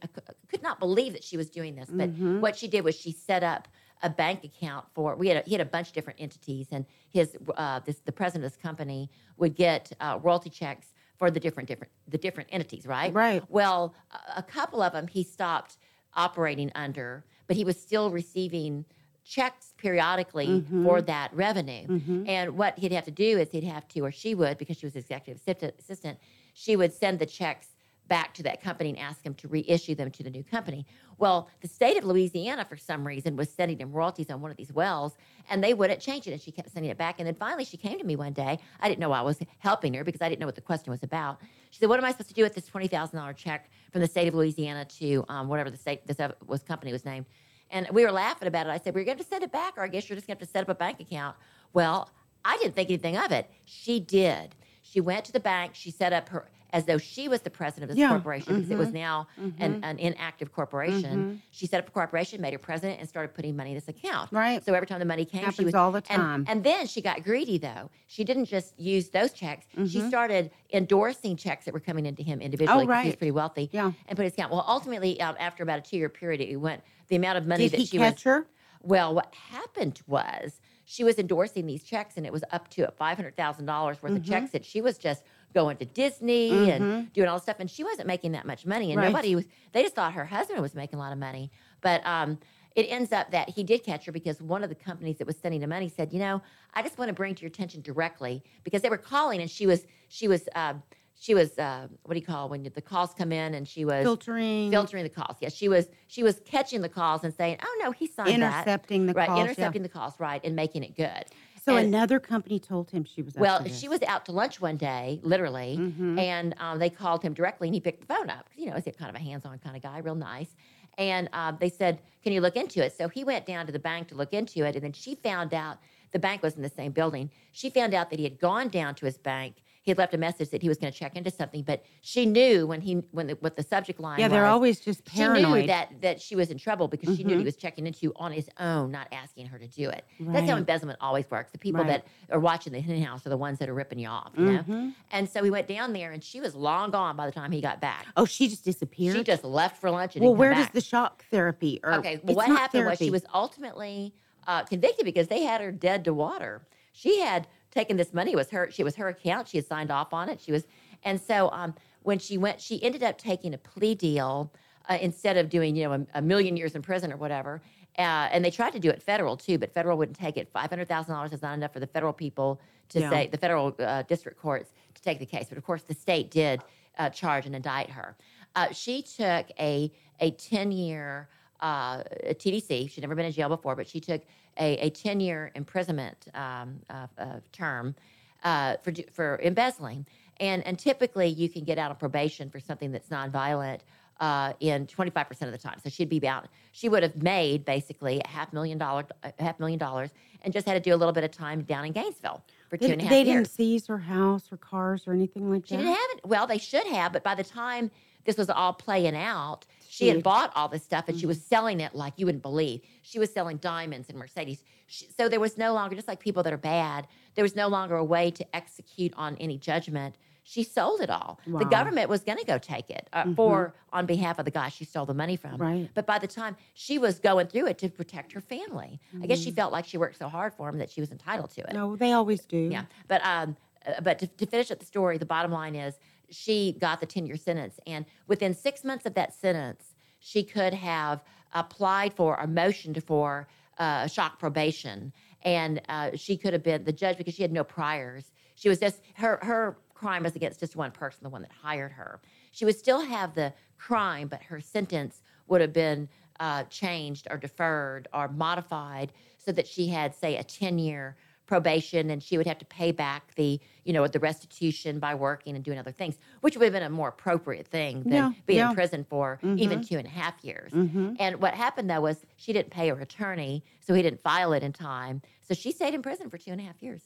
could 0.49 0.61
not 0.63 0.79
believe 0.79 1.13
that 1.13 1.23
she 1.23 1.37
was 1.37 1.49
doing 1.49 1.75
this. 1.75 1.89
But 1.89 2.09
Mm-hmm. 2.11 2.41
what 2.41 2.55
she 2.57 2.67
did 2.67 2.83
was 2.83 2.95
she 2.95 3.11
set 3.11 3.43
up 3.43 3.67
a 4.03 4.09
bank 4.09 4.43
account 4.43 4.85
for. 4.93 5.15
We 5.15 5.27
had 5.29 5.37
a, 5.37 5.41
he 5.47 5.51
had 5.53 5.61
a 5.61 5.65
bunch 5.69 5.87
of 5.89 5.93
different 5.93 6.19
entities, 6.19 6.67
and 6.71 6.85
his 7.09 7.37
uh, 7.55 7.79
this 7.85 7.99
the 7.99 8.11
president 8.11 8.45
of 8.45 8.51
this 8.51 8.61
company 8.61 9.09
would 9.37 9.55
get 9.55 9.91
uh, 10.01 10.19
royalty 10.21 10.49
checks 10.49 10.87
for 11.17 11.29
the 11.31 11.39
different 11.39 11.67
different 11.69 11.91
the 12.07 12.17
different 12.17 12.49
entities, 12.51 12.85
right? 12.85 13.13
Right. 13.13 13.43
Well, 13.49 13.93
a- 14.35 14.43
couple 14.43 14.81
of 14.81 14.91
them 14.93 15.07
he 15.07 15.23
stopped 15.23 15.77
operating 16.15 16.71
under, 16.75 17.23
but 17.47 17.55
he 17.55 17.63
was 17.63 17.79
still 17.79 18.09
receiving 18.09 18.85
checks 19.23 19.73
periodically 19.77 20.47
Mm-hmm. 20.47 20.83
for 20.85 21.01
that 21.03 21.31
revenue. 21.33 22.25
And 22.27 22.57
what 22.57 22.77
he'd 22.79 22.91
have 22.91 23.05
to 23.05 23.11
do 23.11 23.37
is 23.37 23.51
he'd 23.51 23.63
have 23.63 23.87
to, 23.89 24.01
or 24.01 24.11
she 24.11 24.33
would, 24.35 24.57
because 24.57 24.77
she 24.77 24.85
was 24.87 24.95
executive 24.95 25.39
assistant- 25.41 25.75
assistant, 25.79 26.17
she 26.53 26.75
would 26.75 26.91
send 26.91 27.19
the 27.19 27.25
checks 27.27 27.67
back 28.11 28.33
to 28.33 28.43
that 28.43 28.61
company 28.61 28.89
and 28.89 28.99
ask 28.99 29.25
him 29.25 29.33
to 29.33 29.47
reissue 29.47 29.95
them 29.95 30.11
to 30.11 30.21
the 30.21 30.29
new 30.29 30.43
company. 30.43 30.85
Well, 31.17 31.47
the 31.61 31.67
state 31.69 31.97
of 31.97 32.03
Louisiana, 32.03 32.65
for 32.65 32.75
some 32.75 33.07
reason, 33.07 33.37
was 33.37 33.49
sending 33.49 33.79
him 33.79 33.93
royalties 33.93 34.29
on 34.29 34.41
one 34.41 34.51
of 34.51 34.57
these 34.57 34.73
wells, 34.73 35.15
and 35.49 35.63
they 35.63 35.73
wouldn't 35.73 36.01
change 36.01 36.27
it. 36.27 36.33
And 36.33 36.41
she 36.41 36.51
kept 36.51 36.69
sending 36.73 36.91
it 36.91 36.97
back. 36.97 37.15
And 37.19 37.25
then 37.25 37.35
finally, 37.35 37.63
she 37.63 37.77
came 37.77 37.97
to 37.97 38.03
me 38.03 38.17
one 38.17 38.33
day. 38.33 38.59
I 38.81 38.89
didn't 38.89 38.99
know 38.99 39.13
I 39.13 39.21
was 39.21 39.39
helping 39.59 39.93
her 39.93 40.03
because 40.03 40.21
I 40.21 40.27
didn't 40.27 40.41
know 40.41 40.45
what 40.45 40.55
the 40.55 40.67
question 40.71 40.91
was 40.91 41.03
about. 41.03 41.39
She 41.69 41.79
said, 41.79 41.87
"What 41.87 41.99
am 41.99 42.05
I 42.05 42.11
supposed 42.11 42.27
to 42.27 42.35
do 42.35 42.43
with 42.43 42.53
this 42.53 42.65
twenty 42.65 42.89
thousand 42.89 43.17
dollar 43.17 43.31
check 43.31 43.69
from 43.93 44.01
the 44.01 44.07
state 44.07 44.27
of 44.27 44.33
Louisiana 44.33 44.83
to 44.99 45.23
um, 45.29 45.47
whatever 45.47 45.69
the 45.69 45.77
state 45.77 46.05
this 46.05 46.17
was 46.45 46.63
company 46.63 46.91
was 46.91 47.05
named?" 47.05 47.27
And 47.69 47.87
we 47.93 48.03
were 48.03 48.11
laughing 48.11 48.49
about 48.49 48.67
it. 48.67 48.71
I 48.71 48.77
said, 48.77 48.93
"We're 48.93 49.05
going 49.05 49.19
to 49.19 49.23
send 49.23 49.41
it 49.41 49.53
back, 49.53 49.77
or 49.77 49.83
I 49.83 49.87
guess 49.87 50.09
you're 50.09 50.17
just 50.17 50.27
going 50.27 50.35
to 50.35 50.41
have 50.41 50.49
to 50.49 50.51
set 50.51 50.63
up 50.63 50.69
a 50.69 50.75
bank 50.75 50.99
account." 50.99 51.37
Well, 51.71 52.09
I 52.43 52.57
didn't 52.57 52.75
think 52.75 52.89
anything 52.89 53.15
of 53.15 53.31
it. 53.31 53.49
She 53.63 54.01
did. 54.01 54.53
She 54.81 54.99
went 54.99 55.23
to 55.25 55.31
the 55.31 55.39
bank. 55.39 55.75
She 55.75 55.91
set 55.91 56.11
up 56.11 56.27
her 56.27 56.49
as 56.73 56.85
though 56.85 56.97
she 56.97 57.27
was 57.27 57.41
the 57.41 57.49
president 57.49 57.83
of 57.83 57.89
this 57.89 57.99
Yeah, 57.99 58.09
corporation 58.09 58.55
because 58.55 58.71
it 58.71 58.77
was 58.77 58.93
now 58.93 59.27
an, 59.37 59.83
an 59.83 59.99
inactive 59.99 60.51
corporation. 60.53 61.41
She 61.51 61.67
set 61.67 61.79
up 61.81 61.87
a 61.87 61.91
corporation, 61.91 62.41
made 62.41 62.53
her 62.53 62.59
president, 62.59 62.99
and 62.99 63.09
started 63.09 63.33
putting 63.33 63.55
money 63.55 63.71
in 63.71 63.75
this 63.75 63.87
account. 63.87 64.31
Right. 64.31 64.63
So 64.63 64.73
every 64.73 64.87
time 64.87 64.99
the 64.99 65.05
money 65.05 65.25
came, 65.25 65.41
she 65.41 65.45
Happens 65.45 65.65
was 65.65 65.75
all 65.75 65.91
the 65.91 66.01
time. 66.01 66.45
And, 66.47 66.63
then 66.63 66.87
she 66.87 67.01
got 67.01 67.23
greedy 67.23 67.57
though. 67.57 67.89
She 68.07 68.23
didn't 68.23 68.45
just 68.45 68.79
use 68.79 69.09
those 69.09 69.33
checks. 69.33 69.65
She 69.71 69.99
Mm-hmm. 69.99 70.07
started 70.07 70.51
endorsing 70.71 71.35
checks 71.35 71.65
that 71.65 71.73
were 71.73 71.79
coming 71.79 72.05
into 72.05 72.23
him 72.23 72.39
individually. 72.41 72.85
'cause 72.85 73.01
He 73.03 73.07
was 73.07 73.07
Oh, 73.07 73.09
right. 73.09 73.17
pretty 73.17 73.31
wealthy. 73.31 73.69
Yeah. 73.73 73.91
And 74.07 74.15
put 74.15 74.23
his 74.23 74.33
account. 74.33 74.51
Well, 74.51 74.63
ultimately, 74.67 75.19
um, 75.19 75.35
after 75.39 75.63
about 75.63 75.79
a 75.79 75.81
two-year 75.81 76.09
period, 76.09 76.39
it 76.41 76.55
went 76.57 76.81
the 77.07 77.15
amount 77.15 77.37
of 77.37 77.47
money 77.47 77.65
Did 77.65 77.71
that 77.73 77.77
he 77.79 77.85
she 77.85 77.97
catch 77.97 78.15
was. 78.17 78.23
her? 78.23 78.47
Well, 78.83 79.13
what 79.13 79.33
happened 79.35 80.01
was 80.07 80.59
she 80.85 81.03
was 81.03 81.17
endorsing 81.19 81.67
these 81.67 81.83
checks, 81.83 82.17
and 82.17 82.25
it 82.25 82.33
was 82.33 82.43
up 82.51 82.67
to 82.71 82.89
five 82.97 83.15
hundred 83.17 83.35
thousand 83.35 83.65
dollars 83.65 84.01
worth 84.01 84.13
of 84.13 84.21
Mm-hmm. 84.21 84.31
checks 84.31 84.51
that 84.51 84.65
she 84.65 84.81
was 84.81 84.97
just 84.97 85.23
going 85.53 85.77
to 85.77 85.85
Disney 85.85 86.69
and 86.71 87.11
doing 87.13 87.27
all 87.27 87.35
this 87.35 87.43
stuff, 87.43 87.57
and 87.59 87.69
she 87.69 87.83
wasn't 87.83 88.07
making 88.07 88.31
that 88.33 88.45
much 88.45 88.65
money, 88.65 88.91
and 88.91 88.99
Right. 88.99 89.07
nobody 89.07 89.35
was. 89.35 89.45
They 89.73 89.83
just 89.83 89.95
thought 89.95 90.13
her 90.13 90.25
husband 90.25 90.61
was 90.61 90.75
making 90.75 90.97
a 90.97 91.01
lot 91.01 91.11
of 91.13 91.17
money, 91.19 91.51
but 91.81 92.05
um, 92.05 92.39
it 92.75 92.83
ends 92.89 93.11
up 93.11 93.31
that 93.31 93.49
he 93.49 93.63
did 93.63 93.83
catch 93.83 94.05
her 94.05 94.11
because 94.11 94.41
one 94.41 94.63
of 94.63 94.69
the 94.69 94.75
companies 94.75 95.17
that 95.17 95.27
was 95.27 95.37
sending 95.37 95.59
the 95.61 95.67
money 95.67 95.89
said, 95.89 96.13
you 96.13 96.19
know, 96.19 96.41
I 96.73 96.81
just 96.81 96.97
want 96.97 97.09
to 97.09 97.13
bring 97.13 97.35
to 97.35 97.41
your 97.41 97.49
attention 97.49 97.81
directly 97.81 98.43
because 98.63 98.81
they 98.81 98.89
were 98.89 98.97
calling, 98.97 99.41
and 99.41 99.49
she 99.49 99.65
was 99.67 99.85
she 100.09 100.27
was. 100.27 100.47
Uh, 100.55 100.75
she 101.19 101.35
was 101.35 101.55
uh, 101.59 101.87
what 102.01 102.15
do 102.15 102.19
you 102.19 102.25
call 102.25 102.49
when 102.49 102.63
the 102.63 102.81
calls 102.81 103.13
come 103.13 103.31
in 103.31 103.53
and 103.53 103.67
she 103.67 103.85
was 103.85 104.01
Filtering. 104.03 104.71
filtering 104.71 105.03
the 105.03 105.09
calls. 105.09 105.37
Yes, 105.39 105.53
she 105.53 105.69
was 105.69 105.87
she 106.07 106.23
was 106.23 106.41
catching 106.45 106.81
the 106.81 106.89
calls 106.89 107.23
and 107.23 107.31
saying, 107.31 107.57
"Oh 107.63 107.79
no, 107.83 107.91
he 107.91 108.07
signed 108.07 108.41
that." 108.41 108.63
Intercepting 108.65 109.05
the 109.05 109.13
right, 109.13 109.27
calls, 109.27 109.37
yeah. 109.37 109.43
intercepting 109.45 109.83
the 109.83 109.89
calls, 109.89 110.19
right, 110.19 110.41
and 110.43 110.55
making 110.55 110.83
it 110.83 110.97
good. 110.97 111.25
So 111.63 111.77
And- 111.77 111.87
another 111.93 112.19
company 112.19 112.59
told 112.59 112.89
him 112.89 113.03
she 113.03 113.21
was. 113.21 113.35
well, 113.35 113.63
she 113.65 113.87
was 113.87 114.01
out 114.03 114.25
to 114.25 114.31
lunch 114.31 114.59
one 114.59 114.77
day, 114.77 115.19
literally, 115.21 115.77
Mm-hmm. 115.79 116.17
and 116.17 116.55
um, 116.59 116.79
they 116.79 116.89
called 116.89 117.21
him 117.21 117.33
directly, 117.35 117.67
and 117.67 117.75
he 117.75 117.79
picked 117.79 117.99
the 118.01 118.07
phone 118.11 118.29
up. 118.31 118.49
You 118.57 118.67
know, 118.71 118.79
he's 118.83 118.95
kind 118.95 119.09
of 119.09 119.15
a 119.15 119.23
hands-on 119.23 119.59
kind 119.59 119.75
of 119.75 119.83
guy, 119.83 119.99
real 119.99 120.15
nice. 120.15 120.55
And 120.97 121.29
um, 121.33 121.57
they 121.59 121.69
said, 121.69 121.99
"Can 122.23 122.33
you 122.33 122.41
look 122.41 122.55
into 122.55 122.83
it?" 122.83 122.97
So 122.97 123.07
he 123.09 123.23
went 123.23 123.45
down 123.45 123.65
to 123.67 123.71
the 123.71 123.79
bank 123.79 124.07
to 124.09 124.15
look 124.15 124.33
into 124.33 124.65
it, 124.65 124.75
and 124.75 124.83
then 124.83 124.91
she 124.93 125.13
found 125.15 125.53
out 125.53 125.77
the 126.11 126.19
bank 126.19 126.41
was 126.43 126.55
in 126.55 126.61
the 126.61 126.69
same 126.69 126.91
building. 126.91 127.29
She 127.51 127.69
found 127.69 127.93
out 127.93 128.09
that 128.09 128.19
he 128.19 128.25
had 128.25 128.39
gone 128.39 128.69
down 128.69 128.95
to 128.95 129.05
his 129.05 129.17
bank. 129.17 129.55
he 129.83 129.89
had 129.89 129.97
left 129.97 130.13
a 130.13 130.17
message 130.17 130.51
that 130.51 130.61
he 130.61 130.69
was 130.69 130.77
going 130.77 130.93
to 130.93 130.97
check 130.99 131.15
into 131.15 131.31
something, 131.31 131.63
but 131.63 131.83
she 132.01 132.25
knew 132.27 132.67
when 132.67 132.81
he 132.81 132.93
when 133.11 133.25
the, 133.27 133.33
what 133.39 133.55
the 133.55 133.63
subject 133.63 133.99
line. 133.99 134.19
Yeah, 134.19 134.27
they're 134.27 134.43
was, 134.43 134.49
always 134.51 134.79
just 134.79 135.03
paranoid. 135.05 135.43
She 135.43 135.61
knew 135.61 135.67
that 135.67 136.01
that 136.01 136.21
she 136.21 136.35
was 136.35 136.51
in 136.51 136.59
trouble 136.59 136.87
because 136.87 137.17
she 137.17 137.23
knew 137.23 137.37
he 137.39 137.43
was 137.43 137.55
checking 137.55 137.87
into 137.87 138.13
on 138.17 138.31
his 138.31 138.47
own, 138.59 138.91
not 138.91 139.07
asking 139.11 139.47
her 139.47 139.57
to 139.57 139.67
do 139.67 139.89
it. 139.89 140.05
That's 140.19 140.47
how 140.47 140.57
embezzlement 140.57 140.99
always 141.01 141.25
works. 141.31 141.51
The 141.51 141.57
people 141.57 141.81
Right. 141.83 142.03
that 142.03 142.33
are 142.35 142.39
watching 142.39 142.73
the 142.73 142.79
hen 142.79 143.01
house 143.01 143.25
are 143.25 143.29
the 143.29 143.37
ones 143.37 143.57
that 143.57 143.69
are 143.69 143.73
ripping 143.73 143.97
you 143.97 144.07
off, 144.07 144.33
you 144.37 144.45
know. 144.51 144.63
Mhm. 144.63 144.93
And 145.11 145.27
so 145.27 145.43
he 145.43 145.49
went 145.49 145.67
down 145.67 145.93
there, 145.93 146.11
and 146.11 146.23
she 146.23 146.39
was 146.41 146.53
long 146.53 146.91
gone 146.91 147.15
by 147.15 147.25
the 147.25 147.31
time 147.31 147.51
he 147.51 147.59
got 147.59 147.81
back. 147.81 148.05
Oh, 148.15 148.25
she 148.25 148.49
just 148.49 148.63
disappeared. 148.63 149.15
She 149.15 149.23
just 149.23 149.43
left 149.43 149.77
for 149.81 149.89
lunch 149.89 150.15
and 150.15 150.23
well, 150.23 150.33
didn't 150.33 150.37
come 150.37 150.39
where 150.39 150.53
does 150.63 150.69
the 150.73 150.81
shock 150.81 151.25
therapy? 151.31 151.79
Or 151.83 151.93
Okay, 151.95 152.19
well, 152.23 152.35
what 152.35 152.47
happened 152.49 152.85
was 152.85 152.99
she 152.99 153.09
was 153.09 153.23
ultimately 153.33 154.13
uh, 154.51 154.63
convicted 154.73 155.05
because 155.11 155.27
they 155.33 155.43
had 155.43 155.59
her 155.61 155.71
dead 155.71 155.99
to 156.07 156.13
water. 156.13 156.53
She 156.91 157.13
had 157.27 157.41
taken 157.77 157.95
this 158.01 158.11
money; 158.13 158.31
it 158.35 158.39
was 158.43 158.49
her. 158.55 158.63
She 158.75 158.83
was 158.83 158.95
her 159.01 159.07
account. 159.15 159.47
She 159.47 159.57
had 159.57 159.65
signed 159.73 159.91
off 159.91 160.11
on 160.13 160.25
it. 160.29 160.37
She 160.45 160.51
was, 160.51 160.63
and 161.03 161.19
so 161.29 161.37
um, 161.59 161.73
when 162.03 162.19
she 162.19 162.35
went, 162.37 162.59
she 162.67 162.75
ended 162.87 163.03
up 163.09 163.17
taking 163.17 163.53
a 163.53 163.57
plea 163.57 163.95
deal 163.95 164.51
uh, 164.89 164.97
instead 165.07 165.37
of 165.37 165.45
doing 165.49 165.75
you 165.77 165.83
know 165.85 165.93
a, 165.93 166.01
a 166.19 166.21
million 166.21 166.57
years 166.57 166.75
in 166.75 166.81
prison 166.81 167.11
or 167.13 167.17
whatever. 167.17 167.53
Uh, 167.97 168.29
and 168.33 168.39
they 168.45 168.51
tried 168.51 168.73
to 168.73 168.79
do 168.79 168.89
it 168.89 169.01
federal 169.11 169.35
too, 169.45 169.57
but 169.57 169.67
federal 169.73 169.97
wouldn't 169.97 170.17
take 170.17 170.35
it. 170.41 170.45
Five 170.57 170.69
hundred 170.69 170.87
thousand 170.93 171.13
dollars 171.15 171.31
is 171.33 171.41
not 171.41 171.53
enough 171.59 171.73
for 171.73 171.79
the 171.85 171.87
federal 171.95 172.13
people 172.13 172.49
to 172.89 172.99
Yeah. 172.99 173.09
say 173.09 173.27
the 173.27 173.37
federal 173.45 173.65
uh, 173.79 174.03
district 174.03 174.37
courts 174.45 174.69
to 174.95 175.01
take 175.01 175.19
the 175.19 175.25
case. 175.25 175.45
But 175.49 175.57
of 175.57 175.63
course, 175.65 175.83
the 175.83 175.93
state 175.93 176.27
did 176.31 176.57
uh, 176.97 177.09
charge 177.09 177.45
and 177.45 177.55
indict 177.55 177.89
her. 177.89 178.09
Uh, 178.55 178.69
she 178.83 179.01
took 179.01 179.45
a 179.59 179.91
a 180.19 180.31
ten 180.31 180.71
year 180.71 181.27
uh, 181.61 181.97
TDC. 182.43 182.89
She'd 182.89 183.01
never 183.01 183.15
been 183.15 183.25
in 183.31 183.31
jail 183.39 183.49
before, 183.49 183.75
but 183.75 183.87
she 183.87 183.99
took 183.99 184.21
a, 184.57 184.77
a 184.77 184.89
10 184.89 185.19
year 185.19 185.51
imprisonment 185.55 186.27
um, 186.33 186.79
uh, 186.89 187.07
uh, 187.17 187.25
term 187.51 187.95
uh, 188.43 188.77
for, 188.83 188.93
for 189.13 189.39
embezzling. 189.43 190.05
And, 190.39 190.65
and 190.65 190.77
typically, 190.79 191.27
you 191.27 191.49
can 191.49 191.63
get 191.63 191.77
out 191.77 191.91
on 191.91 191.97
probation 191.97 192.49
for 192.49 192.59
something 192.59 192.91
that's 192.91 193.09
nonviolent 193.09 193.79
uh, 194.19 194.53
in 194.59 194.87
25% 194.87 195.41
of 195.43 195.51
the 195.51 195.57
time. 195.57 195.77
So 195.83 195.89
she'd 195.89 196.09
be 196.09 196.17
about, 196.17 196.47
she 196.71 196.89
would 196.89 197.03
have 197.03 197.21
made 197.21 197.65
basically 197.65 198.21
a 198.23 198.27
half 198.27 198.51
million 198.53 198.77
dollar, 198.77 199.05
a 199.23 199.33
half 199.39 199.59
million 199.59 199.79
dollars 199.79 200.09
and 200.43 200.53
just 200.53 200.67
had 200.67 200.73
to 200.73 200.79
do 200.79 200.93
a 200.93 200.97
little 200.97 201.13
bit 201.13 201.23
of 201.23 201.31
time 201.31 201.61
down 201.61 201.85
in 201.85 201.91
Gainesville 201.91 202.43
for 202.69 202.77
two 202.77 202.87
They, 202.87 202.93
and 202.93 203.01
a 203.01 203.03
half 203.03 203.09
they 203.11 203.23
years. 203.23 203.27
didn't 203.27 203.47
seize 203.49 203.87
her 203.87 203.97
house 203.99 204.51
or 204.51 204.57
cars 204.57 205.03
or 205.07 205.13
anything 205.13 205.49
like 205.51 205.65
She 205.65 205.75
that. 205.75 205.81
She 205.81 205.85
didn't 205.85 205.95
have 205.97 206.17
it. 206.17 206.25
Well, 206.25 206.47
they 206.47 206.57
should 206.57 206.87
have, 206.87 207.13
but 207.13 207.23
by 207.23 207.35
the 207.35 207.43
time 207.43 207.91
this 208.25 208.37
was 208.37 208.49
all 208.49 208.73
playing 208.73 209.15
out, 209.15 209.65
she 209.91 210.07
had 210.07 210.23
bought 210.23 210.53
all 210.55 210.69
this 210.69 210.83
stuff 210.83 211.09
and 211.09 211.19
she 211.19 211.25
was 211.25 211.43
selling 211.43 211.81
it 211.81 211.93
like 211.93 212.13
you 212.15 212.25
wouldn't 212.25 212.41
believe. 212.41 212.79
She 213.01 213.19
was 213.19 213.29
selling 213.29 213.57
diamonds 213.57 214.07
and 214.07 214.17
Mercedes. 214.17 214.63
She, 214.87 215.05
so 215.17 215.27
there 215.27 215.41
was 215.41 215.57
no 215.57 215.73
longer, 215.73 215.97
just 215.97 216.07
like 216.07 216.21
people 216.21 216.43
that 216.43 216.53
are 216.53 216.57
bad, 216.57 217.07
there 217.35 217.43
was 217.43 217.57
no 217.57 217.67
longer 217.67 217.97
a 217.97 218.03
way 218.03 218.31
to 218.31 218.55
execute 218.55 219.13
on 219.17 219.35
any 219.35 219.57
judgment. 219.57 220.15
She 220.43 220.63
sold 220.63 221.01
it 221.01 221.09
all. 221.09 221.41
The 221.45 221.65
government 221.65 222.07
was 222.07 222.21
going 222.21 222.37
to 222.37 222.45
go 222.45 222.57
take 222.57 222.89
it 222.89 223.09
uh, 223.11 223.33
for 223.35 223.73
on 223.91 224.05
behalf 224.05 224.39
of 224.39 224.45
the 224.45 224.51
guy 224.51 224.69
she 224.69 224.85
stole 224.85 225.05
the 225.05 225.13
money 225.13 225.35
from. 225.35 225.57
Right. 225.57 225.89
But 225.93 226.05
by 226.05 226.19
the 226.19 226.27
time 226.27 226.55
she 226.73 226.97
was 226.97 227.19
going 227.19 227.47
through 227.47 227.67
it 227.67 227.77
to 227.79 227.89
protect 227.89 228.31
her 228.31 228.41
family, 228.41 229.01
I 229.21 229.25
guess 229.27 229.39
she 229.39 229.51
felt 229.51 229.73
like 229.73 229.85
she 229.85 229.97
worked 229.97 230.17
so 230.17 230.29
hard 230.29 230.53
for 230.53 230.69
him 230.69 230.77
that 230.77 230.89
she 230.89 231.01
was 231.01 231.11
entitled 231.11 231.51
to 231.51 231.61
it. 231.61 231.73
No, 231.73 231.97
they 231.97 232.13
always 232.13 232.45
do. 232.45 232.69
Yeah, 232.71 232.85
but 233.09 233.23
um, 233.25 233.57
uh, 233.85 233.99
but 234.01 234.19
to, 234.19 234.27
to 234.27 234.45
finish 234.45 234.71
up 234.71 234.79
the 234.79 234.85
story, 234.85 235.17
the 235.17 235.25
bottom 235.25 235.51
line 235.51 235.75
is 235.75 235.95
she 236.31 236.73
got 236.79 236.99
the 236.99 237.05
ten 237.05 237.25
year 237.25 237.37
sentence, 237.37 237.79
and 237.85 238.05
within 238.27 238.53
six 238.53 238.83
months 238.83 239.05
of 239.05 239.13
that 239.15 239.33
sentence, 239.33 239.95
she 240.19 240.43
could 240.43 240.73
have 240.73 241.23
applied 241.53 242.13
for 242.13 242.39
or 242.39 242.47
motioned 242.47 243.03
for 243.03 243.47
uh, 243.77 244.07
shock 244.07 244.39
probation, 244.39 245.11
and 245.43 245.81
uh, 245.89 246.11
she 246.15 246.37
could 246.37 246.53
have 246.53 246.63
been 246.63 246.83
the 246.83 246.93
judge 246.93 247.17
because 247.17 247.33
she 247.33 247.41
had 247.41 247.51
no 247.51 247.63
priors. 247.63 248.31
She 248.55 248.69
was 248.69 248.79
just 248.79 249.01
her 249.15 249.39
her 249.41 249.77
crime 249.93 250.23
was 250.23 250.35
against 250.35 250.59
just 250.59 250.75
one 250.75 250.91
person, 250.91 251.19
the 251.21 251.29
one 251.29 251.43
that 251.43 251.51
hired 251.51 251.91
her. 251.91 252.19
She 252.51 252.65
would 252.65 252.77
still 252.77 253.01
have 253.01 253.35
the 253.35 253.53
crime, 253.77 254.27
but 254.27 254.41
her 254.43 254.59
sentence 254.59 255.21
would 255.47 255.61
have 255.61 255.73
been 255.73 256.09
uh, 256.39 256.63
changed 256.63 257.27
or 257.29 257.37
deferred 257.37 258.07
or 258.13 258.27
modified 258.27 259.11
so 259.37 259.51
that 259.51 259.67
she 259.67 259.87
had, 259.87 260.15
say, 260.15 260.37
a 260.37 260.43
10 260.43 260.79
year 260.79 261.15
probation 261.51 262.09
and 262.09 262.23
she 262.23 262.37
would 262.37 262.47
have 262.47 262.57
to 262.57 262.63
pay 262.63 262.93
back 262.93 263.35
the, 263.35 263.59
you 263.83 263.91
know, 263.91 264.07
the 264.07 264.21
restitution 264.21 264.99
by 264.99 265.13
working 265.13 265.53
and 265.53 265.65
doing 265.65 265.77
other 265.77 265.91
things, 265.91 266.17
which 266.39 266.55
would 266.55 266.63
have 266.63 266.71
been 266.71 266.81
a 266.81 266.89
more 266.89 267.09
appropriate 267.09 267.67
thing 267.67 268.03
than 268.03 268.13
Yeah, 268.13 268.31
being 268.45 268.59
yeah. 268.59 268.69
in 268.69 268.75
prison 268.75 269.05
for 269.09 269.37
mm-hmm. 269.43 269.59
even 269.59 269.83
two 269.83 269.97
and 269.97 270.07
a 270.07 270.09
half 270.09 270.35
years. 270.45 270.71
Mm-hmm. 270.71 271.15
And 271.19 271.41
what 271.41 271.53
happened 271.53 271.89
though 271.89 271.99
was 271.99 272.25
she 272.37 272.53
didn't 272.53 272.71
pay 272.71 272.87
her 272.87 272.97
attorney, 273.01 273.65
so 273.81 273.93
he 273.93 274.01
didn't 274.01 274.21
file 274.21 274.53
it 274.53 274.63
in 274.63 274.71
time. 274.71 275.21
So 275.41 275.53
she 275.53 275.73
stayed 275.73 275.93
in 275.93 276.01
prison 276.01 276.29
for 276.29 276.37
two 276.37 276.51
and 276.51 276.61
a 276.61 276.63
half 276.63 276.81
years. 276.81 277.01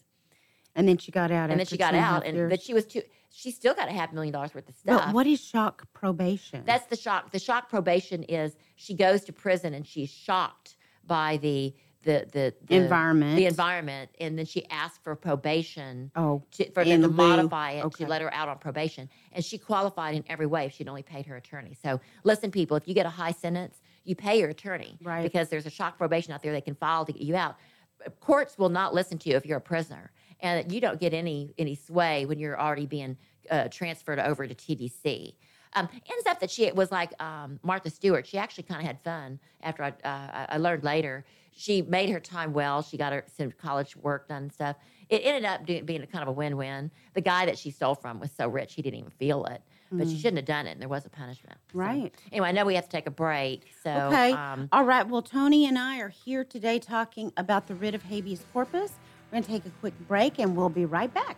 And 0.75 0.87
then 0.87 0.99
she 0.99 1.11
got 1.11 1.31
out. 1.31 1.49
And 1.49 1.59
then 1.59 1.65
she 1.65 1.77
got 1.77 1.95
and 1.95 2.05
out, 2.05 2.23
and 2.23 2.37
years. 2.37 2.51
but 2.51 2.61
she 2.61 2.75
was 2.75 2.85
too. 2.85 3.01
She 3.31 3.49
still 3.49 3.73
got 3.73 3.87
a 3.87 3.91
half 3.93 4.13
million 4.13 4.31
dollars 4.31 4.53
worth 4.53 4.69
of 4.69 4.75
stuff. 4.75 5.05
But 5.05 5.13
what 5.15 5.25
is 5.25 5.43
shock 5.43 5.87
probation? 5.93 6.61
That's 6.65 6.85
the 6.85 6.95
shock. 6.95 7.31
The 7.31 7.39
shock 7.39 7.69
probation 7.69 8.21
is 8.23 8.55
she 8.75 8.93
goes 8.93 9.23
to 9.25 9.33
prison 9.33 9.73
and 9.73 9.87
she's 9.87 10.11
shocked 10.11 10.75
by 11.07 11.37
the 11.37 11.73
the 12.05 12.25
the, 12.31 12.53
the 12.67 12.75
Environment. 12.75 13.35
the 13.35 13.45
environment, 13.47 14.09
and 14.21 14.37
then 14.39 14.45
she 14.45 14.65
asked 14.69 15.03
for 15.03 15.15
probation. 15.15 16.11
Oh, 16.15 16.43
to, 16.51 16.71
for 16.71 16.85
them 16.85 17.01
to 17.01 17.07
lieu. 17.09 17.13
modify 17.13 17.71
it 17.71 17.85
Okay. 17.85 18.05
to 18.05 18.09
let 18.09 18.21
her 18.21 18.33
out 18.33 18.47
on 18.47 18.57
probation, 18.59 19.09
and 19.33 19.43
she 19.43 19.57
qualified 19.57 20.15
in 20.15 20.23
every 20.29 20.45
way 20.45 20.65
if 20.67 20.73
she'd 20.73 20.87
only 20.87 21.03
paid 21.03 21.25
her 21.25 21.35
attorney. 21.35 21.75
So 21.83 21.99
listen, 22.23 22.49
people, 22.51 22.77
if 22.77 22.87
you 22.87 22.93
get 22.93 23.05
a 23.05 23.09
high 23.09 23.31
sentence, 23.33 23.81
you 24.05 24.15
pay 24.15 24.39
your 24.39 24.49
attorney, 24.49 24.97
Right. 25.03 25.23
Because 25.23 25.49
there's 25.49 25.65
a 25.65 25.69
shock 25.71 25.97
probation 25.97 26.31
out 26.33 26.41
there 26.43 26.53
they 26.53 26.61
can 26.61 26.75
file 26.75 27.05
to 27.05 27.11
get 27.11 27.21
you 27.23 27.35
out. 27.35 27.55
Courts 28.19 28.57
will 28.57 28.69
not 28.69 28.93
listen 28.93 29.17
to 29.19 29.29
you 29.29 29.35
if 29.35 29.45
you're 29.45 29.57
a 29.57 29.61
prisoner, 29.61 30.11
and 30.39 30.71
you 30.71 30.79
don't 30.79 30.99
get 30.99 31.13
any 31.13 31.53
any 31.57 31.75
sway 31.75 32.25
when 32.25 32.39
you're 32.39 32.59
already 32.59 32.85
being 32.85 33.17
uh, 33.49 33.67
transferred 33.69 34.19
over 34.19 34.45
to 34.47 34.53
TDC. 34.55 35.33
Um, 35.77 35.89
ends 36.09 36.25
up 36.29 36.39
that 36.39 36.49
she 36.49 36.71
was 36.71 36.89
like 36.91 37.11
um, 37.21 37.59
Martha 37.63 37.89
Stewart. 37.89 38.25
She 38.25 38.37
actually 38.37 38.63
kind 38.63 38.79
of 38.79 38.87
had 38.87 38.97
fun 39.01 39.39
after 39.61 39.83
I, 39.83 39.89
uh, 40.07 40.45
I 40.49 40.57
learned 40.57 40.83
later. 40.85 41.25
She 41.57 41.81
made 41.81 42.09
her 42.09 42.19
time 42.19 42.53
well. 42.53 42.81
She 42.81 42.97
got 42.97 43.13
her 43.13 43.23
some 43.35 43.51
college 43.51 43.95
work 43.95 44.27
done 44.27 44.43
and 44.43 44.53
stuff. 44.53 44.75
It 45.09 45.21
ended 45.23 45.45
up 45.45 45.65
doing, 45.65 45.85
being 45.85 46.01
a 46.03 46.07
kind 46.07 46.21
of 46.21 46.27
a 46.27 46.31
win-win. 46.33 46.91
The 47.13 47.21
guy 47.21 47.45
that 47.45 47.57
she 47.57 47.71
stole 47.71 47.95
from 47.95 48.19
was 48.19 48.31
so 48.31 48.47
rich 48.47 48.73
he 48.73 48.81
didn't 48.81 48.99
even 48.99 49.11
feel 49.11 49.45
it, 49.45 49.61
but 49.91 50.07
she 50.09 50.17
shouldn't 50.17 50.37
have 50.37 50.45
done 50.45 50.67
it, 50.67 50.71
and 50.71 50.81
there 50.81 50.89
was 50.89 51.05
a 51.05 51.09
punishment. 51.09 51.57
So, 51.71 51.77
Right. 51.79 52.13
anyway, 52.31 52.49
I 52.49 52.51
know 52.51 52.65
we 52.65 52.75
have 52.75 52.85
to 52.85 52.89
take 52.89 53.07
a 53.07 53.11
break, 53.11 53.73
so 53.83 53.89
Okay. 54.07 54.33
um, 54.33 54.67
All 54.71 54.83
right. 54.83 55.07
Well, 55.07 55.21
Toni 55.21 55.65
and 55.65 55.77
I 55.79 55.99
are 55.99 56.09
here 56.09 56.43
today 56.43 56.77
talking 56.79 57.31
about 57.37 57.67
the 57.67 57.75
writ 57.75 57.95
of 57.95 58.03
habeas 58.03 58.43
corpus. 58.51 58.91
We're 59.31 59.37
going 59.37 59.43
to 59.43 59.49
take 59.51 59.65
a 59.65 59.71
quick 59.79 59.97
break 59.99 60.39
and 60.39 60.55
we'll 60.57 60.69
be 60.69 60.85
right 60.85 61.13
back. 61.13 61.37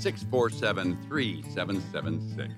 647 0.00 0.98
3776. 1.08 2.54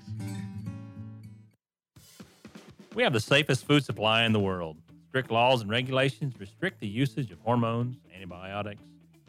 We 2.95 3.03
have 3.03 3.11
the 3.11 3.19
safest 3.19 3.65
food 3.65 3.83
supply 3.83 4.23
in 4.23 4.31
the 4.31 4.39
world. 4.39 4.77
Strict 5.09 5.29
laws 5.29 5.61
and 5.61 5.69
regulations 5.69 6.39
restrict 6.39 6.79
the 6.79 6.87
usage 6.87 7.31
of 7.31 7.39
hormones, 7.41 7.97
antibiotics, 8.15 8.81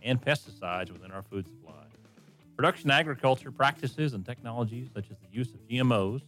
and 0.02 0.20
pesticides 0.20 0.92
within 0.92 1.10
our 1.10 1.22
food 1.22 1.48
supply. 1.48 1.72
Production 2.56 2.92
agriculture 2.92 3.50
practices 3.50 4.14
and 4.14 4.24
technologies 4.24 4.90
such 4.94 5.10
as 5.10 5.16
the 5.18 5.36
use 5.36 5.52
of 5.52 5.66
GMOs, 5.66 6.22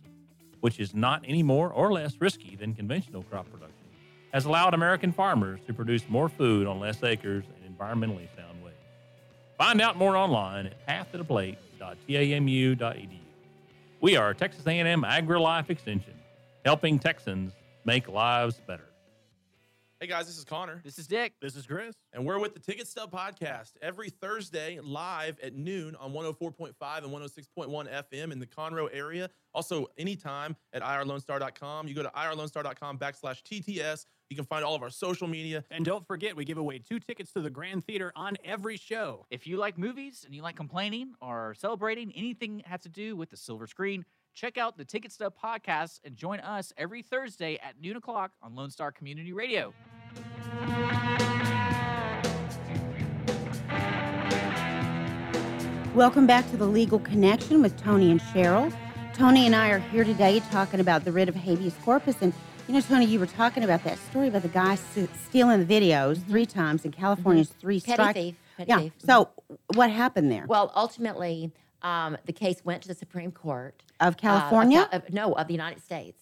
which 0.61 0.81
is 0.81 0.93
not 0.93 1.23
any 1.25 1.45
more 1.45 1.71
or 1.71 1.93
less 1.93 2.21
risky 2.21 2.57
than 2.57 2.75
conventional 2.75 3.23
crop 3.23 3.49
production, 3.53 3.87
has 4.33 4.45
allowed 4.45 4.75
American 4.75 5.13
farmers 5.13 5.61
to 5.69 5.73
produce 5.73 6.03
more 6.09 6.29
food 6.29 6.67
on 6.67 6.81
less 6.81 7.01
acres 7.05 7.45
in 7.63 7.73
environmentally 7.73 8.27
sound 8.35 8.61
ways. 8.65 8.75
Find 9.57 9.81
out 9.81 9.97
more 9.97 10.17
online 10.17 10.67
at 10.67 11.13
pathtotheplate.tamu.edu. 11.79 13.19
We 14.01 14.17
are 14.17 14.35
Texas 14.35 14.67
A&M 14.67 15.03
AgriLife 15.03 15.71
Extension, 15.71 16.15
helping 16.65 16.99
Texans 16.99 17.53
make 17.85 18.09
lives 18.09 18.61
better. 18.67 18.85
Hey 19.99 20.07
guys, 20.09 20.27
this 20.27 20.37
is 20.37 20.45
Connor. 20.45 20.83
This 20.85 20.99
is 20.99 21.07
Dick. 21.07 21.33
This 21.41 21.57
is 21.57 21.67
Chris. 21.67 21.95
And 22.13 22.27
we're 22.27 22.39
with 22.39 22.53
the 22.53 22.61
Ticket 22.61 22.87
Stub 22.87 23.11
Podcast 23.11 23.73
every 23.81 24.11
Thursday 24.11 24.79
live 24.83 25.39
at 25.43 25.55
noon 25.55 25.97
on 25.97 26.13
104.5 26.13 26.75
and 26.99 27.07
106.1 27.07 28.05
FM 28.11 28.31
in 28.31 28.39
the 28.39 28.47
Conroe 28.47 28.91
area. 28.93 29.31
Also, 29.55 29.87
anytime 29.97 30.55
at 30.75 30.83
irlonestar.com. 30.83 31.89
You 31.89 31.95
go 31.95 32.03
to 32.03 32.11
irlonestar.com 32.11 32.99
backslash 32.99 33.43
TTS 33.43 34.05
You 34.29 34.35
can 34.35 34.45
find 34.45 34.65
all 34.65 34.75
of 34.75 34.83
our 34.83 34.91
social 34.91 35.29
media. 35.29 35.63
And 35.71 35.85
don't 35.85 36.05
forget, 36.05 36.35
we 36.35 36.45
give 36.45 36.59
away 36.59 36.81
two 36.81 36.99
tickets 36.99 37.31
to 37.35 37.41
the 37.41 37.51
Grand 37.51 37.87
Theater 37.87 38.13
on 38.17 38.35
every 38.45 38.77
show. 38.77 39.25
If 39.31 39.47
you 39.47 39.57
like 39.57 39.79
movies 39.79 40.25
and 40.25 40.35
you 40.35 40.43
like 40.43 40.57
complaining 40.57 41.15
or 41.21 41.55
celebrating 41.57 42.13
anything 42.17 42.57
that 42.57 42.67
has 42.67 42.81
to 42.81 42.89
do 42.89 43.15
with 43.15 43.31
the 43.31 43.37
silver 43.37 43.69
screen, 43.69 44.05
check 44.35 44.59
out 44.59 44.77
the 44.77 44.85
Ticket 44.85 45.13
Stub 45.13 45.35
podcast 45.41 46.01
and 46.03 46.17
join 46.17 46.41
us 46.41 46.73
every 46.77 47.03
Thursday 47.03 47.57
at 47.63 47.81
noon 47.81 47.97
o'clock 47.97 48.33
on 48.43 48.57
Lone 48.57 48.71
Star 48.71 48.91
Community 48.91 49.33
Radio. 49.33 49.73
Welcome 55.95 56.27
back 56.27 56.51
to 56.51 56.57
the 56.57 56.67
Legal 56.67 56.99
Connection 56.99 57.63
with 57.63 57.81
Toni 57.81 58.11
and 58.11 58.21
Cheryl. 58.21 58.75
Toni 59.15 59.47
and 59.47 59.55
I 59.55 59.71
are 59.71 59.79
here 59.79 60.03
today 60.03 60.41
talking 60.51 60.81
about 60.81 61.05
the 61.05 61.13
writ 61.13 61.29
of 61.29 61.37
habeas 61.37 61.77
corpus. 61.85 62.17
And, 62.21 62.35
you 62.67 62.75
know, 62.75 62.81
Toni, 62.81 63.05
you 63.07 63.21
were 63.21 63.27
talking 63.27 63.63
about 63.63 63.85
that 63.85 63.99
story 63.99 64.29
about 64.29 64.43
the 64.43 64.49
guy 64.49 64.73
s- 64.73 65.09
stealing 65.29 65.65
the 65.65 65.81
videos 65.81 66.25
three 66.27 66.47
times 66.47 66.85
in 66.85 66.91
California's 66.93 67.49
three 67.49 67.79
strikes. 67.79 67.99
Petty 67.99 68.21
thief, 68.31 68.37
petty 68.57 68.69
yeah. 68.69 68.79
thief. 68.81 68.93
So, 68.99 69.29
what 69.75 69.91
happened 69.91 70.31
there? 70.33 70.47
Well, 70.49 70.73
ultimately, 70.75 71.53
um, 71.83 72.17
the 72.25 72.33
case 72.33 72.65
went 72.65 72.83
to 72.83 72.89
the 72.89 72.95
Supreme 72.95 73.31
Court 73.31 73.83
Of 74.01 74.15
uh, 74.15 74.17
California? 74.17 74.89
Cal- 74.91 75.01
of- 75.01 75.13
no, 75.13 75.33
of 75.35 75.47
the 75.47 75.55
United 75.55 75.83
States. 75.83 76.21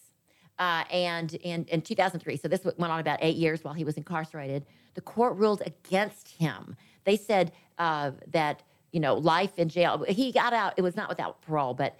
Uh, 0.59 0.83
and 0.91 1.33
in, 1.35 1.65
in 1.65 1.81
2003, 1.81 2.37
so 2.37 2.47
this 2.47 2.63
went 2.63 2.77
on 2.93 2.99
about 2.99 3.19
eight 3.21 3.35
years 3.35 3.63
while 3.63 3.73
he 3.73 3.83
was 3.83 3.97
incarcerated, 3.97 4.65
the 4.93 5.01
court 5.01 5.35
ruled 5.35 5.61
against 5.65 6.29
him. 6.29 6.77
They 7.03 7.17
said 7.17 7.51
uh, 7.77 8.11
that, 8.27 8.63
you 8.93 9.01
know, 9.01 9.15
life 9.15 9.57
in 9.59 9.67
jail, 9.67 10.05
he 10.07 10.31
got 10.31 10.53
out, 10.53 10.73
it 10.77 10.81
was 10.81 10.95
not 10.95 11.09
without 11.09 11.41
parole, 11.41 11.73
but 11.73 11.97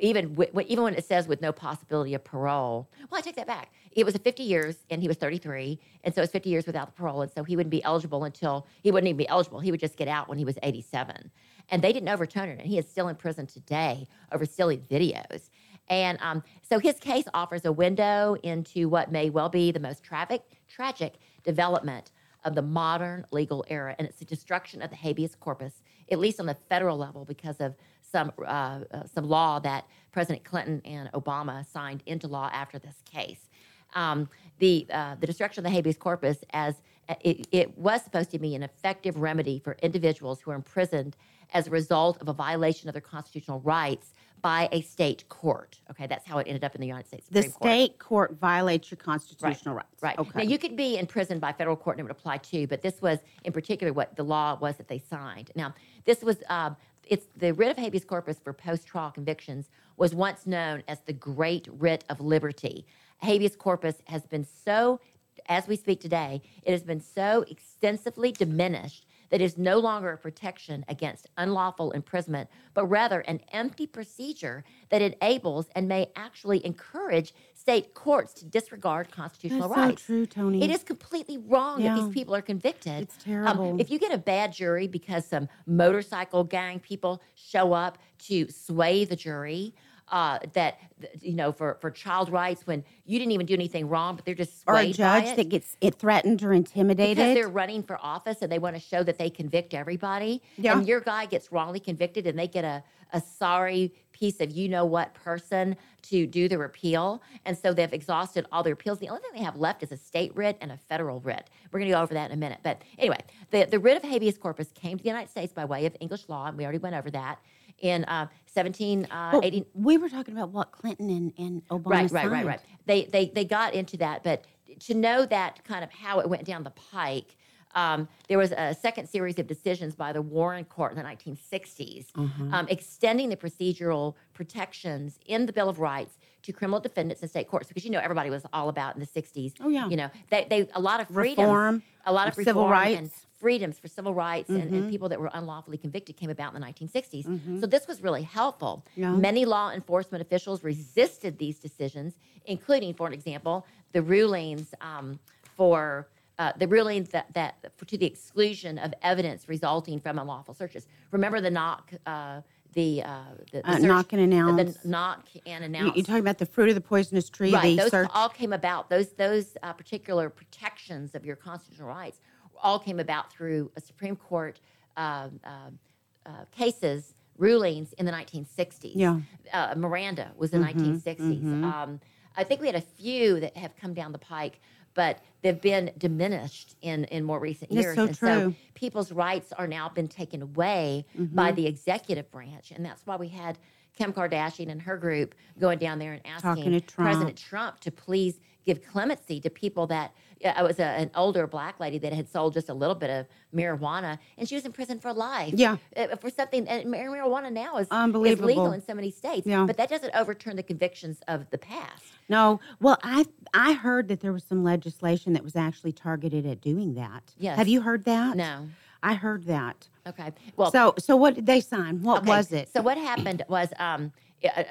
even 0.00 0.30
w- 0.30 0.50
w- 0.50 0.66
even 0.70 0.84
when 0.84 0.94
it 0.94 1.04
says 1.04 1.28
with 1.28 1.42
no 1.42 1.52
possibility 1.52 2.14
of 2.14 2.24
parole, 2.24 2.88
well, 3.10 3.18
I 3.18 3.20
take 3.22 3.36
that 3.36 3.46
back. 3.46 3.72
It 3.92 4.04
was 4.04 4.14
a 4.14 4.18
50 4.18 4.42
years, 4.42 4.76
and 4.90 5.02
he 5.02 5.08
was 5.08 5.16
33, 5.16 5.78
and 6.04 6.14
so 6.14 6.22
it's 6.22 6.32
50 6.32 6.50
years 6.50 6.66
without 6.66 6.86
the 6.86 6.92
parole, 6.92 7.22
and 7.22 7.32
so 7.32 7.44
he 7.44 7.56
wouldn't 7.56 7.70
be 7.70 7.82
eligible 7.84 8.24
until 8.24 8.66
he 8.82 8.90
wouldn't 8.90 9.08
even 9.08 9.16
be 9.16 9.28
eligible. 9.28 9.60
He 9.60 9.70
would 9.70 9.80
just 9.80 9.96
get 9.96 10.08
out 10.08 10.28
when 10.28 10.38
he 10.38 10.44
was 10.44 10.58
87, 10.62 11.30
and 11.70 11.82
they 11.82 11.92
didn't 11.92 12.08
overturn 12.08 12.48
it, 12.48 12.58
and 12.58 12.68
he 12.68 12.78
is 12.78 12.88
still 12.88 13.08
in 13.08 13.16
prison 13.16 13.46
today 13.46 14.06
over 14.32 14.44
silly 14.46 14.78
videos. 14.78 15.50
And 15.88 16.18
um, 16.20 16.42
so 16.68 16.78
his 16.78 16.98
case 16.98 17.24
offers 17.32 17.64
a 17.64 17.72
window 17.72 18.36
into 18.42 18.88
what 18.88 19.10
may 19.10 19.30
well 19.30 19.48
be 19.48 19.72
the 19.72 19.80
most 19.80 20.02
tragic, 20.02 20.42
tragic 20.68 21.14
development 21.44 22.12
of 22.44 22.54
the 22.54 22.62
modern 22.62 23.26
legal 23.30 23.64
era, 23.68 23.94
and 23.98 24.06
it's 24.06 24.18
the 24.18 24.24
destruction 24.24 24.82
of 24.82 24.90
the 24.90 24.96
habeas 24.96 25.34
corpus, 25.34 25.82
at 26.10 26.18
least 26.18 26.40
on 26.40 26.46
the 26.46 26.56
federal 26.68 26.96
level, 26.96 27.24
because 27.24 27.60
of 27.60 27.74
some 28.00 28.32
uh, 28.46 28.80
uh, 28.90 29.04
some 29.12 29.28
law 29.28 29.58
that 29.58 29.86
President 30.12 30.44
Clinton 30.44 30.80
and 30.84 31.10
Obama 31.12 31.66
signed 31.66 32.02
into 32.06 32.26
law 32.26 32.48
after 32.52 32.78
this 32.78 33.02
case. 33.10 33.47
Um, 33.94 34.28
the 34.58 34.86
uh, 34.90 35.14
the 35.20 35.26
destruction 35.26 35.64
of 35.64 35.70
the 35.70 35.76
habeas 35.76 35.96
corpus, 35.96 36.38
as 36.52 36.82
it, 37.20 37.46
it 37.52 37.78
was 37.78 38.02
supposed 38.02 38.30
to 38.30 38.38
be 38.38 38.54
an 38.54 38.62
effective 38.62 39.16
remedy 39.16 39.58
for 39.58 39.76
individuals 39.82 40.40
who 40.40 40.50
are 40.50 40.54
imprisoned 40.54 41.16
as 41.54 41.66
a 41.66 41.70
result 41.70 42.20
of 42.20 42.28
a 42.28 42.32
violation 42.32 42.88
of 42.88 42.92
their 42.92 43.00
constitutional 43.00 43.60
rights 43.60 44.12
by 44.42 44.68
a 44.72 44.82
state 44.82 45.28
court. 45.28 45.78
Okay, 45.90 46.06
that's 46.06 46.26
how 46.26 46.38
it 46.38 46.46
ended 46.46 46.64
up 46.64 46.74
in 46.74 46.80
the 46.80 46.86
United 46.86 47.06
States 47.06 47.26
the 47.30 47.42
Supreme 47.42 47.52
Court. 47.52 47.70
state 47.70 47.98
court 47.98 48.36
violates 48.40 48.90
your 48.90 48.96
constitutional 48.96 49.74
rights. 49.74 50.02
Right. 50.02 50.18
Okay. 50.18 50.30
Now 50.34 50.42
you 50.42 50.58
could 50.58 50.76
be 50.76 50.98
imprisoned 50.98 51.40
by 51.40 51.52
federal 51.52 51.76
court 51.76 51.96
and 51.96 52.00
it 52.00 52.04
would 52.04 52.12
apply 52.12 52.38
too, 52.38 52.66
but 52.66 52.82
this 52.82 53.00
was 53.02 53.18
in 53.44 53.52
particular 53.52 53.92
what 53.92 54.14
the 54.16 54.22
law 54.22 54.56
was 54.60 54.76
that 54.76 54.88
they 54.88 54.98
signed. 54.98 55.50
Now 55.54 55.74
this 56.04 56.22
was 56.22 56.36
um, 56.48 56.76
it's 57.04 57.26
the 57.36 57.52
writ 57.54 57.70
of 57.70 57.78
habeas 57.78 58.04
corpus 58.04 58.38
for 58.38 58.52
post-trial 58.52 59.10
convictions 59.10 59.70
was 59.96 60.14
once 60.14 60.46
known 60.46 60.82
as 60.86 61.00
the 61.00 61.12
Great 61.12 61.66
Writ 61.72 62.04
of 62.08 62.20
Liberty. 62.20 62.86
Habeas 63.22 63.56
corpus 63.56 63.96
has 64.06 64.26
been 64.26 64.46
so, 64.64 65.00
as 65.46 65.66
we 65.66 65.76
speak 65.76 66.00
today, 66.00 66.42
it 66.62 66.70
has 66.72 66.82
been 66.82 67.00
so 67.00 67.44
extensively 67.48 68.32
diminished 68.32 69.06
that 69.30 69.40
is 69.40 69.58
no 69.58 69.78
longer 69.78 70.10
a 70.12 70.16
protection 70.16 70.84
against 70.88 71.26
unlawful 71.36 71.90
imprisonment, 71.90 72.48
but 72.74 72.86
rather 72.86 73.20
an 73.20 73.40
empty 73.52 73.86
procedure 73.86 74.64
that 74.88 75.02
enables 75.02 75.68
and 75.74 75.86
may 75.86 76.10
actually 76.16 76.64
encourage 76.64 77.34
state 77.54 77.92
courts 77.94 78.32
to 78.32 78.44
disregard 78.46 79.10
constitutional 79.10 79.68
That's 79.68 80.02
so 80.02 80.06
true, 80.06 80.26
Toni. 80.26 80.62
It 80.62 80.70
is 80.70 80.82
completely 80.82 81.38
wrong 81.38 81.82
that 81.82 81.96
these 81.96 82.08
people 82.14 82.34
are 82.34 82.42
convicted. 82.42 83.02
It's 83.02 83.18
terrible. 83.22 83.72
Um, 83.72 83.80
if 83.80 83.90
you 83.90 83.98
get 83.98 84.12
a 84.12 84.18
bad 84.18 84.52
jury 84.52 84.86
because 84.86 85.26
some 85.26 85.48
motorcycle 85.66 86.44
gang 86.44 86.80
people 86.80 87.20
show 87.34 87.72
up 87.72 87.98
to 88.20 88.48
sway 88.50 89.04
the 89.04 89.16
jury, 89.16 89.74
uh, 90.10 90.38
that 90.54 90.78
you 91.20 91.34
know 91.34 91.52
for 91.52 91.76
for 91.80 91.90
child 91.90 92.30
rights 92.30 92.66
when 92.66 92.84
you 93.04 93.18
didn't 93.18 93.32
even 93.32 93.46
do 93.46 93.54
anything 93.54 93.88
wrong, 93.88 94.16
but 94.16 94.24
they're 94.24 94.34
just 94.34 94.64
or 94.66 94.76
a 94.76 94.92
judge 94.92 95.36
that 95.36 95.48
gets 95.48 95.76
it 95.80 95.96
threatened 95.96 96.42
or 96.42 96.52
intimidated. 96.52 97.16
because 97.16 97.34
they're 97.34 97.48
running 97.48 97.82
for 97.82 97.98
office 98.02 98.38
and 98.42 98.50
they 98.50 98.58
want 98.58 98.76
to 98.76 98.80
show 98.80 99.02
that 99.02 99.18
they 99.18 99.30
convict 99.30 99.74
everybody. 99.74 100.42
Yeah. 100.56 100.78
And 100.78 100.86
your 100.86 101.00
guy 101.00 101.26
gets 101.26 101.52
wrongly 101.52 101.80
convicted 101.80 102.26
and 102.26 102.38
they 102.38 102.48
get 102.48 102.64
a, 102.64 102.82
a 103.12 103.20
sorry 103.20 103.92
piece 104.12 104.40
of 104.40 104.50
you 104.50 104.68
know 104.68 104.84
what 104.84 105.14
person 105.14 105.76
to 106.02 106.26
do 106.26 106.48
the 106.48 106.58
repeal. 106.58 107.22
And 107.44 107.56
so 107.56 107.72
they've 107.72 107.92
exhausted 107.92 108.46
all 108.50 108.62
their 108.62 108.72
appeals. 108.72 108.98
The 108.98 109.08
only 109.08 109.22
thing 109.22 109.30
they 109.34 109.44
have 109.44 109.56
left 109.56 109.82
is 109.82 109.92
a 109.92 109.96
state 109.96 110.34
writ 110.34 110.56
and 110.60 110.72
a 110.72 110.76
federal 110.76 111.20
writ. 111.20 111.48
We're 111.70 111.80
going 111.80 111.90
to 111.90 111.96
go 111.96 112.02
over 112.02 112.14
that 112.14 112.30
in 112.30 112.36
a 112.36 112.40
minute. 112.40 112.58
But 112.62 112.82
anyway, 112.98 113.18
the, 113.50 113.64
the 113.64 113.78
writ 113.78 113.96
of 113.96 114.02
habeas 114.02 114.38
corpus 114.38 114.72
came 114.72 114.96
to 114.98 115.02
the 115.02 115.08
United 115.08 115.30
States 115.30 115.52
by 115.52 115.64
way 115.64 115.86
of 115.86 115.96
English 116.00 116.28
law, 116.28 116.46
and 116.46 116.56
we 116.56 116.64
already 116.64 116.78
went 116.78 116.96
over 116.96 117.10
that 117.10 117.38
in 117.80 118.04
uh, 118.04 118.26
1780. 118.58 119.60
Well, 119.74 119.84
we 119.84 119.96
were 119.98 120.08
talking 120.08 120.34
about 120.36 120.50
what 120.50 120.72
Clinton 120.72 121.10
and, 121.10 121.32
and 121.38 121.66
Obama 121.68 121.86
Right, 121.90 122.10
right, 122.12 122.24
right, 122.26 122.30
signed. 122.32 122.46
right. 122.46 122.60
They 122.86 123.04
they 123.04 123.26
they 123.26 123.44
got 123.44 123.74
into 123.74 123.96
that, 123.98 124.22
but 124.24 124.44
to 124.80 124.94
know 124.94 125.24
that 125.26 125.64
kind 125.64 125.82
of 125.84 125.90
how 125.90 126.20
it 126.20 126.28
went 126.28 126.44
down 126.44 126.62
the 126.64 126.70
pike, 126.70 127.36
um, 127.74 128.08
there 128.28 128.38
was 128.38 128.52
a 128.52 128.74
second 128.74 129.08
series 129.08 129.38
of 129.38 129.46
decisions 129.46 129.94
by 129.94 130.12
the 130.12 130.22
Warren 130.22 130.64
Court 130.64 130.92
in 130.92 130.96
the 130.98 131.02
1960s, 131.04 132.06
Mhm. 132.12 132.52
um, 132.52 132.66
extending 132.68 133.28
the 133.28 133.36
procedural 133.36 134.14
protections 134.34 135.18
in 135.26 135.46
the 135.46 135.52
Bill 135.52 135.68
of 135.68 135.78
Rights 135.78 136.16
to 136.42 136.52
criminal 136.52 136.80
defendants 136.80 137.22
in 137.22 137.28
state 137.28 137.48
courts, 137.48 137.68
because 137.68 137.84
you 137.84 137.90
know 137.90 137.98
everybody 138.00 138.30
was 138.30 138.46
all 138.52 138.68
about 138.68 138.94
in 138.94 139.00
the 139.00 139.06
60s. 139.06 139.54
Oh, 139.60 139.68
yeah. 139.68 139.88
you 139.88 139.96
know 139.96 140.10
they 140.30 140.46
they 140.48 140.68
a 140.74 140.80
lot 140.80 141.00
of 141.00 141.08
freedom, 141.08 141.44
Reform 141.44 141.82
a 142.06 142.12
lot 142.12 142.28
of 142.28 142.38
of 142.38 142.44
civil 142.44 142.62
reform 142.68 142.86
and 142.86 143.02
rights. 143.02 143.26
Freedoms 143.38 143.78
for 143.78 143.88
civil 143.88 144.14
rights 144.14 144.48
and, 144.48 144.62
and 144.74 144.84
Mhm. 144.84 144.90
people 144.90 145.08
that 145.08 145.20
were 145.20 145.30
unlawfully 145.32 145.78
convicted 145.78 146.16
came 146.16 146.30
about 146.30 146.48
in 146.54 146.60
the 146.60 146.66
1960s. 146.66 147.24
Mhm. 147.26 147.60
So 147.60 147.66
this 147.66 147.86
was 147.86 148.02
really 148.02 148.22
helpful. 148.22 148.84
Yeah. 148.96 149.12
Many 149.14 149.44
law 149.44 149.70
enforcement 149.70 150.22
officials 150.22 150.64
resisted 150.64 151.38
these 151.38 151.58
decisions, 151.58 152.14
including, 152.46 152.94
for 152.94 153.06
an 153.06 153.12
example, 153.12 153.64
the 153.92 154.02
rulings 154.02 154.74
um, 154.80 155.18
for 155.56 156.08
uh, 156.40 156.52
the 156.56 156.68
rulings 156.68 157.08
that, 157.08 157.26
that 157.34 157.56
for, 157.76 157.84
to 157.84 157.98
the 157.98 158.06
exclusion 158.06 158.78
of 158.78 158.94
evidence 159.02 159.48
resulting 159.48 159.98
from 159.98 160.20
unlawful 160.20 160.54
searches. 160.54 160.86
Remember 161.10 161.40
the 161.40 161.50
knock, 161.50 161.92
uh, 162.06 162.42
the, 162.74 163.02
uh, 163.02 163.22
the, 163.50 163.60
the 163.62 163.68
Uh, 163.68 163.72
search- 163.74 163.82
knock 163.82 164.12
and 164.12 164.22
announce. 164.22 164.76
The 164.76 164.88
knock 164.88 165.26
and 165.46 165.64
announce. 165.64 165.96
you're 165.96 166.04
talking 166.04 166.20
about 166.20 166.38
the 166.38 166.46
fruit 166.46 166.68
of 166.68 166.76
the 166.76 166.80
poisonous 166.80 167.28
tree. 167.28 167.52
Right, 167.52 167.76
the 167.76 167.82
those 167.82 167.90
search. 167.90 168.10
all 168.14 168.28
came 168.28 168.52
about. 168.52 168.88
Those 168.88 169.08
those 169.14 169.56
uh, 169.64 169.72
particular 169.72 170.30
protections 170.30 171.16
of 171.16 171.24
your 171.26 171.34
constitutional 171.34 171.88
rights 171.88 172.20
all 172.62 172.78
came 172.78 173.00
about 173.00 173.32
through 173.32 173.70
a 173.76 173.80
Supreme 173.80 174.16
Court 174.16 174.60
um, 174.96 175.38
um, 175.44 175.78
uh, 176.26 176.44
cases 176.50 177.14
rulings 177.36 177.92
in 177.94 178.04
the 178.06 178.12
1960s. 178.12 178.92
Yeah. 178.94 179.20
uh, 179.52 179.74
Miranda 179.76 180.32
was 180.36 180.52
in 180.52 180.60
Mhm, 180.62 180.74
1960s. 180.74 181.42
mhm. 181.44 181.64
Um, 181.64 182.00
I 182.36 182.44
think 182.44 182.60
we 182.60 182.66
had 182.66 182.76
a 182.76 182.80
few 182.80 183.40
that 183.40 183.56
have 183.56 183.76
come 183.76 183.94
down 183.94 184.12
the 184.12 184.18
pike, 184.18 184.60
but 184.94 185.20
they've 185.42 185.60
been 185.60 185.92
diminished 185.98 186.76
in 186.82 187.04
in 187.04 187.22
more 187.24 187.38
recent 187.40 187.70
That's 187.70 187.82
years. 187.82 187.94
so 187.94 188.04
and 188.06 188.16
true. 188.16 188.28
so 188.28 188.54
people's 188.74 189.12
rights 189.12 189.52
are 189.52 189.66
now 189.68 189.88
been 189.88 190.08
taken 190.08 190.42
away 190.42 191.06
by 191.32 191.52
Mhm. 191.52 191.56
the 191.56 191.66
executive 191.66 192.30
branch, 192.30 192.70
and 192.72 192.84
that's 192.84 193.06
why 193.06 193.16
we 193.16 193.28
had. 193.28 193.58
Kim 193.96 194.12
Kardashian 194.12 194.70
and 194.70 194.80
her 194.82 194.96
group 194.96 195.34
going 195.58 195.76
down 195.80 195.98
there 195.98 196.12
and 196.12 196.24
asking 196.24 196.70
Trump. 196.86 196.94
President 197.08 197.36
Trump 197.36 197.80
to 197.80 197.90
please 197.90 198.38
give 198.64 198.80
clemency 198.80 199.40
to 199.40 199.50
people 199.50 199.88
that 199.88 200.12
uh, 200.12 200.27
I 200.44 200.62
was 200.62 200.78
a, 200.78 200.84
an 200.84 201.10
older 201.14 201.46
black 201.46 201.80
lady 201.80 201.98
that 201.98 202.12
had 202.12 202.28
sold 202.28 202.54
just 202.54 202.68
a 202.68 202.74
little 202.74 202.94
bit 202.94 203.10
of 203.10 203.26
marijuana, 203.54 204.18
and 204.36 204.48
she 204.48 204.54
was 204.54 204.64
in 204.64 204.72
prison 204.72 205.00
for 205.00 205.12
life. 205.12 205.54
Yeah. 205.56 205.76
uh, 205.96 206.16
for 206.16 206.30
something. 206.30 206.68
And 206.68 206.86
marijuana 206.92 207.52
now 207.52 207.76
is 207.78 207.86
is 207.86 207.92
Unbelievable. 207.92 208.46
legal 208.46 208.72
in 208.72 208.80
so 208.82 208.94
many 208.94 209.10
states. 209.10 209.46
Yeah. 209.46 209.64
but 209.66 209.76
that 209.76 209.88
doesn't 209.88 210.14
overturn 210.14 210.56
the 210.56 210.62
convictions 210.62 211.20
of 211.28 211.48
the 211.50 211.58
past. 211.58 212.04
No, 212.28 212.60
well, 212.80 212.98
I 213.02 213.26
I 213.54 213.72
heard 213.72 214.08
that 214.08 214.20
there 214.20 214.32
was 214.32 214.44
some 214.44 214.62
legislation 214.62 215.32
that 215.32 215.42
was 215.42 215.56
actually 215.56 215.92
targeted 215.92 216.46
at 216.46 216.60
doing 216.60 216.94
that. 216.94 217.32
Yes. 217.38 217.56
Have 217.56 217.68
you 217.68 217.80
heard 217.80 218.04
that? 218.04 218.36
No. 218.36 218.68
I 219.02 219.14
heard 219.14 219.44
that. 219.46 219.88
Okay. 220.06 220.32
Well, 220.56 220.70
so 220.70 220.94
so 220.98 221.16
what 221.16 221.34
did 221.34 221.46
they 221.46 221.60
sign? 221.60 222.02
What 222.02 222.22
Okay, 222.22 222.28
was 222.28 222.52
it? 222.52 222.68
So 222.72 222.82
what 222.82 222.98
happened 222.98 223.44
was, 223.48 223.68
um, 223.78 224.12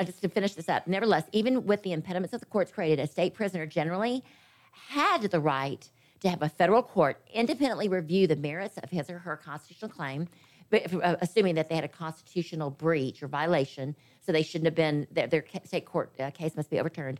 just 0.05 0.21
to 0.21 0.29
finish 0.29 0.53
this 0.53 0.69
up. 0.69 0.87
Nevertheless, 0.87 1.25
even 1.33 1.65
with 1.65 1.83
the 1.83 1.91
impediments 1.93 2.31
that 2.31 2.39
the 2.39 2.45
courts 2.45 2.71
created, 2.71 2.99
a 3.03 3.07
state 3.07 3.33
prisoner 3.33 3.65
generally 3.65 4.23
had 4.89 5.23
the 5.23 5.39
right 5.39 5.89
to 6.21 6.29
have 6.29 6.41
a 6.41 6.49
federal 6.49 6.83
court 6.83 7.21
independently 7.33 7.87
review 7.87 8.27
the 8.27 8.35
merits 8.35 8.77
of 8.77 8.89
his 8.89 9.09
or 9.09 9.19
her 9.19 9.37
constitutional 9.37 9.91
claim, 9.91 10.27
but 10.69 10.93
uh, 10.93 11.15
assuming 11.21 11.55
that 11.55 11.69
they 11.69 11.75
had 11.75 11.83
a 11.83 11.89
constitutional 11.89 12.69
breach 12.69 13.21
or 13.21 13.27
violation, 13.27 13.95
so 14.21 14.31
they 14.31 14.43
shouldn't 14.43 14.65
have 14.65 14.75
been 14.75 15.07
their, 15.11 15.27
their 15.27 15.45
state 15.63 15.85
court 15.85 16.11
uh, 16.19 16.31
case 16.31 16.55
must 16.55 16.69
be 16.69 16.79
overturned. 16.79 17.19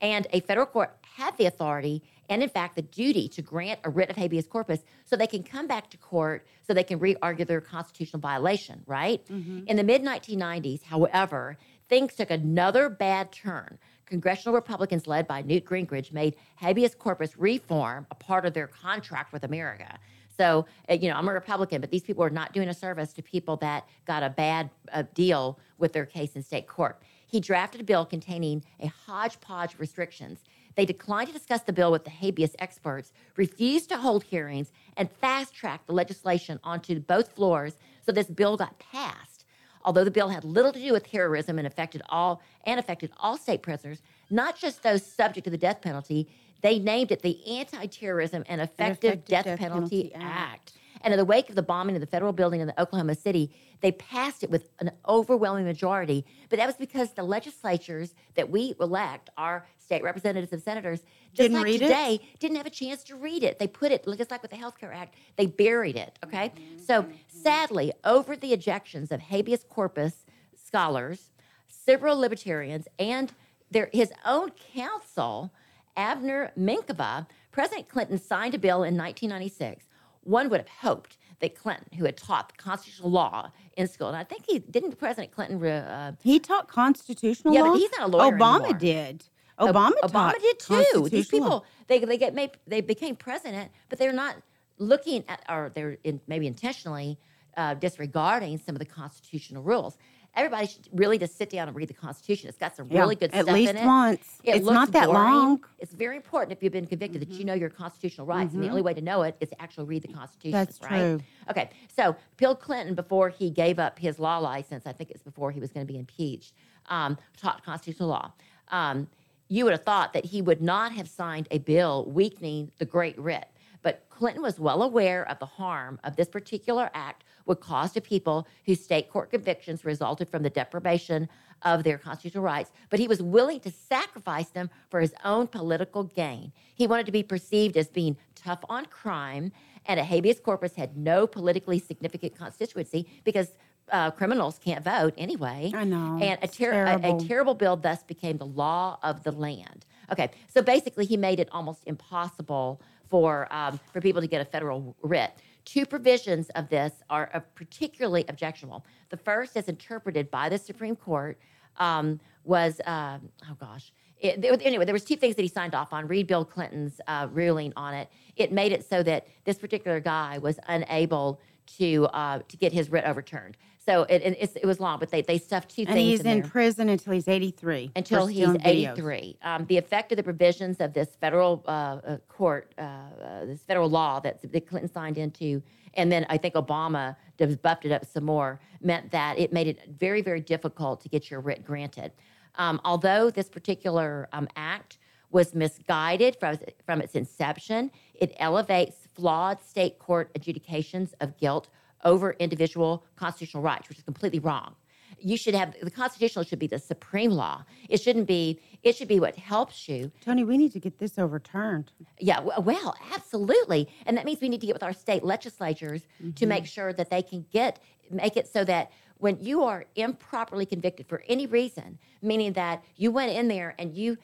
And 0.00 0.26
a 0.32 0.40
federal 0.40 0.66
court 0.66 0.96
had 1.16 1.36
the 1.38 1.46
authority 1.46 2.02
and, 2.28 2.42
in 2.42 2.48
fact, 2.48 2.76
the 2.76 2.82
duty 2.82 3.28
to 3.30 3.42
grant 3.42 3.80
a 3.84 3.90
writ 3.90 4.10
of 4.10 4.16
habeas 4.16 4.46
corpus 4.46 4.80
so 5.04 5.16
they 5.16 5.26
can 5.26 5.42
come 5.42 5.66
back 5.66 5.90
to 5.90 5.96
court 5.96 6.46
so 6.66 6.74
they 6.74 6.84
can 6.84 6.98
re 6.98 7.16
argue 7.22 7.44
their 7.44 7.60
constitutional 7.60 8.20
violation, 8.20 8.82
right? 8.86 9.22
In 9.66 9.76
the 9.76 9.82
mid 9.82 10.02
1990s, 10.02 10.82
however, 10.84 11.56
things 11.88 12.14
took 12.14 12.30
another 12.30 12.88
bad 12.88 13.32
turn. 13.32 13.78
Congressional 14.08 14.54
Republicans 14.54 15.06
led 15.06 15.28
by 15.28 15.42
Newt 15.42 15.66
Gingrich 15.66 16.12
made 16.12 16.36
habeas 16.56 16.94
corpus 16.94 17.36
reform 17.36 18.06
a 18.10 18.14
part 18.14 18.46
of 18.46 18.54
their 18.54 18.66
contract 18.66 19.32
with 19.32 19.44
America. 19.44 19.98
So, 20.36 20.66
uh, 20.88 20.94
you 20.94 21.08
know, 21.08 21.16
I'm 21.16 21.28
a 21.28 21.32
Republican, 21.32 21.80
but 21.80 21.90
these 21.90 22.02
people 22.02 22.24
are 22.24 22.30
not 22.30 22.52
doing 22.52 22.68
a 22.68 22.74
service 22.74 23.12
to 23.14 23.22
people 23.22 23.56
that 23.56 23.86
got 24.06 24.22
a 24.22 24.30
bad 24.30 24.70
uh, 24.92 25.02
deal 25.14 25.58
with 25.78 25.92
their 25.92 26.06
case 26.06 26.36
in 26.36 26.42
state 26.42 26.66
court. 26.66 27.02
He 27.26 27.40
drafted 27.40 27.80
a 27.82 27.84
bill 27.84 28.06
containing 28.06 28.64
a 28.80 28.86
hodgepodge 28.86 29.74
of 29.74 29.80
restrictions. 29.80 30.44
They 30.76 30.86
declined 30.86 31.26
to 31.26 31.34
discuss 31.34 31.62
the 31.62 31.72
bill 31.72 31.90
with 31.90 32.04
the 32.04 32.10
habeas 32.10 32.54
experts, 32.60 33.12
refused 33.36 33.88
to 33.90 33.98
hold 33.98 34.22
hearings, 34.22 34.72
and 34.96 35.10
fast 35.10 35.52
tracked 35.52 35.88
the 35.88 35.92
legislation 35.92 36.60
onto 36.62 37.00
both 37.00 37.32
floors 37.32 37.76
so 38.06 38.12
this 38.12 38.28
bill 38.28 38.56
got 38.56 38.78
passed. 38.78 39.37
Although 39.84 40.04
the 40.04 40.10
bill 40.10 40.28
had 40.28 40.44
little 40.44 40.72
to 40.72 40.78
do 40.78 40.92
with 40.92 41.08
terrorism 41.08 41.58
and 41.58 41.66
affected 41.66 42.02
all 42.08 42.42
and 42.64 42.78
affected 42.78 43.10
all 43.18 43.36
state 43.36 43.62
prisoners, 43.62 44.02
not 44.30 44.58
just 44.58 44.82
those 44.82 45.04
subject 45.04 45.44
to 45.44 45.50
the 45.50 45.58
death 45.58 45.80
penalty, 45.80 46.28
they 46.60 46.78
named 46.78 47.12
it 47.12 47.22
the 47.22 47.58
Anti-Terrorism 47.58 48.44
and 48.48 48.60
Effective, 48.60 49.14
Effective 49.14 49.24
Death, 49.26 49.44
Death 49.44 49.58
Penalty, 49.58 50.10
Penalty 50.10 50.28
Act. 50.30 50.72
And 51.02 51.14
in 51.14 51.18
the 51.18 51.24
wake 51.24 51.48
of 51.48 51.54
the 51.54 51.62
bombing 51.62 51.94
of 51.94 52.00
the 52.00 52.06
federal 52.06 52.32
building 52.32 52.60
in 52.60 52.66
the 52.66 52.80
Oklahoma 52.80 53.14
City, 53.14 53.52
they 53.80 53.92
passed 53.92 54.42
it 54.42 54.50
with 54.50 54.68
an 54.80 54.90
overwhelming 55.08 55.64
majority. 55.64 56.24
But 56.48 56.58
that 56.58 56.66
was 56.66 56.74
because 56.74 57.12
the 57.12 57.22
legislatures 57.22 58.14
that 58.34 58.50
we 58.50 58.74
elect, 58.80 59.30
our 59.36 59.66
state 59.78 60.02
representatives 60.02 60.52
and 60.52 60.60
senators, 60.60 61.02
just 61.34 61.44
Didn't 61.44 61.56
like 61.58 61.64
read 61.64 61.82
it? 61.82 62.20
didn't 62.40 62.56
have 62.56 62.66
a 62.66 62.70
chance 62.70 63.02
to 63.04 63.16
read 63.16 63.42
it. 63.44 63.58
They 63.58 63.66
put 63.66 63.92
it 63.92 64.04
just 64.16 64.30
like 64.30 64.42
with 64.42 64.50
the 64.50 64.56
Health 64.56 64.78
Care 64.78 64.92
Act, 64.92 65.14
they 65.36 65.46
buried 65.46 65.96
it. 65.96 66.18
Okay. 66.24 66.52
So 66.84 67.06
sadly, 67.28 67.92
over 68.04 68.36
the 68.36 68.52
objections 68.52 69.12
of 69.12 69.20
habeas 69.20 69.64
corpus 69.68 70.24
scholars, 70.56 71.30
several 71.68 72.18
libertarians, 72.18 72.88
and 72.98 73.32
their 73.70 73.90
his 73.92 74.12
own 74.24 74.50
counsel, 74.74 75.52
Abner 75.96 76.52
Mikva, 76.58 77.26
President 77.52 77.88
Clinton 77.88 78.18
signed 78.18 78.54
a 78.54 78.58
bill 78.58 78.82
in 78.82 78.96
1996. 78.96 79.86
One 80.22 80.48
would 80.50 80.60
have 80.60 80.68
hoped 80.68 81.16
that 81.40 81.54
Clinton, 81.54 81.86
who 81.98 82.04
had 82.04 82.16
taught 82.16 82.56
constitutional 82.58 83.10
law 83.10 83.50
in 83.76 83.86
school, 83.86 84.08
and 84.08 84.16
I 84.16 84.24
think 84.24 84.44
he 84.46 84.58
didn't 84.58 84.98
President 84.98 85.32
Clinton. 85.32 85.62
Uh, 85.64 86.12
He 86.22 86.38
taught 86.40 86.68
constitutional 86.68 87.54
Yeah, 87.54 87.60
law. 87.62 87.66
Yeah, 87.66 87.72
but 87.72 87.78
he's 87.78 87.90
not 87.98 88.08
a 88.08 88.16
lawyer 88.16 88.32
Obama 88.38 88.54
anymore. 88.60 88.78
did. 88.78 89.24
Ob- 89.58 89.74
Obama. 89.74 89.92
Obama 90.02 90.40
did 90.40 90.58
too. 90.58 91.08
These 91.10 91.28
people, 91.28 91.64
they 91.86 91.98
they 91.98 92.16
get 92.18 92.34
made, 92.34 92.52
they 92.66 92.80
became 92.80 93.16
president, 93.16 93.70
but 93.88 93.98
they're 93.98 94.12
not 94.12 94.36
looking 94.78 95.24
at, 95.28 95.42
or 95.48 95.70
they're 95.74 95.98
in, 96.04 96.20
maybe 96.26 96.46
intentionally 96.46 97.18
uh, 97.56 97.74
disregarding 97.74 98.58
some 98.58 98.74
of 98.74 98.78
the 98.78 98.84
constitutional 98.86 99.62
rules. 99.62 99.98
Everybody 100.36 100.68
should 100.68 100.86
really 100.92 101.18
just 101.18 101.36
sit 101.36 101.50
down 101.50 101.66
and 101.66 101.76
read 101.76 101.88
the 101.88 101.94
Constitution. 101.94 102.48
It's 102.48 102.58
got 102.58 102.76
some 102.76 102.86
Yeah, 102.88 103.00
really 103.00 103.16
good 103.16 103.34
at 103.34 103.42
stuff 103.44 103.54
least 103.54 103.70
in 103.70 103.78
it. 103.78 103.84
once. 103.86 104.38
It 104.44 104.56
It's 104.56 104.66
not 104.66 104.92
that 104.92 105.06
boring. 105.06 105.20
long. 105.20 105.56
Mm-hmm. 105.58 105.72
It's 105.80 105.92
very 105.92 106.14
important 106.14 106.52
if 106.52 106.62
you've 106.62 106.72
been 106.72 106.86
convicted 106.86 107.22
that 107.22 107.30
you 107.30 107.44
know 107.44 107.54
your 107.54 107.70
constitutional 107.70 108.26
rights, 108.26 108.54
and 108.54 108.62
the 108.62 108.68
only 108.68 108.82
way 108.82 108.94
to 108.94 109.00
know 109.00 109.22
it 109.22 109.36
is 109.40 109.48
to 109.48 109.60
actually 109.60 109.86
read 109.86 110.02
the 110.02 110.12
Constitution. 110.12 110.52
That's 110.52 110.80
right? 110.82 110.90
true. 110.90 111.20
Okay, 111.50 111.70
so 111.96 112.14
Bill 112.36 112.54
Clinton, 112.54 112.94
before 112.94 113.30
he 113.30 113.50
gave 113.50 113.80
up 113.80 113.98
his 113.98 114.20
law 114.20 114.38
license, 114.38 114.86
I 114.86 114.92
think 114.92 115.10
it's 115.10 115.22
before 115.22 115.50
he 115.50 115.58
was 115.58 115.72
going 115.72 115.84
to 115.84 115.92
be 115.92 115.98
impeached, 115.98 116.52
um, 116.88 117.18
taught 117.36 117.64
constitutional 117.64 118.10
law. 118.10 118.30
Um, 118.68 119.08
you 119.48 119.64
would 119.64 119.72
have 119.72 119.84
thought 119.84 120.12
that 120.12 120.26
he 120.26 120.42
would 120.42 120.60
not 120.60 120.92
have 120.92 121.08
signed 121.08 121.48
a 121.50 121.58
bill 121.58 122.04
weakening 122.10 122.70
the 122.78 122.84
Great 122.84 123.18
Writ. 123.18 123.48
But 123.82 124.06
Clinton 124.10 124.42
was 124.42 124.58
well 124.58 124.82
aware 124.82 125.28
of 125.28 125.38
the 125.38 125.46
harm 125.46 125.98
of 126.04 126.16
this 126.16 126.28
particular 126.28 126.90
act 126.94 127.24
would 127.46 127.60
cause 127.60 127.92
to 127.92 128.00
people 128.00 128.46
whose 128.66 128.82
state 128.82 129.10
court 129.10 129.30
convictions 129.30 129.84
resulted 129.84 130.28
from 130.28 130.42
the 130.42 130.50
deprivation 130.50 131.28
of 131.62 131.82
their 131.82 131.98
constitutional 131.98 132.44
rights, 132.44 132.70
but 132.90 133.00
he 133.00 133.08
was 133.08 133.22
willing 133.22 133.60
to 133.60 133.70
sacrifice 133.70 134.48
them 134.50 134.70
for 134.90 135.00
his 135.00 135.14
own 135.24 135.46
political 135.46 136.04
gain. 136.04 136.52
He 136.74 136.86
wanted 136.86 137.06
to 137.06 137.12
be 137.12 137.22
perceived 137.22 137.76
as 137.76 137.88
being 137.88 138.16
tough 138.34 138.60
on 138.68 138.86
crime, 138.86 139.50
and 139.86 139.98
a 139.98 140.04
habeas 140.04 140.38
corpus 140.38 140.76
had 140.76 140.96
no 140.96 141.26
politically 141.26 141.78
significant 141.78 142.36
constituency 142.36 143.08
because 143.24 143.54
uh, 143.90 144.10
criminals 144.10 144.58
can't 144.64 144.84
vote 144.84 145.14
anyway. 145.16 145.72
I 145.74 145.84
know. 145.84 146.18
And 146.20 146.38
a, 146.42 146.48
ter- 146.48 146.72
a, 146.72 146.96
a 146.96 146.98
terrible. 146.98 147.20
terrible 147.20 147.54
bill 147.54 147.76
thus 147.76 148.02
became 148.02 148.38
the 148.38 148.46
law 148.46 148.98
of 149.02 149.22
the 149.24 149.32
land. 149.32 149.86
Okay, 150.10 150.30
so 150.52 150.62
basically, 150.62 151.04
he 151.04 151.16
made 151.16 151.38
it 151.40 151.48
almost 151.52 151.82
impossible 151.86 152.80
for 153.08 153.48
um, 153.50 153.78
for 153.92 154.00
people 154.00 154.20
to 154.20 154.26
get 154.26 154.40
a 154.40 154.44
federal 154.44 154.96
writ. 155.02 155.32
Two 155.64 155.84
provisions 155.84 156.48
of 156.50 156.68
this 156.70 156.92
are 157.10 157.30
uh, 157.34 157.40
particularly 157.54 158.24
objectionable. 158.28 158.84
The 159.10 159.18
first, 159.18 159.56
as 159.56 159.68
interpreted 159.68 160.30
by 160.30 160.48
the 160.48 160.58
Supreme 160.58 160.96
Court, 160.96 161.38
um, 161.76 162.20
was 162.44 162.80
um, 162.86 163.28
oh 163.44 163.56
gosh. 163.60 163.92
It, 164.20 164.44
anyway, 164.64 164.84
there 164.84 164.94
was 164.94 165.04
two 165.04 165.14
things 165.14 165.36
that 165.36 165.42
he 165.42 165.48
signed 165.48 165.76
off 165.76 165.92
on. 165.92 166.08
Read 166.08 166.26
Bill 166.26 166.44
Clinton's 166.44 167.00
uh, 167.06 167.28
ruling 167.30 167.72
on 167.76 167.94
it. 167.94 168.08
It 168.34 168.50
made 168.50 168.72
it 168.72 168.84
so 168.84 169.02
that 169.04 169.28
this 169.44 169.58
particular 169.58 170.00
guy 170.00 170.38
was 170.38 170.58
unable 170.66 171.40
to 171.76 172.06
uh, 172.12 172.40
to 172.48 172.56
get 172.56 172.72
his 172.72 172.90
writ 172.90 173.04
overturned. 173.04 173.56
So 173.84 174.02
it, 174.02 174.16
it, 174.22 174.32
it's- 174.32 174.56
it 174.56 174.66
was 174.66 174.80
long, 174.80 174.98
but 174.98 175.10
they, 175.10 175.22
they 175.22 175.38
stuffed 175.38 175.70
two 175.74 175.82
And 175.82 175.94
things 175.94 176.10
he's 176.10 176.20
in 176.20 176.26
in 176.26 176.42
prison 176.42 176.90
until 176.90 177.14
he's 177.14 177.26
83. 177.26 177.92
until 177.96 178.26
he's 178.26 178.46
83. 178.62 179.38
Um, 179.42 179.64
the 179.64 179.78
effect 179.78 180.12
of 180.12 180.16
the 180.16 180.22
provisions 180.22 180.78
of 180.80 180.92
this 180.92 181.16
federal 181.18 181.64
uh, 181.66 181.70
uh, 181.70 182.16
court, 182.28 182.74
uh, 182.76 182.82
uh, 182.82 183.44
this 183.46 183.62
federal 183.62 183.88
law 183.88 184.20
that, 184.20 184.42
that 184.52 184.66
Clinton 184.68 184.90
signed 184.92 185.16
into, 185.16 185.62
and 185.94 186.12
then 186.12 186.26
I 186.28 186.36
think 186.36 186.54
Obama 186.54 187.16
buffed 187.62 187.86
it 187.86 187.92
up 187.92 188.04
some 188.04 188.24
more, 188.24 188.60
meant 188.82 189.10
that 189.12 189.38
it 189.38 189.54
made 189.54 189.66
it 189.68 189.78
very, 189.98 190.20
very 190.20 190.40
difficult 190.40 191.00
to 191.00 191.08
get 191.08 191.30
your 191.30 191.40
writ 191.40 191.64
granted. 191.64 192.12
Um, 192.56 192.82
although 192.84 193.30
this 193.30 193.48
particular 193.48 194.28
um, 194.34 194.48
act 194.54 194.98
was 195.30 195.54
misguided 195.54 196.36
from, 196.38 196.58
from 196.84 197.00
its 197.00 197.14
inception, 197.14 197.90
it 198.14 198.34
elevates 198.38 199.07
flawed 199.22 199.60
state 199.62 199.98
court 199.98 200.30
adjudications 200.36 201.12
of 201.20 201.36
guilt 201.38 201.68
over 202.04 202.26
individual 202.38 203.04
constitutional 203.16 203.62
rights, 203.64 203.88
which 203.88 203.98
is 203.98 204.04
completely 204.04 204.38
wrong 204.38 204.76
you 205.20 205.36
should 205.36 205.54
have 205.54 205.74
the 205.82 205.90
constitutional 205.90 206.44
should 206.44 206.58
be 206.60 206.68
the 206.68 206.78
supreme 206.78 207.32
law 207.32 207.64
it 207.88 208.00
shouldn't 208.00 208.28
be 208.28 208.60
it 208.84 208.94
should 208.94 209.08
be 209.08 209.18
what 209.18 209.34
helps 209.34 209.88
you 209.88 210.12
Toni, 210.24 210.44
we 210.44 210.56
need 210.56 210.72
to 210.74 210.78
get 210.78 210.98
this 211.00 211.18
overturned. 211.18 211.90
yeah 212.20 212.38
well 212.40 212.94
absolutely 213.16 213.88
and 214.06 214.16
that 214.16 214.24
means 214.24 214.40
we 214.40 214.48
need 214.48 214.60
to 214.60 214.66
get 214.68 214.74
with 214.76 214.82
our 214.84 214.92
state 214.92 215.24
legislatures 215.24 216.02
to 216.02 216.24
Mm-hmm. 216.24 216.48
make 216.48 216.66
sure 216.66 216.92
that 216.92 217.10
they 217.10 217.22
can 217.22 217.44
get 217.52 217.80
make 218.10 218.36
it 218.36 218.46
so 218.46 218.62
that 218.64 218.92
when 219.16 219.40
you 219.40 219.64
are 219.64 219.86
improperly 219.96 220.66
convicted 220.66 221.08
for 221.08 221.24
any 221.26 221.46
reason 221.46 221.98
meaning 222.22 222.52
that 222.52 222.84
you 222.96 223.10
went 223.10 223.32
in 223.32 223.48
there 223.48 223.74
and 223.80 223.96
you 223.96 224.16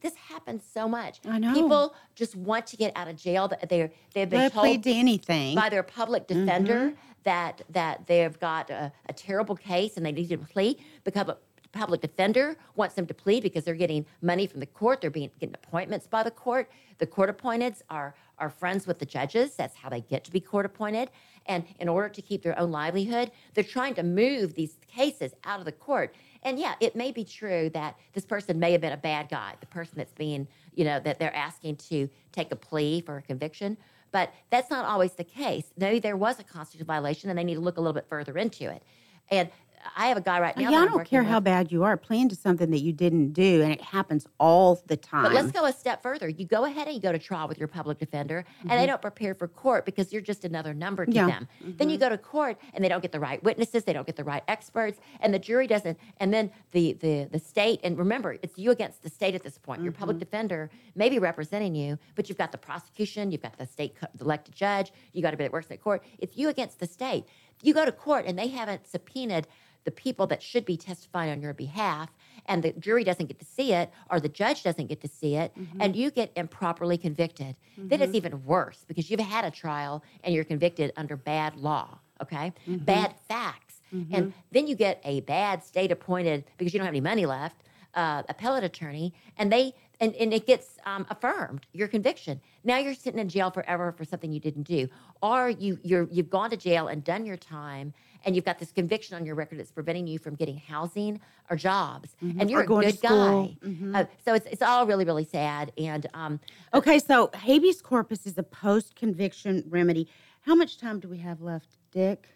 this 0.00 0.14
happens 0.14 0.64
so 0.70 0.88
much. 0.88 1.20
I 1.26 1.38
know. 1.38 1.52
people 1.54 1.94
just 2.14 2.36
want 2.36 2.66
to 2.68 2.76
get 2.76 2.92
out 2.96 3.08
of 3.08 3.16
jail. 3.16 3.50
They're 3.68 3.90
they've 4.14 4.28
been 4.28 4.40
They 4.40 4.48
told 4.48 4.82
to 4.82 4.92
anything. 4.92 5.54
by 5.54 5.68
their 5.68 5.82
public 5.82 6.26
mm-hmm. 6.28 6.44
defender 6.44 6.94
that 7.24 7.62
that 7.70 8.06
they've 8.06 8.38
got 8.38 8.70
a, 8.70 8.92
a 9.06 9.12
terrible 9.12 9.56
case 9.56 9.96
and 9.96 10.04
they 10.04 10.12
need 10.12 10.28
to 10.28 10.38
plead 10.38 10.78
because 11.04 11.28
a 11.28 11.36
public 11.72 12.00
defender 12.00 12.56
wants 12.76 12.94
them 12.94 13.06
to 13.06 13.14
plead 13.14 13.42
because 13.42 13.64
they're 13.64 13.74
getting 13.74 14.06
money 14.22 14.46
from 14.46 14.60
the 14.60 14.66
court. 14.66 15.00
They're 15.00 15.10
being 15.10 15.30
getting 15.38 15.54
appointments 15.62 16.06
by 16.06 16.22
the 16.22 16.30
court. 16.30 16.70
The 16.98 17.06
court 17.06 17.36
appointeds 17.36 17.82
are 17.90 18.14
are 18.38 18.50
friends 18.50 18.86
with 18.86 18.98
the 18.98 19.06
judges. 19.06 19.54
That's 19.56 19.76
how 19.76 19.88
they 19.88 20.00
get 20.00 20.24
to 20.24 20.30
be 20.30 20.40
court 20.40 20.64
appointed. 20.64 21.10
And 21.46 21.64
in 21.80 21.88
order 21.88 22.08
to 22.10 22.22
keep 22.22 22.42
their 22.42 22.58
own 22.58 22.70
livelihood 22.70 23.30
they're 23.54 23.64
trying 23.64 23.94
to 23.94 24.02
move 24.02 24.54
these 24.54 24.76
cases 24.86 25.34
out 25.44 25.58
of 25.58 25.64
the 25.64 25.72
court 25.72 26.14
and 26.42 26.58
yeah 26.58 26.74
it 26.80 26.94
may 26.96 27.12
be 27.12 27.24
true 27.24 27.70
that 27.70 27.96
this 28.12 28.24
person 28.24 28.58
may 28.58 28.72
have 28.72 28.80
been 28.80 28.92
a 28.92 28.96
bad 28.96 29.28
guy 29.28 29.54
the 29.60 29.66
person 29.66 29.94
that's 29.96 30.12
being 30.12 30.46
you 30.74 30.84
know 30.84 31.00
that 31.00 31.18
they're 31.18 31.34
asking 31.34 31.76
to 31.76 32.08
take 32.32 32.50
a 32.52 32.56
plea 32.56 33.00
for 33.00 33.16
a 33.16 33.22
conviction 33.22 33.76
but 34.12 34.32
that's 34.50 34.70
not 34.70 34.84
always 34.84 35.12
the 35.12 35.24
case. 35.24 35.72
Maybe 35.76 35.98
there 35.98 36.16
was 36.16 36.38
a 36.40 36.44
constitutional 36.44 36.86
violation 36.86 37.30
and 37.30 37.38
they 37.38 37.44
need 37.44 37.54
to 37.54 37.60
look 37.60 37.76
a 37.76 37.80
little 37.80 37.94
bit 37.94 38.06
further 38.08 38.36
into 38.38 38.70
it. 38.70 38.82
And 39.30 39.50
I 39.96 40.06
have 40.08 40.16
a 40.16 40.20
guy 40.20 40.40
right 40.40 40.56
now. 40.56 40.62
yeah, 40.62 40.70
that 40.70 40.88
I 40.88 40.90
don't 40.92 41.04
care 41.06 41.22
with. 41.22 41.30
how 41.30 41.40
bad 41.40 41.70
you 41.72 41.84
are. 41.84 41.96
Pleading 41.96 42.28
to 42.30 42.36
something 42.36 42.70
that 42.70 42.80
you 42.80 42.92
didn't 42.92 43.32
do, 43.32 43.62
and 43.62 43.72
it 43.72 43.80
happens 43.80 44.26
all 44.38 44.80
the 44.86 44.96
time. 44.96 45.22
But 45.24 45.32
let's 45.32 45.52
go 45.52 45.64
a 45.64 45.72
step 45.72 46.02
further. 46.02 46.28
You 46.28 46.46
go 46.46 46.64
ahead 46.64 46.86
and 46.86 46.94
you 46.94 47.00
go 47.02 47.12
to 47.12 47.18
trial 47.18 47.48
with 47.48 47.58
your 47.58 47.68
public 47.68 47.98
defender, 47.98 48.44
and 48.60 48.70
they 48.70 48.84
Mhm. 48.84 48.86
don't 48.88 49.02
prepare 49.02 49.34
for 49.34 49.48
court 49.48 49.84
because 49.84 50.12
you're 50.12 50.22
just 50.22 50.44
another 50.44 50.74
number 50.74 51.06
to 51.06 51.12
Yeah. 51.12 51.26
them. 51.26 51.48
Then 51.60 51.90
you 51.90 51.98
go 51.98 52.08
to 52.08 52.18
court, 52.18 52.58
and 52.74 52.84
they 52.84 52.88
don't 52.88 53.02
get 53.02 53.12
the 53.12 53.20
right 53.20 53.42
witnesses, 53.42 53.84
they 53.84 53.92
don't 53.92 54.06
get 54.06 54.16
the 54.16 54.24
right 54.24 54.42
experts, 54.48 55.00
and 55.20 55.32
the 55.34 55.38
jury 55.38 55.66
doesn't. 55.66 55.98
And 56.18 56.32
then 56.32 56.50
the 56.72 56.92
the 56.94 57.24
the 57.30 57.38
state, 57.38 57.80
and 57.84 57.98
remember, 57.98 58.36
it's 58.42 58.58
you 58.58 58.70
against 58.70 59.02
the 59.02 59.10
state 59.10 59.34
at 59.34 59.42
this 59.42 59.58
point. 59.58 59.82
Your 59.82 59.92
public 59.92 60.18
defender 60.18 60.70
may 60.94 61.08
be 61.08 61.18
representing 61.18 61.74
you, 61.74 61.98
but 62.14 62.28
you've 62.28 62.38
got 62.38 62.52
the 62.52 62.58
prosecution, 62.58 63.30
you've 63.30 63.42
got 63.42 63.56
the 63.58 63.66
state 63.66 63.94
the 64.14 64.24
elected 64.24 64.54
judge, 64.54 64.92
you 65.12 65.22
got 65.22 65.28
everybody 65.28 65.48
that 65.48 65.52
works 65.52 65.68
in 65.68 65.76
court. 65.78 66.02
It's 66.18 66.36
you 66.36 66.48
against 66.48 66.78
the 66.80 66.86
state. 66.86 67.24
You 67.62 67.74
go 67.74 67.84
to 67.84 67.90
court, 67.90 68.24
and 68.26 68.38
they 68.38 68.46
haven't 68.48 68.86
subpoenaed 68.86 69.48
the 69.88 69.92
people 70.08 70.26
that 70.26 70.42
should 70.42 70.66
be 70.66 70.76
testifying 70.76 71.30
on 71.30 71.40
your 71.40 71.54
behalf 71.54 72.10
and 72.44 72.62
the 72.62 72.72
jury 72.74 73.04
doesn't 73.04 73.24
get 73.24 73.38
to 73.38 73.44
see 73.46 73.72
it 73.72 73.90
or 74.10 74.20
the 74.20 74.28
judge 74.28 74.62
doesn't 74.62 74.86
get 74.86 75.00
to 75.00 75.08
see 75.08 75.34
it 75.34 75.50
Mhm. 75.56 75.76
and 75.80 75.96
you 75.96 76.10
get 76.10 76.30
improperly 76.36 76.98
convicted, 76.98 77.56
then 77.78 78.02
it's 78.02 78.12
Mhm. 78.12 78.16
even 78.16 78.44
worse 78.44 78.84
because 78.86 79.10
you've 79.10 79.18
had 79.20 79.46
a 79.46 79.50
trial 79.50 80.04
and 80.22 80.34
you're 80.34 80.44
convicted 80.44 80.92
under 80.98 81.16
bad 81.16 81.56
law, 81.56 81.88
okay? 82.20 82.52
Mhm. 82.66 82.84
Bad 82.84 83.14
facts. 83.30 83.80
Mhm. 83.94 84.08
And 84.12 84.34
then 84.52 84.66
you 84.66 84.74
get 84.76 85.00
a 85.04 85.20
bad 85.20 85.64
state 85.64 85.90
appointed 85.90 86.44
because 86.58 86.74
you 86.74 86.78
don't 86.78 86.84
have 86.84 86.92
any 86.92 87.00
money 87.00 87.24
left, 87.24 87.62
uh, 87.94 88.22
appellate 88.28 88.64
attorney, 88.64 89.14
and 89.38 89.50
they 89.50 89.72
and, 90.00 90.14
and 90.14 90.32
it 90.32 90.46
gets 90.46 90.78
um, 90.86 91.04
affirmed 91.10 91.66
your 91.72 91.88
conviction. 91.88 92.40
Now 92.62 92.78
you're 92.78 92.94
sitting 92.94 93.18
in 93.18 93.28
jail 93.28 93.50
forever 93.50 93.90
for 93.90 94.04
something 94.04 94.30
you 94.32 94.38
didn't 94.38 94.62
do, 94.62 94.86
or 95.20 95.48
you 95.50 95.80
you're 95.82 96.06
you've 96.12 96.30
gone 96.30 96.50
to 96.50 96.56
jail 96.56 96.86
and 96.86 97.02
done 97.02 97.24
your 97.26 97.36
time, 97.36 97.92
and 98.24 98.34
you've 98.36 98.44
got 98.44 98.58
this 98.58 98.72
conviction 98.72 99.16
on 99.16 99.24
your 99.24 99.34
record 99.34 99.58
that's 99.58 99.70
preventing 99.70 100.06
you 100.06 100.18
from 100.18 100.34
getting 100.34 100.56
housing 100.56 101.20
or 101.50 101.56
jobs, 101.56 102.16
Mhm. 102.22 102.40
and 102.40 102.50
you're 102.50 102.60
Or 102.60 102.64
a 102.64 102.66
going 102.66 102.86
good 102.86 103.00
guy. 103.00 103.56
Mhm. 103.64 103.94
Uh, 103.94 104.04
so 104.24 104.34
it's 104.34 104.46
it's 104.46 104.62
all 104.62 104.86
really 104.86 105.04
really 105.04 105.24
sad, 105.24 105.72
and 105.78 106.06
um, 106.14 106.40
Okay, 106.74 106.98
so 106.98 107.30
habeas 107.34 107.80
corpus 107.82 108.26
is 108.26 108.36
a 108.38 108.42
post 108.42 108.94
conviction 108.96 109.64
remedy. 109.68 110.08
How 110.42 110.54
much 110.54 110.78
time 110.78 111.00
do 111.00 111.08
we 111.08 111.18
have 111.18 111.40
left, 111.40 111.76
Dick? 111.90 112.28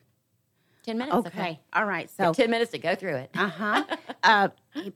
ten 0.82 0.98
minutes. 0.98 1.14
Okay. 1.28 1.60
All 1.74 1.84
right. 1.84 2.10
So 2.10 2.24
So 2.24 2.32
ten 2.34 2.50
minutes 2.50 2.72
to 2.72 2.78
go 2.78 2.94
through 2.96 3.14
it. 3.14 3.30
uh-huh. 3.36 3.84
uh 4.24 4.48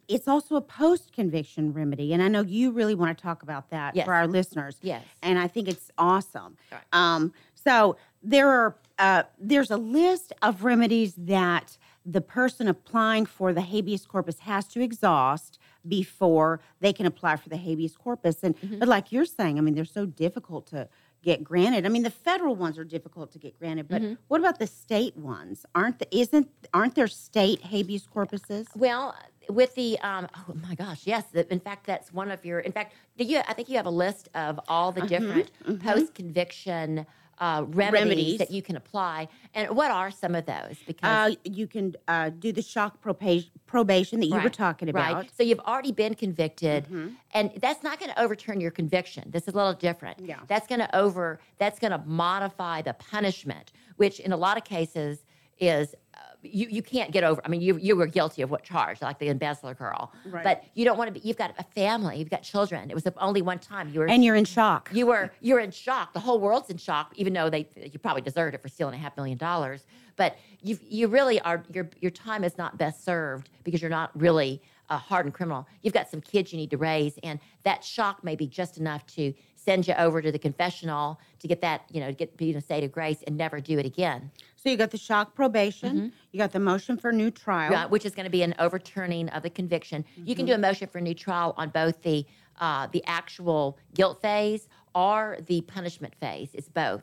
It's 0.08 0.26
also 0.26 0.56
a 0.56 0.60
post 0.60 1.12
conviction 1.12 1.72
remedy. 1.72 2.12
And 2.12 2.20
I 2.22 2.26
know 2.28 2.42
you 2.42 2.72
really 2.72 2.94
want 2.96 3.16
to 3.16 3.22
talk 3.22 3.42
about 3.44 3.70
that 3.70 3.94
Yes. 3.94 4.04
for 4.04 4.12
our 4.14 4.26
listeners. 4.26 4.78
Yes. 4.82 5.04
And 5.22 5.38
I 5.38 5.46
think 5.46 5.68
it's 5.68 5.90
awesome. 5.96 6.56
Right. 6.72 6.82
Um, 6.92 7.32
so 7.54 7.96
there 8.26 8.48
are 8.50 8.76
uh, 8.98 9.22
there's 9.38 9.70
a 9.70 9.76
list 9.76 10.32
of 10.42 10.64
remedies 10.64 11.14
that 11.18 11.76
the 12.04 12.20
person 12.20 12.66
applying 12.68 13.26
for 13.26 13.52
the 13.52 13.60
habeas 13.60 14.06
corpus 14.06 14.38
has 14.40 14.66
to 14.68 14.80
exhaust 14.80 15.58
before 15.86 16.60
they 16.80 16.92
can 16.92 17.04
apply 17.04 17.36
for 17.36 17.48
the 17.48 17.56
habeas 17.58 17.96
corpus. 17.96 18.42
And 18.42 18.56
Mm-hmm. 18.56 18.78
but 18.78 18.88
like 18.88 19.12
you're 19.12 19.26
saying, 19.26 19.58
I 19.58 19.60
mean, 19.60 19.74
they're 19.74 19.84
so 19.84 20.06
difficult 20.06 20.66
to 20.68 20.88
get 21.22 21.44
granted. 21.44 21.84
I 21.84 21.88
mean, 21.88 22.04
the 22.04 22.10
federal 22.10 22.54
ones 22.54 22.78
are 22.78 22.84
difficult 22.84 23.32
to 23.32 23.38
get 23.38 23.58
granted, 23.58 23.86
but 23.88 24.00
Mm-hmm. 24.02 24.14
what 24.28 24.40
about 24.40 24.58
the 24.58 24.66
state 24.66 25.16
ones? 25.16 25.66
Aren't 25.74 25.98
the 25.98 26.16
isn't 26.16 26.48
aren't 26.72 26.94
there 26.94 27.08
state 27.08 27.60
habeas 27.62 28.06
corpuses? 28.12 28.66
Well, 28.74 29.14
with 29.50 29.74
the 29.74 29.98
um, 30.00 30.26
oh 30.36 30.54
my 30.66 30.74
gosh, 30.74 31.02
yes. 31.06 31.24
In 31.34 31.60
fact, 31.60 31.86
that's 31.86 32.12
one 32.12 32.30
of 32.30 32.44
your. 32.44 32.60
In 32.60 32.72
fact, 32.72 32.94
do 33.18 33.24
you? 33.24 33.40
I 33.46 33.52
think 33.52 33.68
you 33.68 33.76
have 33.76 33.86
a 33.86 33.90
list 34.06 34.28
of 34.34 34.58
all 34.68 34.90
the 34.90 35.02
different 35.02 35.50
mhm. 35.68 35.82
post 35.82 36.14
conviction 36.14 37.06
uh, 37.38 37.64
remedies, 37.68 38.00
Remedies. 38.02 38.38
that 38.38 38.50
you 38.50 38.62
can 38.62 38.76
apply. 38.76 39.28
And 39.54 39.76
what 39.76 39.90
are 39.90 40.10
some 40.10 40.34
of 40.34 40.46
those? 40.46 40.54
Uh, 40.72 40.86
Because 40.86 41.36
you 41.44 41.66
can 41.66 41.94
uh, 42.08 42.30
do 42.30 42.52
the 42.52 42.62
shock 42.62 43.02
proba- 43.02 43.48
probation 43.66 44.20
that 44.20 44.26
you 44.26 44.38
were 44.40 44.50
talking 44.50 44.88
about. 44.88 45.14
Right. 45.14 45.30
So 45.36 45.42
you've 45.42 45.60
already 45.60 45.92
been 45.92 46.14
convicted, 46.14 46.86
Mhm. 46.86 47.14
and 47.34 47.50
that's 47.60 47.82
not 47.82 47.98
going 48.00 48.10
to 48.12 48.20
overturn 48.20 48.60
your 48.60 48.70
conviction. 48.70 49.30
This 49.30 49.46
is 49.48 49.54
a 49.54 49.56
little 49.56 49.74
different. 49.74 50.20
Yeah. 50.20 50.40
That's 50.48 50.66
going 50.66 50.80
to 50.80 50.96
over. 50.96 51.40
That's 51.58 51.78
going 51.78 51.92
to 51.92 52.02
modify 52.06 52.82
the 52.82 52.94
punishment, 52.94 53.72
which 53.96 54.20
in 54.20 54.32
a 54.32 54.36
lot 54.36 54.56
of 54.56 54.64
cases 54.64 55.24
is. 55.58 55.94
You, 56.42 56.68
you 56.70 56.82
can't 56.82 57.10
get 57.10 57.24
over. 57.24 57.40
I 57.44 57.48
mean, 57.48 57.60
you 57.60 57.76
you 57.76 57.96
were 57.96 58.06
guilty 58.06 58.42
of 58.42 58.50
what 58.50 58.62
charge, 58.62 59.02
like 59.02 59.18
the 59.18 59.28
embezzler 59.28 59.74
girl. 59.74 60.12
Right. 60.26 60.44
But 60.44 60.64
you 60.74 60.84
don't 60.84 60.96
want 60.96 61.12
to 61.12 61.20
be. 61.20 61.26
You've 61.26 61.36
got 61.36 61.54
a 61.58 61.64
family. 61.64 62.18
You've 62.18 62.30
got 62.30 62.42
children. 62.42 62.88
It 62.90 62.94
was 62.94 63.02
the 63.04 63.14
only 63.18 63.42
one 63.42 63.58
time 63.58 63.90
you 63.92 64.00
were. 64.00 64.08
And 64.08 64.24
you're 64.24 64.36
in 64.36 64.44
shock. 64.44 64.90
You 64.92 65.06
were 65.06 65.32
you're 65.40 65.58
in 65.58 65.72
shock. 65.72 66.12
The 66.12 66.20
whole 66.20 66.38
world's 66.38 66.70
in 66.70 66.76
shock, 66.76 67.12
even 67.16 67.32
though 67.32 67.50
they 67.50 67.68
you 67.76 67.98
probably 67.98 68.22
deserved 68.22 68.54
it 68.54 68.62
for 68.62 68.68
stealing 68.68 68.94
a 68.94 68.98
half 68.98 69.16
million 69.16 69.38
dollars. 69.38 69.86
But 70.16 70.36
you 70.62 70.78
you 70.88 71.08
really 71.08 71.40
are 71.40 71.64
your 71.72 71.90
your 72.00 72.12
time 72.12 72.44
is 72.44 72.56
not 72.56 72.78
best 72.78 73.04
served 73.04 73.50
because 73.64 73.82
you're 73.82 73.90
not 73.90 74.10
really 74.18 74.62
a 74.88 74.96
hardened 74.96 75.34
criminal. 75.34 75.66
You've 75.82 75.94
got 75.94 76.08
some 76.08 76.20
kids 76.20 76.52
you 76.52 76.58
need 76.58 76.70
to 76.70 76.76
raise, 76.76 77.18
and 77.22 77.40
that 77.64 77.82
shock 77.82 78.22
may 78.22 78.36
be 78.36 78.46
just 78.46 78.78
enough 78.78 79.04
to 79.06 79.34
send 79.66 79.86
you 79.88 79.94
over 79.94 80.22
to 80.22 80.30
the 80.32 80.38
confessional 80.38 81.20
to 81.40 81.48
get 81.48 81.60
that 81.60 81.82
you 81.90 82.00
know 82.00 82.12
get 82.12 82.36
be 82.36 82.50
in 82.50 82.56
a 82.56 82.60
state 82.60 82.84
of 82.84 82.92
grace 82.92 83.20
and 83.26 83.36
never 83.36 83.60
do 83.60 83.78
it 83.78 83.84
again. 83.84 84.30
So 84.56 84.70
you 84.70 84.76
got 84.76 84.92
the 84.92 84.98
shock 85.08 85.34
probation. 85.34 86.12
You 86.32 86.38
got 86.38 86.52
the 86.52 86.60
motion 86.60 86.96
for 86.96 87.12
new 87.12 87.30
trial. 87.30 87.70
Which 87.90 88.06
is 88.06 88.14
going 88.14 88.24
to 88.24 88.30
be 88.30 88.42
an 88.42 88.54
overturning 88.58 89.28
of 89.30 89.42
the 89.42 89.50
conviction. 89.50 90.04
You 90.16 90.34
can 90.34 90.46
do 90.46 90.54
a 90.54 90.58
motion 90.58 90.88
for 90.88 91.00
new 91.00 91.14
trial 91.14 91.54
on 91.56 91.68
both 91.70 92.02
the 92.02 92.24
uh, 92.60 92.86
the 92.90 93.02
actual 93.06 93.78
guilt 93.94 94.22
phase 94.22 94.68
or 94.94 95.36
the 95.46 95.60
punishment 95.62 96.14
phase. 96.14 96.50
It's 96.54 96.68
both. 96.68 97.02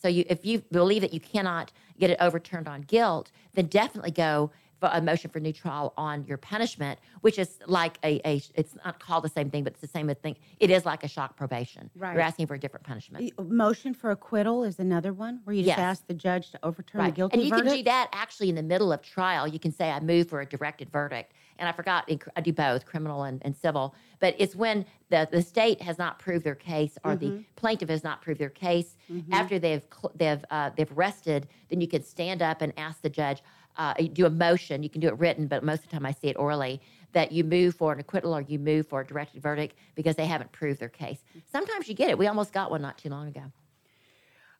So 0.00 0.08
you, 0.08 0.24
if 0.30 0.46
you 0.46 0.62
believe 0.70 1.02
that 1.02 1.12
you 1.12 1.20
cannot 1.20 1.72
get 1.98 2.10
it 2.10 2.18
overturned 2.20 2.68
on 2.68 2.82
guilt, 2.82 3.30
then 3.54 3.66
definitely 3.66 4.12
go 4.12 4.50
for 4.80 4.88
a 4.92 5.00
motion 5.00 5.30
for 5.30 5.40
new 5.40 5.52
trial 5.52 5.92
on 5.96 6.24
your 6.26 6.36
punishment, 6.38 6.98
which 7.22 7.38
is 7.38 7.58
like 7.66 7.98
a, 8.04 8.20
a 8.28 8.40
it's 8.54 8.76
not 8.84 8.98
called 9.00 9.24
the 9.24 9.28
same 9.28 9.50
thing, 9.50 9.64
but 9.64 9.72
it's 9.72 9.80
the 9.80 9.88
same 9.88 10.08
thing. 10.22 10.36
It 10.60 10.70
is 10.70 10.84
like 10.86 11.02
a 11.04 11.08
shock 11.08 11.36
probation. 11.36 11.90
Right. 11.96 12.12
You're 12.12 12.22
asking 12.22 12.46
for 12.46 12.54
a 12.54 12.58
different 12.60 12.86
punishment. 12.86 13.32
The 13.36 13.42
Motion 13.42 13.92
for 13.92 14.10
acquittal 14.10 14.62
is 14.64 14.78
another 14.78 15.12
one 15.12 15.40
where 15.44 15.54
you 15.54 15.62
just 15.62 15.68
Yes. 15.68 15.78
ask 15.78 16.06
the 16.06 16.14
judge 16.14 16.50
to 16.52 16.58
overturn 16.62 16.98
the 17.00 17.04
Right. 17.06 17.14
guilty 17.14 17.34
And 17.34 17.42
you 17.42 17.50
verdict. 17.50 17.68
can 17.68 17.76
do 17.78 17.82
that 17.84 18.08
actually 18.12 18.48
in 18.50 18.54
the 18.54 18.62
middle 18.62 18.92
of 18.92 19.02
trial. 19.02 19.48
You 19.48 19.58
can 19.58 19.72
say, 19.72 19.90
I 19.90 19.98
move 20.00 20.28
for 20.28 20.40
a 20.40 20.46
directed 20.46 20.90
verdict. 20.90 21.32
And 21.60 21.68
I 21.68 21.72
forgot, 21.72 22.08
I 22.36 22.40
do 22.40 22.52
both 22.52 22.84
criminal 22.86 23.24
and, 23.24 23.42
and 23.44 23.56
civil. 23.56 23.96
But 24.20 24.36
it's 24.38 24.54
when 24.54 24.86
the, 25.10 25.26
the 25.30 25.42
state 25.42 25.82
has 25.82 25.98
not 25.98 26.20
proved 26.20 26.44
their 26.44 26.54
case 26.54 26.96
or 27.04 27.16
the 27.16 27.26
Mhm. 27.30 27.44
plaintiff 27.56 27.88
has 27.88 28.04
not 28.04 28.22
proved 28.22 28.38
their 28.38 28.48
case. 28.48 28.96
Mhm. 29.10 29.24
After 29.32 29.58
they've, 29.58 29.82
they've, 30.14 30.44
uh, 30.52 30.70
they've 30.76 30.92
rested, 30.96 31.48
then 31.68 31.80
you 31.80 31.88
can 31.88 32.04
stand 32.04 32.42
up 32.42 32.62
and 32.62 32.72
ask 32.76 33.02
the 33.02 33.10
judge, 33.10 33.42
uh, 33.78 33.94
do 34.12 34.26
a 34.26 34.30
motion. 34.30 34.82
You 34.82 34.90
can 34.90 35.00
do 35.00 35.08
it 35.08 35.18
written, 35.18 35.46
but 35.46 35.64
most 35.64 35.84
of 35.84 35.88
the 35.88 35.92
time 35.92 36.04
I 36.04 36.12
see 36.12 36.28
it 36.28 36.36
orally 36.36 36.80
that 37.12 37.32
you 37.32 37.44
move 37.44 37.74
for 37.74 37.92
an 37.92 38.00
acquittal 38.00 38.36
or 38.36 38.42
you 38.42 38.58
move 38.58 38.86
for 38.86 39.00
a 39.00 39.06
directed 39.06 39.40
verdict 39.42 39.76
because 39.94 40.16
they 40.16 40.26
haven't 40.26 40.52
proved 40.52 40.80
their 40.80 40.88
case. 40.90 41.22
Sometimes 41.50 41.88
you 41.88 41.94
get 41.94 42.10
it. 42.10 42.18
We 42.18 42.26
almost 42.26 42.52
got 42.52 42.70
one 42.70 42.82
not 42.82 42.98
too 42.98 43.08
long 43.08 43.28
ago. 43.28 43.44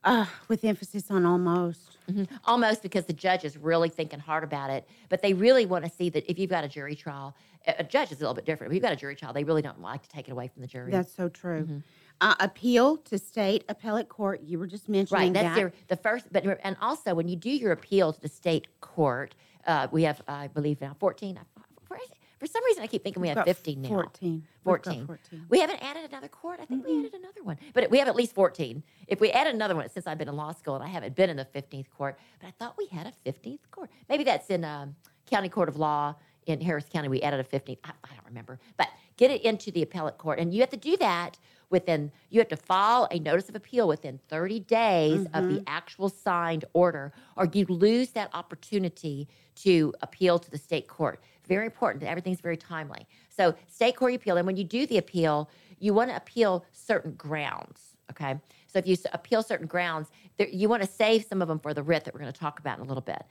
Uh, 0.05 0.27
with 0.47 0.65
emphasis 0.65 1.11
on 1.11 1.27
almost. 1.27 1.99
Mhm. 2.09 2.29
Almost 2.45 2.83
because 2.83 3.07
the 3.07 3.13
judge 3.13 3.45
is 3.45 3.57
really 3.59 3.89
thinking 3.89 4.21
hard 4.21 4.45
about 4.45 4.71
it, 4.71 4.89
but 5.09 5.23
they 5.23 5.35
really 5.35 5.67
want 5.67 5.85
to 5.85 5.91
see 5.91 6.09
that 6.11 6.25
if 6.31 6.39
you've 6.39 6.49
got 6.49 6.63
a 6.65 6.69
jury 6.69 6.95
trial, 6.95 7.37
a 7.67 7.83
judge 7.83 8.13
is 8.13 8.19
a 8.19 8.21
little 8.21 8.35
bit 8.35 8.45
different. 8.45 8.71
If 8.73 8.75
you've 8.77 8.83
got 8.83 8.93
a 8.93 8.97
jury 8.97 9.17
trial, 9.17 9.33
they 9.33 9.43
really 9.45 9.61
don't 9.61 9.81
like 9.83 10.03
to 10.03 10.09
take 10.09 10.29
it 10.29 10.31
away 10.31 10.47
from 10.47 10.63
the 10.63 10.69
jury. 10.69 10.93
That's 10.93 11.13
so 11.13 11.29
true. 11.29 11.65
Mhm. 11.65 11.83
Uh, 12.21 12.35
appeal 12.41 12.97
to 12.97 13.17
state 13.17 13.65
appellate 13.69 14.09
court. 14.09 14.41
You 14.43 14.59
were 14.59 14.67
just 14.67 14.89
mentioning 14.89 15.23
right. 15.23 15.33
That's 15.33 15.49
that. 15.49 15.55
their, 15.55 15.73
the 15.87 15.97
first. 15.97 16.33
But 16.33 16.45
and 16.65 16.77
also 16.81 17.15
when 17.15 17.29
you 17.29 17.37
do 17.37 17.51
your 17.51 17.71
appeal 17.71 18.13
to 18.13 18.21
the 18.21 18.29
state 18.29 18.67
court, 18.81 19.37
uh, 19.67 19.87
we 19.93 20.03
have 20.03 20.21
I 20.27 20.49
believe 20.49 20.81
now 20.81 20.97
fourteen. 20.99 21.39
For, 21.87 21.97
for 22.39 22.47
some 22.47 22.65
reason, 22.65 22.83
I 22.83 22.87
keep 22.87 23.03
thinking 23.03 23.21
we 23.21 23.29
We've 23.29 23.45
fifteen 23.45 23.83
now. 23.83 23.89
14. 23.89 24.33
We've 24.65 24.83
got 24.83 24.85
14. 24.85 25.07
14. 25.07 25.47
We 25.49 25.61
haven't 25.61 25.83
added 25.83 26.05
another 26.09 26.29
court. 26.29 26.59
I 26.61 26.67
think 26.67 26.87
we 26.87 26.99
added 26.99 27.15
another 27.15 27.43
one, 27.43 27.57
but 27.73 27.91
we 27.91 27.99
have 27.99 28.09
at 28.09 28.17
least 28.17 28.35
14. 28.35 28.83
If 29.07 29.21
we 29.21 29.31
add 29.31 29.47
another 29.47 29.75
one, 29.75 29.89
since 29.89 30.07
I've 30.07 30.19
been 30.19 30.29
in 30.29 30.37
law 30.37 30.53
school 30.53 30.75
and 30.75 30.85
I 30.85 30.89
haven't 30.89 31.15
been 31.15 31.31
in 31.31 31.37
the 31.37 31.47
15th 31.47 31.91
court, 31.97 32.19
but 32.41 32.49
I 32.49 32.51
thought 32.51 32.77
we 32.77 32.87
had 32.87 33.07
a 33.07 33.31
15th 33.31 33.61
court. 33.71 33.91
Maybe 34.09 34.25
that's 34.25 34.51
in 34.51 34.65
um, 34.65 34.95
County 35.27 35.49
Court 35.49 35.69
of 35.69 35.77
Law 35.77 36.15
in 36.47 36.61
Harris 36.61 36.87
County. 36.93 37.09
We 37.09 37.23
added 37.23 37.41
a 37.41 37.45
15th. 37.45 37.79
I, 37.85 37.91
I 38.05 38.15
don't 38.15 38.27
remember, 38.27 38.59
but 38.77 38.89
get 39.17 39.31
it 39.31 39.43
into 39.43 39.71
the 39.71 39.83
appellate 39.83 40.19
court, 40.19 40.39
and 40.39 40.53
you 40.53 40.61
have 40.61 40.71
to 40.71 40.77
do 40.77 40.97
that 40.99 41.39
within. 41.71 42.11
You 42.31 42.41
have 42.41 42.49
to 42.49 42.57
file 42.57 43.09
a 43.11 43.19
notice 43.19 43.49
of 43.49 43.55
appeal 43.57 43.89
within 43.89 44.19
30 44.29 44.61
days 44.61 45.27
of 45.35 45.49
the 45.49 45.63
actual 45.67 46.09
signed 46.09 46.65
order, 46.73 47.13
or 47.37 47.47
you 47.53 47.67
lose 47.67 48.11
that 48.11 48.31
opportunity 48.35 49.29
to 49.57 49.93
appeal 50.03 50.39
to 50.39 50.51
the 50.51 50.59
state 50.59 50.89
court. 50.89 51.21
Very 51.47 51.67
important. 51.67 52.05
Everything's 52.05 52.41
very 52.41 52.57
timely. 52.57 53.07
So, 53.29 53.55
state 53.69 53.97
court 53.97 54.15
appeal, 54.15 54.37
and 54.37 54.47
when 54.47 54.57
you 54.57 54.65
do 54.65 54.87
the 54.87 54.99
appeal, 54.99 55.49
you 55.79 55.95
want 55.95 56.11
to 56.11 56.17
appeal 56.17 56.65
certain 56.73 57.13
grounds. 57.15 57.81
Okay. 58.11 58.37
So, 58.67 58.79
if 58.79 58.87
you 58.87 58.97
appeal 59.13 59.43
certain 59.43 59.67
grounds, 59.67 60.09
there, 60.37 60.49
you 60.49 60.69
want 60.69 60.83
to 60.83 60.89
save 60.89 61.25
some 61.25 61.41
of 61.43 61.49
them 61.49 61.59
for 61.59 61.73
the 61.75 61.83
writ 61.83 62.05
that 62.05 62.15
we're 62.15 62.21
going 62.21 62.33
to 62.33 62.39
talk 62.39 62.61
about 62.61 62.79
in 62.79 62.85
a 62.85 62.89
little 62.89 63.03
bit. 63.03 63.23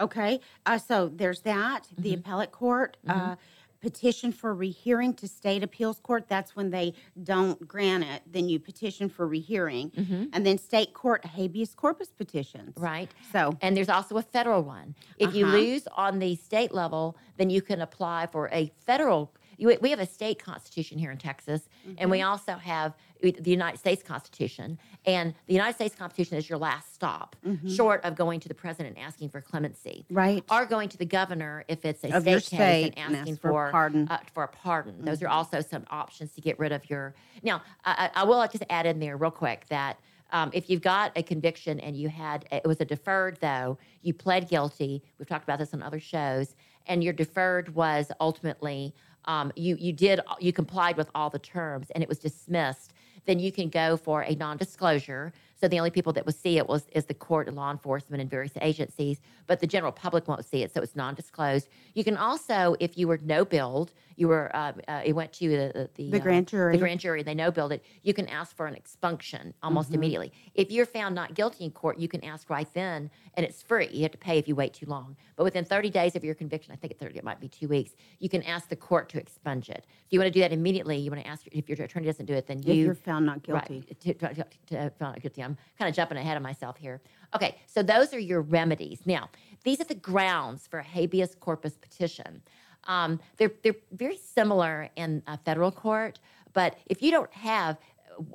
Okay, 0.00 0.38
uh, 0.64 0.78
so 0.78 1.08
there's 1.12 1.40
that. 1.40 1.88
The 1.98 2.10
Mm-hmm. 2.10 2.20
appellate 2.20 2.52
court 2.52 2.96
uh, 3.08 3.34
petition 3.80 4.32
for 4.32 4.54
rehearing 4.54 5.14
to 5.14 5.28
state 5.28 5.62
appeals 5.62 6.00
court. 6.00 6.28
That's 6.28 6.56
when 6.56 6.70
they 6.70 6.94
don't 7.22 7.66
grant 7.66 8.04
it. 8.04 8.22
Then 8.30 8.48
you 8.48 8.58
petition 8.58 9.08
for 9.08 9.26
rehearing, 9.26 9.92
and 10.32 10.44
then 10.46 10.58
state 10.58 10.94
court 10.94 11.24
habeas 11.24 11.74
corpus 11.74 12.08
petitions. 12.08 12.74
Mm-hmm. 12.74 12.84
Right. 12.84 13.10
So 13.32 13.56
And 13.60 13.76
there's 13.76 13.88
also 13.88 14.16
a 14.18 14.22
federal 14.22 14.62
one. 14.62 14.94
If 15.18 15.34
you 15.34 15.46
Uh-huh. 15.46 15.56
lose 15.56 15.86
on 15.96 16.18
the 16.18 16.34
state 16.36 16.72
level, 16.72 17.16
then 17.36 17.50
you 17.50 17.62
can 17.62 17.80
apply 17.80 18.26
for 18.26 18.48
a 18.52 18.72
federal. 18.84 19.32
We 19.58 19.90
have 19.90 19.98
a 19.98 20.06
state 20.06 20.38
constitution 20.38 20.98
here 20.98 21.10
in 21.10 21.18
Texas, 21.18 21.68
and 21.98 22.10
we 22.10 22.22
also 22.22 22.52
have 22.54 22.94
the 23.20 23.50
United 23.50 23.78
States 23.78 24.02
Constitution. 24.02 24.78
And 25.04 25.34
the 25.46 25.54
United 25.54 25.74
States 25.74 25.94
Constitution 25.94 26.36
is 26.36 26.48
your 26.48 26.58
last 26.58 26.94
stop, 26.94 27.34
short 27.68 28.04
of 28.04 28.14
going 28.14 28.40
to 28.40 28.48
the 28.48 28.54
president 28.54 28.96
and 28.96 29.04
asking 29.04 29.30
for 29.30 29.40
clemency, 29.40 30.06
right. 30.10 30.44
or 30.50 30.64
going 30.66 30.88
to 30.90 30.96
the 30.96 31.04
governor 31.04 31.64
if 31.68 31.84
it's 31.84 32.04
a 32.04 32.14
Of 32.14 32.22
state 32.22 32.30
your 32.30 32.40
case 32.40 32.46
state 32.46 32.94
and 32.96 33.06
and 33.06 33.16
asking 33.16 33.34
ask 33.34 33.42
for 33.42 33.68
a 33.68 33.70
pardon. 33.72 34.06
Uh, 34.08 34.18
for 34.32 34.44
a 34.44 34.48
pardon. 34.48 35.04
Those 35.04 35.22
are 35.22 35.28
also 35.28 35.60
some 35.60 35.84
options 35.90 36.32
to 36.34 36.40
get 36.40 36.58
rid 36.58 36.72
of 36.72 36.88
your. 36.88 37.14
Now, 37.42 37.62
I, 37.84 38.10
I 38.14 38.20
I 38.22 38.24
will 38.24 38.46
just 38.46 38.64
add 38.70 38.86
in 38.86 39.00
there 39.00 39.16
real 39.16 39.30
quick 39.30 39.66
that 39.68 39.98
Um, 40.30 40.50
if 40.52 40.68
you've 40.68 40.82
got 40.82 41.12
a 41.16 41.22
conviction 41.22 41.80
and 41.80 41.96
you 41.96 42.10
had 42.10 42.46
it 42.52 42.66
was 42.66 42.80
a 42.80 42.84
deferred 42.84 43.38
though, 43.40 43.78
you 44.02 44.12
pled 44.12 44.48
guilty. 44.48 45.02
We've 45.18 45.26
talked 45.26 45.44
about 45.48 45.58
this 45.58 45.72
on 45.72 45.82
other 45.82 46.00
shows, 46.00 46.54
and 46.86 47.02
your 47.02 47.14
deferred 47.14 47.74
was 47.74 48.12
ultimately 48.20 48.94
um, 49.28 49.52
you 49.54 49.76
you 49.78 49.92
did 49.92 50.20
you 50.40 50.52
complied 50.52 50.96
with 50.96 51.08
all 51.14 51.30
the 51.30 51.38
terms 51.38 51.90
and 51.90 52.02
it 52.02 52.08
was 52.08 52.18
dismissed. 52.18 52.94
Then 53.26 53.38
you 53.38 53.52
can 53.52 53.68
go 53.68 53.96
for 53.96 54.22
a 54.22 54.34
non-disclosure. 54.34 55.32
So 55.60 55.66
the 55.66 55.78
only 55.78 55.90
people 55.90 56.12
that 56.12 56.24
will 56.24 56.32
see 56.32 56.56
it 56.56 56.68
was 56.68 56.86
is 56.92 57.06
the 57.06 57.14
court 57.14 57.48
and 57.48 57.56
law 57.56 57.70
enforcement 57.72 58.20
and 58.20 58.30
various 58.30 58.52
agencies, 58.60 59.20
but 59.48 59.58
the 59.60 59.66
general 59.66 59.90
public 59.92 60.28
won't 60.28 60.44
see 60.44 60.62
it, 60.62 60.72
so 60.72 60.80
it's 60.80 60.94
non-disclosed. 60.94 61.68
You 61.94 62.04
can 62.04 62.16
also, 62.16 62.76
if 62.78 62.96
you 62.96 63.08
were 63.08 63.18
no 63.18 63.44
billed, 63.44 63.92
you 64.16 64.28
were 64.28 64.54
uh, 64.54 64.72
uh, 64.86 65.02
it 65.04 65.12
went 65.14 65.32
to 65.34 65.48
the 65.48 65.90
the, 65.96 66.10
The 66.10 66.16
uh, 66.18 66.22
grand 66.22 66.46
jury. 66.48 66.72
the 66.72 66.78
grand 66.78 67.00
jury, 67.00 67.22
they 67.22 67.34
no 67.34 67.50
billed 67.50 67.72
it. 67.72 67.84
You 68.02 68.14
can 68.14 68.28
ask 68.28 68.54
for 68.56 68.66
an 68.66 68.74
expunction 68.74 69.54
almost 69.62 69.90
Mhm. 69.90 69.94
immediately. 69.94 70.32
If 70.54 70.70
you're 70.70 70.86
found 70.86 71.14
not 71.14 71.34
guilty 71.34 71.64
in 71.64 71.70
court, 71.72 71.98
you 71.98 72.08
can 72.08 72.22
ask 72.24 72.48
right 72.50 72.72
then, 72.74 73.10
and 73.34 73.44
it's 73.46 73.62
free. 73.62 73.88
You 73.92 74.02
have 74.02 74.12
to 74.12 74.18
pay 74.18 74.38
if 74.38 74.46
you 74.48 74.54
wait 74.54 74.74
too 74.74 74.86
long. 74.86 75.16
But 75.36 75.44
within 75.44 75.64
30 75.64 75.90
days 75.90 76.14
of 76.16 76.24
your 76.24 76.34
conviction, 76.34 76.72
I 76.72 76.76
think 76.76 76.92
at 76.92 76.98
30 76.98 77.18
it 77.18 77.24
might 77.24 77.40
be 77.40 77.48
two 77.48 77.68
weeks, 77.68 77.92
you 78.18 78.28
can 78.28 78.42
ask 78.44 78.68
the 78.68 78.76
court 78.76 79.08
to 79.10 79.18
expunge 79.18 79.68
it. 79.70 79.86
If 80.06 80.12
you 80.12 80.18
want 80.20 80.26
to 80.28 80.32
do 80.32 80.40
that 80.40 80.52
immediately, 80.52 80.96
you 80.98 81.10
want 81.10 81.22
to 81.22 81.28
ask 81.28 81.46
if 81.52 81.68
your 81.68 81.80
attorney 81.84 82.06
doesn't 82.06 82.26
do 82.26 82.34
it, 82.34 82.46
then 82.46 82.58
If 82.58 82.66
you 82.66 82.74
you're 82.86 82.94
found 82.94 83.26
not 83.26 83.38
Right, 83.48 83.68
guilty. 83.68 83.94
to, 84.00 84.14
to, 84.14 84.34
to, 84.34 84.44
to 84.66 84.90
found 84.98 85.14
not 85.14 85.22
guilty. 85.22 85.42
I'm 85.48 85.58
kind 85.78 85.88
of 85.88 85.94
jumping 85.96 86.18
ahead 86.18 86.36
of 86.36 86.42
myself 86.42 86.76
here. 86.76 87.00
Okay, 87.34 87.56
so 87.66 87.82
those 87.82 88.14
are 88.14 88.18
your 88.18 88.40
remedies. 88.42 89.00
Now, 89.04 89.28
these 89.64 89.80
are 89.80 89.84
the 89.84 89.94
grounds 89.94 90.66
for 90.66 90.78
a 90.78 90.82
habeas 90.82 91.34
corpus 91.34 91.76
petition. 91.76 92.42
Um, 92.84 93.20
they're 93.36 93.52
they're 93.62 93.74
very 93.92 94.16
similar 94.16 94.88
in 94.96 95.22
a 95.26 95.36
federal 95.36 95.70
court, 95.70 96.20
but 96.52 96.76
if 96.86 97.02
you 97.02 97.10
don't 97.10 97.32
have, 97.32 97.76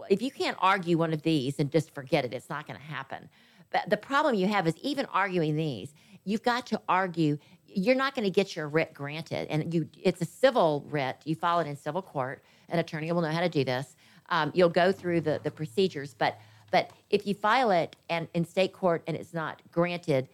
if 0.10 0.22
you 0.22 0.30
can't 0.30 0.58
argue 0.60 0.98
one 0.98 1.14
of 1.14 1.24
these 1.24 1.60
and 1.60 1.72
just 1.72 1.94
forget 1.94 2.26
it, 2.26 2.34
it's 2.34 2.50
not 2.50 2.68
going 2.68 2.80
to 2.80 2.86
happen. 2.86 3.30
But 3.72 3.90
the 3.90 3.98
problem 3.98 4.36
you 4.36 4.48
have 4.48 4.68
is 4.68 4.78
even 4.78 5.08
arguing 5.08 5.56
these, 5.56 5.94
you've 6.24 6.44
got 6.44 6.68
to 6.68 6.82
argue. 6.88 7.38
You're 7.76 7.96
not 7.96 8.14
going 8.14 8.26
to 8.26 8.30
get 8.30 8.56
your 8.56 8.68
writ 8.68 8.94
granted, 8.94 9.48
and 9.50 9.74
you 9.74 9.90
it's 10.00 10.22
a 10.22 10.26
civil 10.26 10.86
writ. 10.90 11.22
You 11.26 11.36
file 11.36 11.60
it 11.62 11.68
in 11.68 11.76
civil 11.76 12.04
court. 12.04 12.44
An 12.70 12.78
attorney 12.78 13.12
will 13.12 13.22
know 13.22 13.32
how 13.32 13.42
to 13.42 13.50
do 13.50 13.64
this. 13.64 13.96
Um, 14.30 14.52
you'll 14.54 14.70
go 14.70 14.92
through 14.92 15.22
the 15.22 15.40
the 15.44 15.50
procedures, 15.50 16.14
but 16.14 16.38
but 16.74 16.90
if 17.12 17.28
you 17.28 17.36
file 17.36 17.70
it 17.70 17.96
and 18.10 18.28
in 18.34 18.44
state 18.44 18.74
court 18.74 19.04
and 19.06 19.16
it's 19.16 19.32
not 19.32 19.62
granted, 19.72 20.28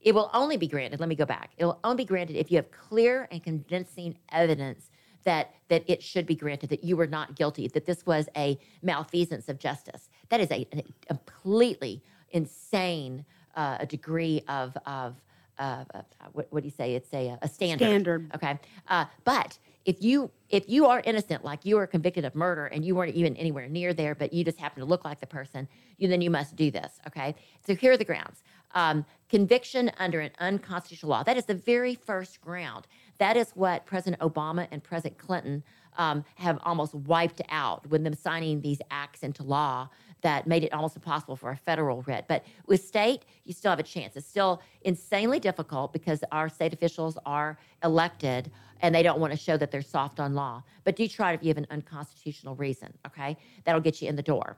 it 0.00 0.14
will 0.14 0.30
only 0.32 0.56
be 0.56 0.68
granted. 0.68 1.00
Let 1.00 1.08
me 1.08 1.16
go 1.16 1.26
back. 1.26 1.50
It 1.58 1.64
will 1.64 1.80
only 1.82 2.04
be 2.04 2.04
granted 2.04 2.36
if 2.36 2.52
you 2.52 2.56
have 2.56 2.70
clear 2.70 3.26
and 3.32 3.42
convincing 3.42 4.16
evidence 4.30 4.90
that 5.24 5.52
that 5.68 5.82
it 5.88 6.04
should 6.04 6.24
be 6.24 6.36
granted 6.36 6.70
that 6.70 6.84
you 6.84 6.96
were 6.96 7.08
not 7.08 7.34
guilty, 7.34 7.66
that 7.66 7.84
this 7.84 8.06
was 8.06 8.28
a 8.36 8.60
malfeasance 8.80 9.48
of 9.48 9.58
justice. 9.58 10.08
That 10.28 10.40
is 10.40 10.52
a, 10.52 10.68
a 10.72 10.84
completely 11.08 12.00
insane 12.30 13.24
uh, 13.56 13.78
a 13.80 13.86
degree 13.86 14.44
of 14.46 14.76
of 14.86 15.20
uh, 15.58 15.84
uh, 15.92 16.02
what, 16.32 16.46
what 16.50 16.62
do 16.62 16.68
you 16.68 16.74
say? 16.74 16.94
It's 16.94 17.12
a, 17.12 17.36
a 17.42 17.48
standard. 17.48 17.84
Standard. 17.84 18.30
Okay. 18.36 18.56
Uh, 18.86 19.06
but 19.24 19.58
if 19.84 20.02
you 20.02 20.30
if 20.48 20.68
you 20.68 20.86
are 20.86 21.00
innocent, 21.04 21.44
like 21.44 21.64
you 21.64 21.78
are 21.78 21.86
convicted 21.86 22.24
of 22.24 22.34
murder 22.34 22.66
and 22.66 22.84
you 22.84 22.94
weren't 22.94 23.14
even 23.14 23.36
anywhere 23.36 23.68
near 23.68 23.94
there, 23.94 24.14
but 24.14 24.32
you 24.32 24.44
just 24.44 24.58
happen 24.58 24.80
to 24.80 24.86
look 24.86 25.04
like 25.04 25.20
the 25.20 25.26
person, 25.26 25.68
you 25.96 26.08
then 26.08 26.20
you 26.20 26.30
must 26.30 26.56
do 26.56 26.70
this. 26.70 27.00
Okay. 27.06 27.34
So 27.66 27.74
here 27.74 27.92
are 27.92 27.96
the 27.96 28.04
grounds: 28.04 28.42
um, 28.74 29.04
conviction 29.28 29.90
under 29.98 30.20
an 30.20 30.32
unconstitutional 30.38 31.10
law. 31.10 31.22
That 31.22 31.36
is 31.36 31.46
the 31.46 31.54
very 31.54 31.94
first 31.94 32.40
ground. 32.40 32.86
That 33.18 33.36
is 33.36 33.50
what 33.54 33.86
President 33.86 34.20
Obama 34.20 34.66
and 34.70 34.82
President 34.82 35.18
Clinton 35.18 35.62
um, 35.96 36.24
have 36.36 36.58
almost 36.62 36.94
wiped 36.94 37.42
out 37.50 37.88
with 37.88 38.04
them 38.04 38.14
signing 38.14 38.60
these 38.60 38.80
acts 38.90 39.22
into 39.22 39.42
law 39.42 39.88
that 40.22 40.46
made 40.46 40.64
it 40.64 40.72
almost 40.72 40.96
impossible 40.96 41.36
for 41.36 41.50
a 41.50 41.56
federal 41.56 42.02
writ. 42.02 42.26
But 42.28 42.44
with 42.66 42.82
state, 42.82 43.24
you 43.44 43.52
still 43.52 43.70
have 43.70 43.78
a 43.78 43.84
chance. 43.84 44.16
It's 44.16 44.26
still 44.26 44.62
insanely 44.82 45.40
difficult 45.40 45.92
because 45.92 46.22
our 46.30 46.48
state 46.48 46.72
officials 46.72 47.18
are 47.24 47.58
elected 47.82 48.50
and 48.82 48.94
they 48.94 49.02
don't 49.02 49.20
want 49.20 49.32
to 49.32 49.38
show 49.38 49.56
that 49.56 49.70
they're 49.70 49.82
soft 49.82 50.20
on 50.20 50.34
law. 50.34 50.62
But 50.84 50.96
do 50.96 51.06
try 51.08 51.32
it 51.32 51.34
if 51.36 51.42
you 51.42 51.48
have 51.48 51.58
an 51.58 51.66
unconstitutional 51.70 52.54
reason, 52.56 52.92
okay? 53.06 53.36
That'll 53.64 53.80
get 53.80 54.00
you 54.02 54.08
in 54.08 54.16
the 54.16 54.22
door. 54.22 54.56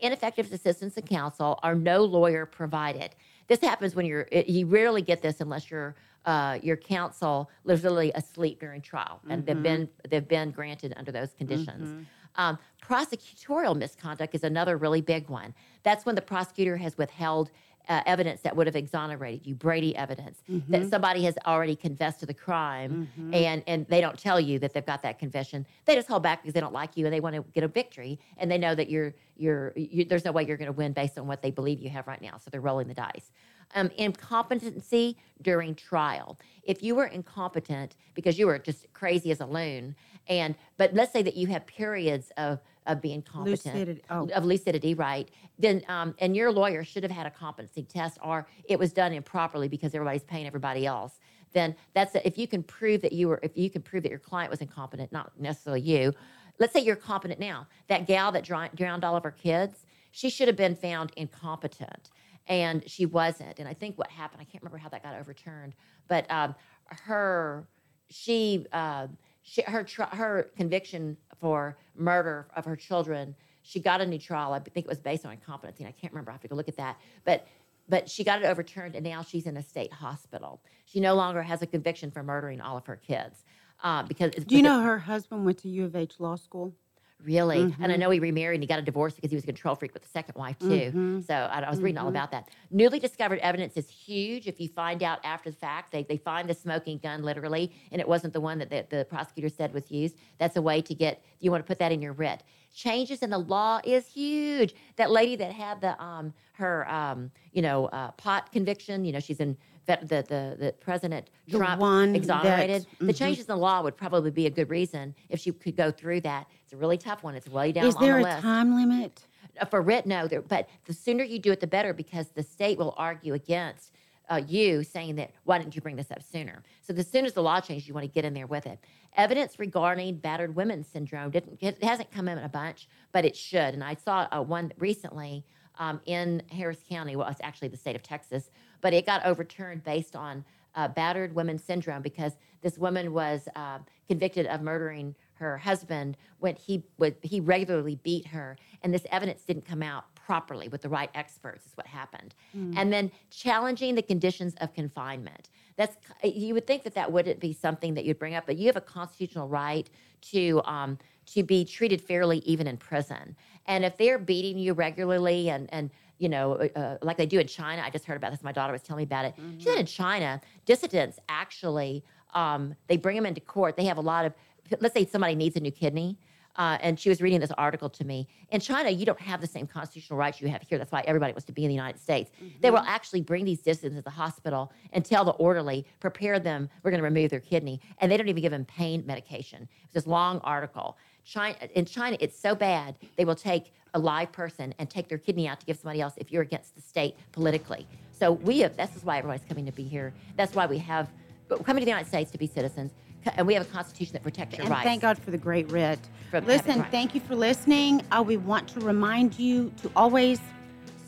Ineffective 0.00 0.52
assistance 0.52 0.96
of 0.96 1.04
counsel 1.04 1.58
are 1.62 1.74
no 1.74 2.04
lawyer 2.04 2.46
provided. 2.46 3.14
This 3.48 3.60
happens 3.60 3.94
when 3.94 4.06
you're, 4.06 4.26
you 4.32 4.66
rarely 4.66 5.02
get 5.02 5.22
this 5.22 5.40
unless 5.40 5.70
you're 5.70 5.94
uh, 6.26 6.58
your 6.62 6.78
counsel 6.78 7.50
literally 7.64 8.10
asleep 8.14 8.58
during 8.58 8.80
trial, 8.80 9.20
and 9.28 9.44
they've 9.44 9.56
Mhm. 9.58 9.62
been 9.62 9.88
they've 10.08 10.26
been 10.26 10.50
granted 10.52 10.94
under 10.96 11.12
those 11.12 11.34
conditions. 11.34 11.86
Mhm. 11.90 12.06
Um, 12.36 12.58
prosecutorial 12.82 13.76
misconduct 13.76 14.34
is 14.34 14.42
another 14.42 14.78
really 14.78 15.02
big 15.02 15.28
one. 15.28 15.52
That's 15.82 16.06
when 16.06 16.14
the 16.14 16.22
prosecutor 16.22 16.78
has 16.78 16.96
withheld 16.96 17.50
uh, 17.88 18.02
evidence 18.06 18.40
that 18.42 18.56
would 18.56 18.66
have 18.66 18.76
exonerated 18.76 19.46
you, 19.46 19.54
Brady 19.54 19.94
evidence, 19.96 20.42
that 20.68 20.82
Mhm. 20.82 20.90
somebody 20.90 21.22
has 21.24 21.36
already 21.46 21.76
confessed 21.76 22.20
to 22.20 22.26
the 22.26 22.34
crime, 22.34 23.08
Mhm. 23.18 23.34
and 23.34 23.62
and 23.66 23.86
they 23.88 24.00
don't 24.00 24.18
tell 24.18 24.40
you 24.40 24.58
that 24.60 24.72
they've 24.72 24.86
got 24.86 25.02
that 25.02 25.18
confession. 25.18 25.66
They 25.84 25.94
just 25.94 26.08
hold 26.08 26.22
back 26.22 26.42
because 26.42 26.54
they 26.54 26.60
don't 26.60 26.72
like 26.72 26.96
you 26.96 27.04
and 27.06 27.12
they 27.12 27.20
want 27.20 27.34
to 27.36 27.42
get 27.52 27.62
a 27.64 27.68
victory, 27.68 28.18
and 28.38 28.50
they 28.50 28.58
know 28.58 28.74
that 28.74 28.88
you're 28.88 29.14
you're 29.36 29.72
you, 29.76 30.04
there's 30.04 30.24
no 30.24 30.32
way 30.32 30.44
you're 30.46 30.56
going 30.56 30.66
to 30.66 30.72
win 30.72 30.92
based 30.92 31.18
on 31.18 31.26
what 31.26 31.42
they 31.42 31.50
believe 31.50 31.80
you 31.80 31.90
have 31.90 32.06
right 32.06 32.22
now. 32.22 32.38
So 32.38 32.50
they're 32.50 32.60
rolling 32.60 32.88
the 32.88 32.94
dice. 32.94 33.32
Um, 33.74 33.90
incompetency 33.96 35.16
during 35.42 35.74
trial. 35.74 36.38
If 36.62 36.82
you 36.82 36.94
were 36.94 37.06
incompetent 37.06 37.96
because 38.14 38.38
you 38.38 38.46
were 38.46 38.58
just 38.58 38.92
crazy 38.92 39.30
as 39.30 39.40
a 39.40 39.46
loon, 39.46 39.96
and 40.28 40.54
but 40.76 40.94
let's 40.94 41.12
say 41.12 41.22
that 41.22 41.36
you 41.36 41.46
have 41.48 41.66
periods 41.66 42.30
of 42.36 42.60
of 42.86 43.00
being 43.00 43.22
competent 43.22 43.74
Lucidity. 43.74 44.02
Oh. 44.10 44.28
of 44.34 44.44
lucidity, 44.44 44.94
right? 44.94 45.30
Then, 45.58 45.82
um, 45.88 46.14
and 46.18 46.36
your 46.36 46.52
lawyer 46.52 46.84
should 46.84 47.02
have 47.02 47.12
had 47.12 47.26
a 47.26 47.30
competency 47.30 47.82
test, 47.82 48.18
or 48.22 48.46
it 48.64 48.78
was 48.78 48.92
done 48.92 49.12
improperly 49.12 49.68
because 49.68 49.94
everybody's 49.94 50.24
paying 50.24 50.46
everybody 50.46 50.86
else. 50.86 51.18
Then 51.52 51.74
that's 51.94 52.14
if 52.16 52.36
you 52.36 52.46
can 52.46 52.62
prove 52.62 53.00
that 53.02 53.12
you 53.12 53.28
were, 53.28 53.40
if 53.42 53.56
you 53.56 53.70
can 53.70 53.80
prove 53.80 54.02
that 54.02 54.10
your 54.10 54.18
client 54.18 54.50
was 54.50 54.60
incompetent, 54.60 55.12
not 55.12 55.32
necessarily 55.38 55.80
you. 55.80 56.12
Let's 56.58 56.72
say 56.72 56.80
you're 56.80 56.96
competent 56.96 57.40
now. 57.40 57.66
That 57.88 58.06
gal 58.06 58.32
that 58.32 58.44
drowned 58.44 59.04
all 59.04 59.16
of 59.16 59.22
her 59.22 59.30
kids, 59.30 59.86
she 60.10 60.30
should 60.30 60.46
have 60.48 60.56
been 60.56 60.76
found 60.76 61.12
incompetent, 61.16 62.10
and 62.46 62.82
she 62.88 63.06
wasn't. 63.06 63.58
And 63.58 63.68
I 63.68 63.74
think 63.74 63.98
what 63.98 64.10
happened, 64.10 64.40
I 64.40 64.44
can't 64.44 64.62
remember 64.62 64.78
how 64.78 64.88
that 64.90 65.02
got 65.02 65.14
overturned, 65.14 65.74
but 66.08 66.30
um, 66.30 66.54
her, 66.88 67.66
she. 68.08 68.66
Uh, 68.72 69.08
she, 69.44 69.62
her 69.62 69.84
tr- 69.84 70.02
her 70.04 70.50
conviction 70.56 71.16
for 71.38 71.76
murder 71.94 72.48
of 72.56 72.64
her 72.64 72.76
children, 72.76 73.34
she 73.62 73.78
got 73.78 74.00
a 74.00 74.06
new 74.06 74.18
trial. 74.18 74.54
I 74.54 74.58
think 74.58 74.86
it 74.86 74.88
was 74.88 74.98
based 74.98 75.26
on 75.26 75.32
incompetency. 75.32 75.84
And 75.84 75.88
I 75.88 75.92
can't 75.92 76.12
remember. 76.12 76.30
I 76.30 76.34
have 76.34 76.40
to 76.40 76.48
go 76.48 76.56
look 76.56 76.68
at 76.68 76.76
that. 76.78 76.98
But 77.24 77.46
but 77.86 78.08
she 78.08 78.24
got 78.24 78.42
it 78.42 78.46
overturned, 78.46 78.94
and 78.94 79.04
now 79.04 79.22
she's 79.22 79.46
in 79.46 79.58
a 79.58 79.62
state 79.62 79.92
hospital. 79.92 80.62
She 80.86 81.00
no 81.00 81.14
longer 81.14 81.42
has 81.42 81.60
a 81.60 81.66
conviction 81.66 82.10
for 82.10 82.22
murdering 82.22 82.62
all 82.62 82.78
of 82.78 82.86
her 82.86 82.96
kids. 82.96 83.44
Uh, 83.82 84.02
because 84.02 84.30
Do 84.30 84.56
you 84.56 84.62
know 84.62 84.80
her 84.80 84.98
husband 84.98 85.44
went 85.44 85.58
to 85.58 85.68
U 85.68 85.84
of 85.84 85.94
H 85.94 86.14
law 86.18 86.36
school? 86.36 86.74
Really? 87.22 87.72
And 87.80 87.90
I 87.92 87.96
Mhm. 87.96 87.98
know 87.98 88.10
he 88.10 88.18
remarried 88.20 88.56
and 88.56 88.62
he 88.62 88.66
got 88.66 88.78
a 88.80 88.82
divorce 88.82 89.14
because 89.14 89.30
he 89.30 89.36
was 89.36 89.44
a 89.44 89.46
control 89.46 89.74
freak 89.76 89.94
with 89.94 90.02
the 90.02 90.08
second 90.08 90.34
wife, 90.36 90.58
too. 90.58 90.92
Mhm. 90.92 91.22
So 91.24 91.32
I, 91.34 91.60
I 91.60 91.70
was 91.70 91.80
reading 91.80 91.96
all 91.96 92.06
Mhm. 92.06 92.08
about 92.08 92.30
that. 92.32 92.50
Newly 92.70 92.98
discovered 92.98 93.38
evidence 93.38 93.76
is 93.76 93.88
huge. 93.88 94.46
If 94.46 94.60
you 94.60 94.68
find 94.68 95.02
out 95.02 95.20
after 95.24 95.50
the 95.50 95.56
fact, 95.56 95.92
they, 95.92 96.02
they 96.02 96.18
find 96.18 96.50
the 96.50 96.54
smoking 96.54 96.98
gun 96.98 97.22
literally, 97.22 97.72
and 97.92 98.00
it 98.00 98.08
wasn't 98.08 98.32
the 98.34 98.40
one 98.40 98.58
that 98.58 98.68
the, 98.68 98.86
the 98.90 99.04
prosecutor 99.06 99.48
said 99.48 99.72
was 99.72 99.90
used. 99.90 100.16
That's 100.38 100.56
a 100.56 100.62
way 100.62 100.82
to 100.82 100.94
get, 100.94 101.24
you 101.38 101.50
want 101.50 101.64
to 101.64 101.66
put 101.66 101.78
that 101.78 101.92
in 101.92 102.02
your 102.02 102.12
writ. 102.12 102.42
Changes 102.74 103.22
in 103.22 103.30
the 103.30 103.38
law 103.38 103.80
is 103.84 104.08
huge. 104.08 104.74
That 104.96 105.10
lady 105.10 105.36
that 105.36 105.52
had 105.52 105.80
the 105.80 106.00
um 106.02 106.34
her 106.54 106.88
um 106.90 107.30
you 107.52 107.62
know 107.62 107.86
uh, 107.86 108.10
pot 108.12 108.50
conviction, 108.52 109.04
you 109.04 109.12
know 109.12 109.20
she's 109.20 109.38
in 109.38 109.56
the 109.86 109.96
the 110.02 110.56
the 110.58 110.74
President 110.80 111.28
The 111.48 111.58
Trump 111.58 111.80
one 111.80 112.12
that- 112.12 112.18
exonerated. 112.18 112.86
The 113.00 113.12
changes 113.12 113.44
in 113.44 113.48
the 113.48 113.56
law 113.56 113.82
would 113.82 113.96
probably 113.96 114.30
be 114.30 114.46
a 114.46 114.50
good 114.50 114.70
reason 114.70 115.14
if 115.28 115.40
she 115.40 115.52
could 115.52 115.76
go 115.76 115.90
through 115.90 116.20
that. 116.22 116.46
It's 116.64 116.72
a 116.72 116.76
really 116.76 116.98
tough 116.98 117.22
one. 117.22 117.34
It's 117.34 117.48
way 117.48 117.72
down 117.72 117.86
Is 117.86 117.94
there 117.96 118.14
the 118.14 118.20
a 118.20 118.30
list. 118.30 118.42
time 118.42 118.74
limit? 118.74 119.22
Uh, 119.60 119.64
For 119.66 119.82
writ, 119.82 120.06
no. 120.06 120.26
There, 120.26 120.42
but 120.42 120.68
the 120.86 120.92
sooner 120.94 121.22
you 121.24 121.38
do 121.38 121.52
it, 121.52 121.60
the 121.60 121.66
better 121.66 121.92
because 121.92 122.28
the 122.28 122.42
state 122.42 122.78
will 122.78 122.94
argue 122.96 123.34
against 123.34 123.92
uh, 124.30 124.40
you 124.48 124.82
saying 124.82 125.16
that, 125.16 125.30
why 125.44 125.58
didn't 125.58 125.76
you 125.76 125.82
bring 125.82 125.96
this 125.96 126.10
up 126.10 126.22
sooner? 126.22 126.62
So 126.80 126.94
as 126.94 127.06
soon 127.08 127.24
as 127.26 127.34
the 127.34 127.42
law 127.42 127.60
changes, 127.60 127.86
you 127.86 127.94
want 127.94 128.04
to 128.04 128.10
get 128.12 128.24
in 128.24 128.32
there 128.34 128.46
with 128.46 128.66
it. 128.66 128.78
Evidence 129.16 129.58
regarding 129.60 130.16
battered 130.16 130.56
women 130.56 130.82
syndrome 130.82 131.30
didn't 131.30 131.58
it 131.62 131.84
hasn't 131.84 132.10
come 132.10 132.26
in 132.26 132.38
a 132.38 132.48
bunch, 132.48 132.88
but 133.12 133.24
it 133.24 133.36
should. 133.36 133.74
And 133.74 133.84
I 133.84 133.94
saw 133.94 134.26
uh, 134.32 134.42
one 134.42 134.72
recently 134.78 135.44
um, 135.78 136.00
in 136.06 136.42
Harris 136.50 136.82
County. 136.88 137.14
Well, 137.14 137.28
it's 137.28 137.40
actually 137.42 137.68
the 137.68 137.76
state 137.76 137.94
of 137.94 138.02
Texas, 138.02 138.50
but 138.84 138.92
it 138.92 139.06
got 139.06 139.24
overturned 139.24 139.82
based 139.82 140.14
on 140.14 140.44
uh, 140.74 140.86
battered 140.88 141.34
women 141.34 141.56
syndrome 141.58 142.02
because 142.02 142.32
this 142.60 142.76
woman 142.76 143.14
was 143.14 143.48
uh, 143.56 143.78
convicted 144.08 144.44
of 144.46 144.60
murdering 144.60 145.14
her 145.36 145.56
husband 145.56 146.18
when 146.38 146.54
he 146.54 146.82
would 146.98 147.16
he 147.22 147.40
regularly 147.40 147.96
beat 148.02 148.26
her, 148.26 148.56
and 148.82 148.92
this 148.92 149.06
evidence 149.10 149.42
didn't 149.42 149.64
come 149.64 149.82
out 149.82 150.04
properly 150.14 150.68
with 150.68 150.82
the 150.82 150.88
right 150.88 151.10
experts. 151.14 151.64
Is 151.64 151.72
what 151.76 151.86
happened, 151.86 152.34
Mm. 152.54 152.74
and 152.76 152.92
then 152.92 153.10
challenging 153.30 153.94
the 153.94 154.02
conditions 154.02 154.54
of 154.60 154.74
confinement. 154.74 155.48
That's 155.76 155.96
you 156.22 156.52
would 156.52 156.66
think 156.66 156.82
that 156.82 156.94
that 156.94 157.10
wouldn't 157.10 157.40
be 157.40 157.54
something 157.54 157.94
that 157.94 158.04
you'd 158.04 158.18
bring 158.18 158.34
up, 158.34 158.44
but 158.44 158.56
you 158.58 158.66
have 158.66 158.76
a 158.76 158.82
constitutional 158.82 159.48
right 159.48 159.88
to 160.32 160.60
um, 160.66 160.98
to 161.34 161.42
be 161.42 161.64
treated 161.64 162.02
fairly 162.02 162.38
even 162.40 162.66
in 162.66 162.76
prison. 162.76 163.34
And 163.66 163.82
if 163.82 163.96
they're 163.96 164.18
beating 164.18 164.58
you 164.58 164.74
regularly 164.74 165.48
and 165.48 165.72
and 165.72 165.90
you 166.18 166.28
know, 166.28 166.54
uh, 166.54 166.78
uh, 166.78 166.98
like 167.02 167.16
they 167.16 167.26
do 167.26 167.38
in 167.38 167.46
China, 167.46 167.82
I 167.84 167.90
just 167.90 168.04
heard 168.04 168.16
about 168.16 168.30
this. 168.30 168.42
My 168.42 168.52
daughter 168.52 168.72
was 168.72 168.82
telling 168.82 168.98
me 168.98 169.04
about 169.04 169.24
it. 169.24 169.34
She 169.58 169.64
said 169.64 169.78
in 169.78 169.86
China, 169.86 170.40
dissidents 170.64 171.18
actually 171.28 172.04
um, 172.34 172.74
they 172.88 172.96
bring 172.96 173.16
them 173.16 173.26
into 173.26 173.40
court. 173.40 173.76
They 173.76 173.84
have 173.84 173.98
a 173.98 174.02
lot 174.02 174.24
of, 174.24 174.34
let's 174.80 174.94
say 174.94 175.06
somebody 175.06 175.34
needs 175.34 175.56
a 175.56 175.60
new 175.60 175.70
kidney. 175.70 176.18
Uh, 176.56 176.78
and 176.82 177.00
she 177.00 177.08
was 177.08 177.20
reading 177.20 177.40
this 177.40 177.50
article 177.58 177.90
to 177.90 178.04
me. 178.04 178.28
In 178.50 178.60
China, 178.60 178.88
you 178.88 179.04
don't 179.04 179.20
have 179.20 179.40
the 179.40 179.46
same 179.46 179.66
constitutional 179.66 180.16
rights 180.16 180.40
you 180.40 180.46
have 180.46 180.62
here. 180.62 180.78
That's 180.78 180.92
why 180.92 181.02
everybody 181.04 181.32
wants 181.32 181.46
to 181.46 181.52
be 181.52 181.64
in 181.64 181.68
the 181.68 181.74
United 181.74 182.00
States. 182.00 182.30
They 182.60 182.70
will 182.70 182.84
actually 182.86 183.22
bring 183.22 183.44
these 183.44 183.60
dissidents 183.60 183.98
to 183.98 184.02
the 184.02 184.10
hospital 184.10 184.72
and 184.92 185.04
tell 185.04 185.24
the 185.24 185.32
orderly, 185.32 185.84
prepare 185.98 186.38
them, 186.38 186.70
we're 186.84 186.92
going 186.92 187.00
to 187.00 187.04
remove 187.04 187.30
their 187.30 187.40
kidney. 187.40 187.80
And 187.98 188.10
they 188.10 188.16
don't 188.16 188.28
even 188.28 188.40
give 188.40 188.52
them 188.52 188.64
pain 188.66 189.02
medication. 189.04 189.68
It's 189.82 189.94
this 189.94 190.06
long 190.06 190.38
article. 190.44 190.96
China, 191.24 191.56
in 191.74 191.84
China, 191.84 192.16
it's 192.20 192.38
so 192.38 192.54
bad, 192.54 192.96
they 193.16 193.24
will 193.24 193.34
take 193.34 193.72
a 193.94 193.98
live 193.98 194.32
person 194.32 194.74
and 194.78 194.90
take 194.90 195.08
their 195.08 195.18
kidney 195.18 195.48
out 195.48 195.60
to 195.60 195.66
give 195.66 195.76
somebody 195.76 196.00
else 196.00 196.14
if 196.16 196.30
you're 196.32 196.42
against 196.42 196.74
the 196.74 196.82
state 196.82 197.16
politically. 197.32 197.86
So 198.12 198.32
we 198.32 198.60
have, 198.60 198.76
this 198.76 198.94
is 198.96 199.04
why 199.04 199.18
everybody's 199.18 199.46
coming 199.48 199.66
to 199.66 199.72
be 199.72 199.84
here. 199.84 200.12
That's 200.36 200.54
why 200.54 200.66
we 200.66 200.78
have, 200.78 201.08
coming 201.48 201.80
to 201.80 201.84
the 201.84 201.90
United 201.90 202.08
States 202.08 202.30
to 202.32 202.38
be 202.38 202.46
citizens. 202.46 202.92
And 203.36 203.46
we 203.46 203.54
have 203.54 203.62
a 203.62 203.70
constitution 203.70 204.12
that 204.12 204.22
protects 204.22 204.56
your 204.56 204.66
And 204.66 204.70
rights. 204.70 204.84
thank 204.84 205.00
God 205.02 205.18
for 205.18 205.30
the 205.30 205.38
great 205.38 205.70
writ. 205.70 205.98
Having 206.32 206.48
Listen, 206.48 206.84
thank 206.90 207.14
you 207.14 207.20
for 207.20 207.34
listening. 207.34 208.02
Uh, 208.10 208.22
we 208.22 208.36
want 208.36 208.68
to 208.68 208.80
remind 208.80 209.38
you 209.38 209.72
to 209.82 209.90
always 209.96 210.40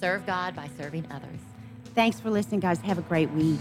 serve 0.01 0.25
God 0.25 0.57
by 0.57 0.71
serving 0.79 1.07
others. 1.11 1.41
Thanks 1.95 2.21
for 2.21 2.31
listening, 2.31 2.61
guys. 2.61 2.79
Have 2.81 2.99
a 2.99 3.03
great 3.03 3.31
week. 3.31 3.61